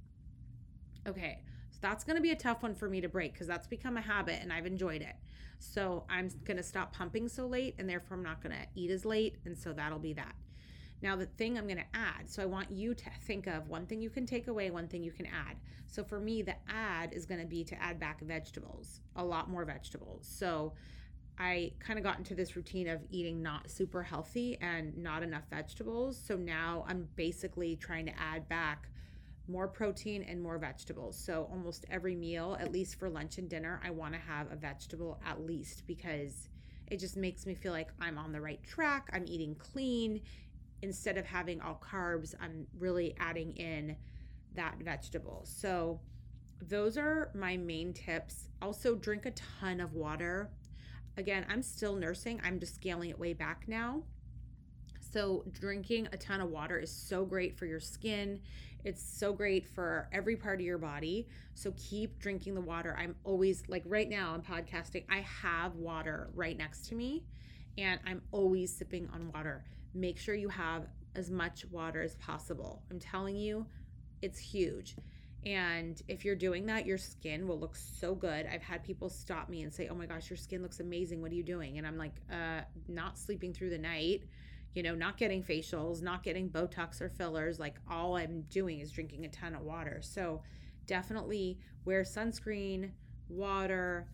Okay, 1.06 1.42
that's 1.80 2.04
going 2.04 2.16
to 2.16 2.22
be 2.22 2.30
a 2.30 2.36
tough 2.36 2.62
one 2.62 2.74
for 2.74 2.88
me 2.88 3.00
to 3.00 3.08
break 3.08 3.32
because 3.32 3.46
that's 3.46 3.66
become 3.66 3.96
a 3.96 4.00
habit 4.00 4.38
and 4.40 4.52
I've 4.52 4.66
enjoyed 4.66 5.02
it. 5.02 5.16
So 5.58 6.04
I'm 6.08 6.28
going 6.44 6.56
to 6.56 6.62
stop 6.62 6.94
pumping 6.94 7.28
so 7.28 7.46
late 7.46 7.74
and 7.78 7.88
therefore 7.88 8.16
I'm 8.16 8.22
not 8.22 8.42
going 8.42 8.54
to 8.54 8.66
eat 8.74 8.90
as 8.90 9.04
late. 9.04 9.36
And 9.44 9.56
so 9.56 9.72
that'll 9.72 9.98
be 9.98 10.12
that. 10.14 10.34
Now, 11.02 11.16
the 11.16 11.26
thing 11.26 11.58
I'm 11.58 11.64
going 11.64 11.76
to 11.76 11.84
add, 11.98 12.30
so 12.30 12.42
I 12.42 12.46
want 12.46 12.70
you 12.70 12.94
to 12.94 13.04
think 13.26 13.46
of 13.46 13.68
one 13.68 13.84
thing 13.86 14.00
you 14.00 14.08
can 14.08 14.24
take 14.24 14.48
away, 14.48 14.70
one 14.70 14.88
thing 14.88 15.02
you 15.02 15.12
can 15.12 15.26
add. 15.26 15.56
So 15.86 16.02
for 16.02 16.18
me, 16.18 16.40
the 16.42 16.56
add 16.68 17.12
is 17.12 17.26
going 17.26 17.40
to 17.40 17.46
be 17.46 17.62
to 17.64 17.82
add 17.82 18.00
back 18.00 18.20
vegetables, 18.22 19.00
a 19.16 19.24
lot 19.24 19.50
more 19.50 19.64
vegetables. 19.64 20.26
So 20.26 20.72
I 21.38 21.72
kind 21.78 21.98
of 21.98 22.04
got 22.04 22.18
into 22.18 22.34
this 22.34 22.56
routine 22.56 22.88
of 22.88 23.00
eating 23.10 23.42
not 23.42 23.70
super 23.70 24.02
healthy 24.02 24.56
and 24.60 24.96
not 24.96 25.22
enough 25.22 25.44
vegetables. 25.50 26.20
So 26.24 26.36
now 26.36 26.84
I'm 26.88 27.08
basically 27.16 27.76
trying 27.76 28.06
to 28.06 28.12
add 28.18 28.48
back 28.48 28.88
more 29.48 29.68
protein 29.68 30.22
and 30.22 30.40
more 30.40 30.58
vegetables. 30.58 31.18
So 31.18 31.48
almost 31.50 31.84
every 31.90 32.14
meal, 32.14 32.56
at 32.60 32.72
least 32.72 32.98
for 32.98 33.08
lunch 33.10 33.38
and 33.38 33.48
dinner, 33.48 33.80
I 33.84 33.90
want 33.90 34.14
to 34.14 34.20
have 34.20 34.50
a 34.50 34.56
vegetable 34.56 35.20
at 35.24 35.44
least 35.44 35.86
because 35.86 36.48
it 36.86 36.98
just 36.98 37.16
makes 37.16 37.46
me 37.46 37.54
feel 37.54 37.72
like 37.72 37.88
I'm 38.00 38.18
on 38.18 38.32
the 38.32 38.40
right 38.40 38.62
track. 38.62 39.10
I'm 39.12 39.24
eating 39.26 39.54
clean. 39.54 40.20
Instead 40.82 41.16
of 41.16 41.26
having 41.26 41.60
all 41.60 41.80
carbs, 41.82 42.34
I'm 42.40 42.66
really 42.78 43.14
adding 43.18 43.52
in 43.56 43.96
that 44.54 44.76
vegetable. 44.82 45.42
So 45.44 46.00
those 46.60 46.96
are 46.96 47.30
my 47.34 47.56
main 47.56 47.92
tips. 47.92 48.48
Also, 48.62 48.94
drink 48.94 49.26
a 49.26 49.32
ton 49.32 49.80
of 49.80 49.94
water. 49.94 50.50
Again, 51.16 51.46
I'm 51.48 51.62
still 51.62 51.94
nursing, 51.94 52.40
I'm 52.44 52.58
just 52.58 52.74
scaling 52.74 53.10
it 53.10 53.18
way 53.18 53.34
back 53.34 53.64
now. 53.66 54.02
So, 55.14 55.44
drinking 55.52 56.08
a 56.10 56.16
ton 56.16 56.40
of 56.40 56.50
water 56.50 56.76
is 56.76 56.90
so 56.90 57.24
great 57.24 57.56
for 57.56 57.66
your 57.66 57.78
skin. 57.78 58.40
It's 58.82 59.00
so 59.00 59.32
great 59.32 59.64
for 59.64 60.08
every 60.10 60.34
part 60.34 60.58
of 60.58 60.66
your 60.66 60.76
body. 60.76 61.28
So, 61.54 61.72
keep 61.76 62.18
drinking 62.18 62.56
the 62.56 62.60
water. 62.60 62.96
I'm 62.98 63.14
always 63.22 63.62
like 63.68 63.84
right 63.86 64.08
now, 64.08 64.34
I'm 64.34 64.42
podcasting. 64.42 65.04
I 65.08 65.20
have 65.20 65.76
water 65.76 66.30
right 66.34 66.58
next 66.58 66.88
to 66.88 66.96
me, 66.96 67.22
and 67.78 68.00
I'm 68.04 68.22
always 68.32 68.76
sipping 68.76 69.08
on 69.14 69.30
water. 69.32 69.64
Make 69.94 70.18
sure 70.18 70.34
you 70.34 70.48
have 70.48 70.88
as 71.14 71.30
much 71.30 71.64
water 71.70 72.02
as 72.02 72.16
possible. 72.16 72.82
I'm 72.90 72.98
telling 72.98 73.36
you, 73.36 73.66
it's 74.20 74.40
huge. 74.40 74.96
And 75.46 76.02
if 76.08 76.24
you're 76.24 76.34
doing 76.34 76.66
that, 76.66 76.86
your 76.86 76.98
skin 76.98 77.46
will 77.46 77.60
look 77.60 77.76
so 77.76 78.16
good. 78.16 78.48
I've 78.52 78.62
had 78.62 78.82
people 78.82 79.08
stop 79.08 79.48
me 79.48 79.62
and 79.62 79.72
say, 79.72 79.86
Oh 79.86 79.94
my 79.94 80.06
gosh, 80.06 80.28
your 80.28 80.38
skin 80.38 80.60
looks 80.60 80.80
amazing. 80.80 81.22
What 81.22 81.30
are 81.30 81.36
you 81.36 81.44
doing? 81.44 81.78
And 81.78 81.86
I'm 81.86 81.98
like, 81.98 82.16
uh, 82.32 82.62
not 82.88 83.16
sleeping 83.16 83.52
through 83.52 83.70
the 83.70 83.78
night 83.78 84.24
you 84.74 84.82
know, 84.82 84.94
not 84.94 85.16
getting 85.16 85.42
facials, 85.42 86.02
not 86.02 86.22
getting 86.22 86.50
Botox 86.50 87.00
or 87.00 87.08
fillers. 87.08 87.58
Like 87.58 87.76
all 87.88 88.16
I'm 88.16 88.42
doing 88.50 88.80
is 88.80 88.90
drinking 88.90 89.24
a 89.24 89.28
ton 89.28 89.54
of 89.54 89.62
water. 89.62 90.00
So 90.02 90.42
definitely 90.86 91.58
wear 91.84 92.02
sunscreen, 92.02 92.90
water, 93.28 94.08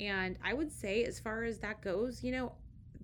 and 0.00 0.38
I 0.42 0.54
would 0.54 0.72
say, 0.72 1.04
as 1.04 1.20
far 1.20 1.44
as 1.44 1.58
that 1.58 1.82
goes, 1.82 2.24
you 2.24 2.32
know, 2.32 2.52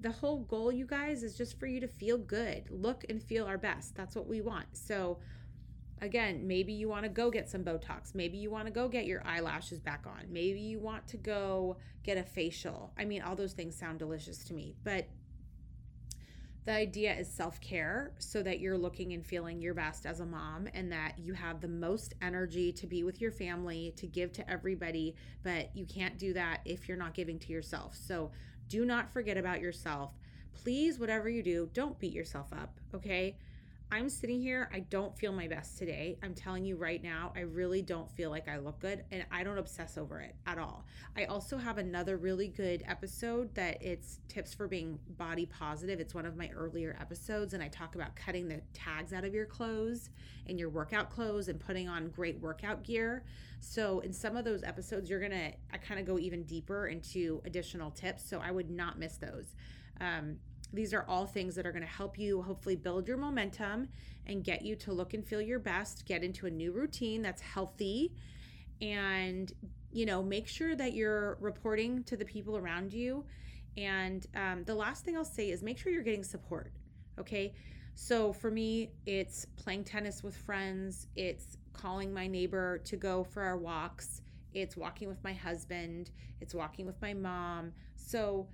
the 0.01 0.11
whole 0.11 0.39
goal, 0.39 0.73
you 0.73 0.87
guys, 0.87 1.23
is 1.23 1.37
just 1.37 1.61
for 1.61 1.67
you 1.67 1.79
to 1.81 1.89
feel 1.89 2.17
good, 2.17 2.65
look 2.71 3.05
and 3.11 3.23
feel 3.23 3.45
our 3.45 3.59
best. 3.59 3.95
That's 3.95 4.17
what 4.17 4.27
we 4.27 4.41
want. 4.41 4.67
So, 4.73 5.19
again, 6.01 6.47
maybe 6.47 6.73
you 6.73 6.89
want 6.89 7.05
to 7.05 7.11
go 7.11 7.31
get 7.31 7.51
some 7.51 7.63
Botox. 7.65 8.15
Maybe 8.15 8.39
you 8.39 8.51
want 8.51 8.67
to 8.67 8.73
go 8.73 8.89
get 8.89 9.05
your 9.05 9.23
eyelashes 9.27 9.79
back 9.79 10.07
on. 10.07 10.25
Maybe 10.31 10.61
you 10.61 10.79
want 10.79 11.07
to 11.09 11.19
go 11.19 11.77
get 12.03 12.17
a 12.17 12.23
facial. 12.23 12.93
I 12.99 13.05
mean, 13.05 13.21
all 13.21 13.37
those 13.37 13.53
things 13.53 13.77
sound 13.77 13.99
delicious 13.99 14.39
to 14.45 14.55
me, 14.55 14.75
but 14.83 15.07
the 16.67 16.73
idea 16.73 17.14
is 17.14 17.33
self 17.33 17.61
care 17.61 18.11
so 18.19 18.43
that 18.43 18.59
you're 18.59 18.77
looking 18.77 19.12
and 19.12 19.25
feeling 19.25 19.62
your 19.62 19.73
best 19.73 20.05
as 20.05 20.19
a 20.19 20.27
mom 20.27 20.69
and 20.75 20.91
that 20.91 21.14
you 21.17 21.33
have 21.33 21.61
the 21.61 21.69
most 21.69 22.14
energy 22.21 22.73
to 22.73 22.87
be 22.89 23.05
with 23.05 23.21
your 23.21 23.31
family, 23.31 23.95
to 23.97 24.07
give 24.07 24.33
to 24.33 24.51
everybody, 24.51 25.14
but 25.45 25.71
you 25.75 25.87
can't 25.87 26.19
do 26.19 26.33
that 26.35 26.61
if 26.64 26.89
you're 26.89 26.99
not 26.99 27.14
giving 27.14 27.39
to 27.39 27.53
yourself. 27.53 27.95
So 27.95 28.33
do 28.69 28.85
not 28.85 29.12
forget 29.12 29.37
about 29.37 29.61
yourself. 29.61 30.11
Please, 30.53 30.99
whatever 30.99 31.29
you 31.29 31.43
do, 31.43 31.71
don't 31.73 31.99
beat 32.01 32.12
yourself 32.12 32.53
up, 32.53 32.81
okay? 32.93 33.37
I'm 33.91 34.09
sitting 34.09 34.41
here, 34.41 34.68
I 34.74 34.80
don't 34.80 35.16
feel 35.16 35.30
my 35.30 35.47
best 35.47 35.78
today. 35.78 36.18
I'm 36.20 36.34
telling 36.34 36.64
you 36.64 36.76
right 36.76 37.01
now, 37.01 37.32
I 37.37 37.41
really 37.41 37.82
don't 37.82 38.11
feel 38.11 38.30
like 38.30 38.49
I 38.49 38.59
look 38.59 38.80
good 38.80 39.05
and 39.12 39.24
I 39.30 39.45
don't 39.45 39.59
obsess 39.59 39.97
over 39.97 40.20
it 40.20 40.34
at 40.45 40.59
all. 40.59 40.84
I 41.16 41.26
also 41.26 41.57
have 41.57 41.78
another 41.78 42.16
really 42.16 42.49
good 42.49 42.82
episode 42.89 43.55
that 43.55 43.80
it's 43.80 44.18
tips 44.28 44.53
for 44.53 44.66
being 44.66 44.99
body 45.16 45.47
positive. 45.47 46.01
It's 46.01 46.14
one 46.14 46.26
of 46.26 46.37
my 46.37 46.51
earlier 46.51 46.97
episodes 47.01 47.55
and 47.55 47.62
I 47.62 47.68
talk 47.68 47.95
about 47.95 48.16
cutting 48.16 48.49
the 48.49 48.61
tags 48.74 49.12
out 49.12 49.24
of 49.24 49.32
your 49.32 49.47
clothes 49.47 50.11
and 50.49 50.59
your 50.59 50.68
workout 50.68 51.09
clothes 51.09 51.47
and 51.47 51.61
putting 51.61 51.89
on 51.89 52.09
great 52.09 52.41
workout 52.41 52.82
gear. 52.82 53.22
So 53.61 54.01
in 54.01 54.12
some 54.12 54.37
of 54.37 54.45
those 54.45 54.64
episodes, 54.64 55.09
you're 55.09 55.20
going 55.20 55.30
to 55.30 55.53
I 55.72 55.78
kind 55.78 56.01
of 56.01 56.07
go 56.07 56.18
even 56.18 56.43
deeper 56.43 56.89
into 56.89 57.41
additional 57.45 57.93
tips, 57.93 58.28
so 58.28 58.41
I 58.41 58.51
would 58.51 58.68
not 58.68 58.99
miss 58.99 59.16
those. 59.16 59.55
Um, 60.01 60.39
these 60.73 60.93
are 60.93 61.05
all 61.09 61.27
things 61.27 61.55
that 61.55 61.67
are 61.67 61.73
going 61.73 61.85
to 61.85 61.89
help 61.89 62.19
you 62.19 62.43
hopefully 62.43 62.77
build 62.77 63.09
your 63.09 63.17
momentum 63.17 63.89
and 64.27 64.45
get 64.45 64.62
you 64.62 64.77
to 64.77 64.93
look 64.93 65.14
and 65.14 65.25
feel 65.25 65.41
your 65.41 65.59
best, 65.59 66.05
get 66.07 66.23
into 66.23 66.47
a 66.47 66.51
new 66.51 66.73
routine 66.73 67.23
that's 67.23 67.41
healthy 67.41 68.12
and 68.81 69.53
you 69.97 70.05
know, 70.05 70.23
make 70.23 70.47
sure 70.47 70.77
that 70.77 70.93
you're 70.93 71.39
reporting 71.41 72.05
to 72.05 72.19
the 72.19 72.25
people 72.25 72.59
around 72.59 72.93
you. 72.93 73.25
And 73.79 74.27
um, 74.35 74.62
the 74.64 74.75
last 74.75 75.07
thing 75.07 75.17
I'll 75.17 75.25
say 75.25 75.51
is 75.51 75.62
make 75.62 75.79
sure 75.79 75.91
you're 75.91 76.03
getting 76.03 76.23
support. 76.23 76.71
Okay. 77.19 77.55
So 77.95 78.31
for 78.31 78.51
me, 78.51 78.91
it's 79.07 79.47
playing 79.57 79.85
tennis 79.85 80.23
with 80.23 80.37
friends, 80.37 81.07
it's 81.17 81.57
calling 81.73 82.12
my 82.12 82.27
neighbor 82.27 82.77
to 82.85 82.97
go 82.97 83.25
for 83.25 83.43
our 83.43 83.57
walks, 83.57 84.21
it's 84.53 84.77
walking 84.77 85.09
with 85.09 85.25
my 85.25 85.33
husband, 85.33 86.11
it's 86.43 86.55
walking 86.55 86.85
with 86.85 87.01
my 87.01 87.14
mom. 87.14 87.73
So 87.95 88.49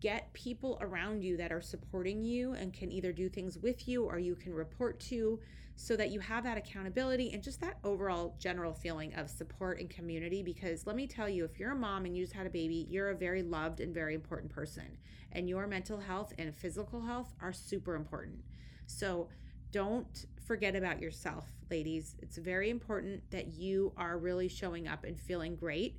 get 0.00 0.32
people 0.32 0.78
around 0.80 1.22
you 1.22 1.36
that 1.36 1.52
are 1.52 1.60
supporting 1.60 2.22
you 2.22 2.52
and 2.54 2.72
can 2.72 2.90
either 2.90 3.12
do 3.12 3.28
things 3.28 3.58
with 3.58 3.88
you 3.88 4.04
or 4.04 4.18
you 4.18 4.34
can 4.34 4.54
report 4.54 4.98
to 5.00 5.38
so 5.74 5.96
that 5.96 6.10
you 6.10 6.20
have 6.20 6.44
that 6.44 6.58
accountability 6.58 7.32
and 7.32 7.42
just 7.42 7.60
that 7.60 7.78
overall 7.82 8.34
general 8.38 8.72
feeling 8.72 9.14
of 9.14 9.30
support 9.30 9.80
and 9.80 9.88
community. 9.88 10.42
Because 10.42 10.86
let 10.86 10.96
me 10.96 11.06
tell 11.06 11.28
you 11.28 11.44
if 11.44 11.58
you're 11.58 11.72
a 11.72 11.76
mom 11.76 12.04
and 12.04 12.16
you 12.16 12.22
just 12.22 12.34
had 12.34 12.46
a 12.46 12.50
baby 12.50 12.86
you're 12.90 13.10
a 13.10 13.16
very 13.16 13.42
loved 13.42 13.80
and 13.80 13.94
very 13.94 14.14
important 14.14 14.52
person. 14.52 14.98
And 15.32 15.48
your 15.48 15.66
mental 15.66 15.98
health 15.98 16.32
and 16.38 16.54
physical 16.54 17.00
health 17.00 17.34
are 17.40 17.52
super 17.52 17.94
important. 17.94 18.44
So 18.86 19.28
don't 19.70 20.26
forget 20.44 20.76
about 20.76 21.00
yourself 21.00 21.46
ladies. 21.70 22.16
It's 22.20 22.36
very 22.36 22.68
important 22.68 23.22
that 23.30 23.54
you 23.54 23.92
are 23.96 24.18
really 24.18 24.48
showing 24.48 24.86
up 24.86 25.04
and 25.04 25.18
feeling 25.18 25.56
great. 25.56 25.96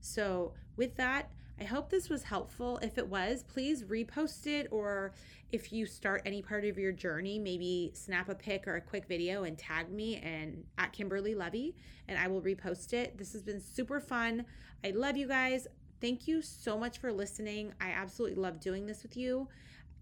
So 0.00 0.54
with 0.76 0.96
that 0.96 1.30
I 1.60 1.64
hope 1.64 1.90
this 1.90 2.08
was 2.08 2.22
helpful. 2.22 2.78
If 2.80 2.96
it 2.96 3.06
was, 3.06 3.42
please 3.42 3.84
repost 3.84 4.46
it, 4.46 4.68
or 4.70 5.12
if 5.52 5.72
you 5.72 5.84
start 5.84 6.22
any 6.24 6.40
part 6.40 6.64
of 6.64 6.78
your 6.78 6.92
journey, 6.92 7.38
maybe 7.38 7.92
snap 7.94 8.30
a 8.30 8.34
pic 8.34 8.66
or 8.66 8.76
a 8.76 8.80
quick 8.80 9.06
video 9.06 9.44
and 9.44 9.58
tag 9.58 9.90
me 9.90 10.16
and 10.16 10.64
at 10.78 10.92
Kimberly 10.92 11.34
Levy, 11.34 11.76
and 12.08 12.18
I 12.18 12.28
will 12.28 12.40
repost 12.40 12.94
it. 12.94 13.18
This 13.18 13.34
has 13.34 13.42
been 13.42 13.60
super 13.60 14.00
fun. 14.00 14.46
I 14.82 14.92
love 14.92 15.18
you 15.18 15.28
guys. 15.28 15.66
Thank 16.00 16.26
you 16.26 16.40
so 16.40 16.78
much 16.78 16.96
for 16.96 17.12
listening. 17.12 17.74
I 17.78 17.90
absolutely 17.90 18.40
love 18.40 18.58
doing 18.58 18.86
this 18.86 19.02
with 19.02 19.16
you. 19.16 19.46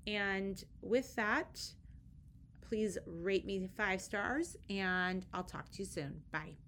And 0.07 0.63
with 0.81 1.17
that, 1.17 1.61
please 2.61 2.99
rate 3.05 3.45
me 3.45 3.69
five 3.77 4.01
stars, 4.01 4.57
and 4.71 5.27
I'll 5.35 5.43
talk 5.43 5.71
to 5.73 5.79
you 5.81 5.87
soon. 5.87 6.23
Bye. 6.31 6.68